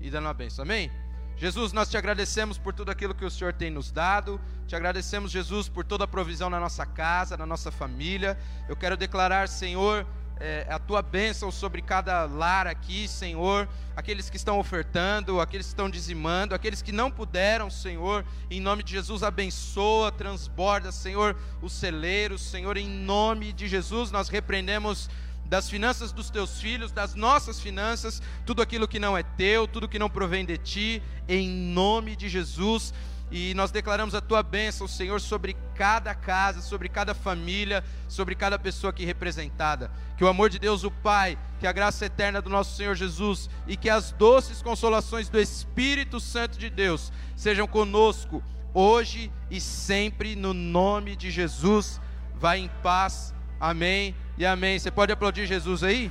e 0.01 0.11
dando 0.11 0.29
a 0.29 0.35
bênção. 0.35 0.63
Amém? 0.63 0.91
Jesus, 1.39 1.71
nós 1.71 1.91
te 1.91 1.99
agradecemos 1.99 2.57
por 2.57 2.73
tudo 2.73 2.91
aquilo 2.91 3.15
que 3.15 3.25
o 3.25 3.31
Senhor 3.31 3.53
tem 3.53 3.71
nos 3.71 3.91
dado. 3.91 4.41
Te 4.67 4.75
agradecemos, 4.75 5.31
Jesus, 5.31 5.69
por 5.69 5.85
toda 5.85 6.05
a 6.05 6.09
provisão 6.09 6.49
na 6.49 6.59
nossa 6.59 6.87
casa, 6.87 7.37
na 7.37 7.45
nossa 7.45 7.71
família. 7.71 8.39
Eu 8.67 8.75
quero 8.75 8.97
declarar, 8.97 9.47
Senhor, 9.47 10.07
é, 10.41 10.67
a 10.71 10.79
tua 10.79 11.03
bênção 11.03 11.51
sobre 11.53 11.83
cada 11.83 12.25
lar 12.25 12.67
aqui, 12.67 13.07
Senhor. 13.07 13.69
Aqueles 13.95 14.31
que 14.31 14.37
estão 14.39 14.59
ofertando, 14.59 15.39
aqueles 15.39 15.67
que 15.67 15.73
estão 15.73 15.91
dizimando, 15.91 16.55
aqueles 16.55 16.81
que 16.81 16.91
não 16.91 17.11
puderam, 17.11 17.69
Senhor. 17.69 18.25
Em 18.51 18.61
nome 18.61 18.83
de 18.83 18.93
Jesus, 18.93 19.23
abençoa, 19.23 20.11
transborda, 20.11 20.91
Senhor, 20.91 21.37
os 21.61 21.75
celeiros, 21.75 22.41
Senhor. 22.41 22.79
Em 22.79 22.89
nome 22.89 23.53
de 23.53 23.69
Jesus, 23.69 24.11
nós 24.11 24.31
repreendemos 24.31 25.11
das 25.49 25.69
finanças 25.71 26.13
dos 26.13 26.31
teus 26.31 26.61
filhos, 26.61 26.93
das 26.93 27.15
nossas 27.15 27.61
finanças, 27.61 28.21
tudo 28.45 28.63
aquilo 28.63 28.89
que 28.89 28.99
não 28.99 29.17
é 29.17 29.23
teu, 29.23 29.67
tudo 29.67 29.89
que 29.89 29.99
não 29.99 30.11
provém 30.11 30.45
de 30.45 30.59
ti, 30.59 31.03
em 31.29 31.49
nome 31.49 32.17
de 32.17 32.29
Jesus. 32.29 32.93
E 33.31 33.55
nós 33.55 33.73
declaramos 33.73 34.15
a 34.15 34.21
tua 34.21 34.43
bênção, 34.43 34.87
Senhor, 34.87 35.21
sobre 35.21 35.57
cada 35.75 36.15
casa, 36.15 36.61
sobre 36.61 36.89
cada 36.89 37.13
família, 37.13 37.83
sobre 38.09 38.37
cada 38.37 38.59
pessoa 38.59 38.91
aqui 38.91 39.05
representada. 39.05 39.91
Que 40.17 40.25
o 40.25 40.29
amor 40.29 40.49
de 40.49 40.61
Deus, 40.61 40.85
o 40.85 40.91
Pai, 40.91 41.37
que 41.59 41.67
a 41.67 41.73
graça 41.73 42.07
eterna 42.07 42.41
do 42.41 42.49
nosso 42.49 42.77
Senhor 42.77 42.95
Jesus 42.95 43.51
e 43.67 43.77
que 43.77 43.91
as 43.91 44.13
doces 44.13 44.63
consolações 44.63 45.29
do 45.29 45.41
Espírito 45.41 46.21
Santo 46.21 46.57
de 46.57 46.71
Deus 46.71 47.13
sejam 47.35 47.67
conosco 47.67 48.43
hoje 48.73 49.33
e 49.51 49.61
sempre, 49.61 50.37
no 50.37 50.55
nome 50.55 51.17
de 51.17 51.31
Jesus. 51.31 52.01
vai 52.39 52.61
em 52.61 52.69
paz. 52.83 53.36
Amém 53.61 54.15
e 54.37 54.45
amém. 54.45 54.79
Você 54.79 54.91
pode 54.91 55.13
aplaudir 55.13 55.47
Jesus 55.47 55.83
aí? 55.83 56.11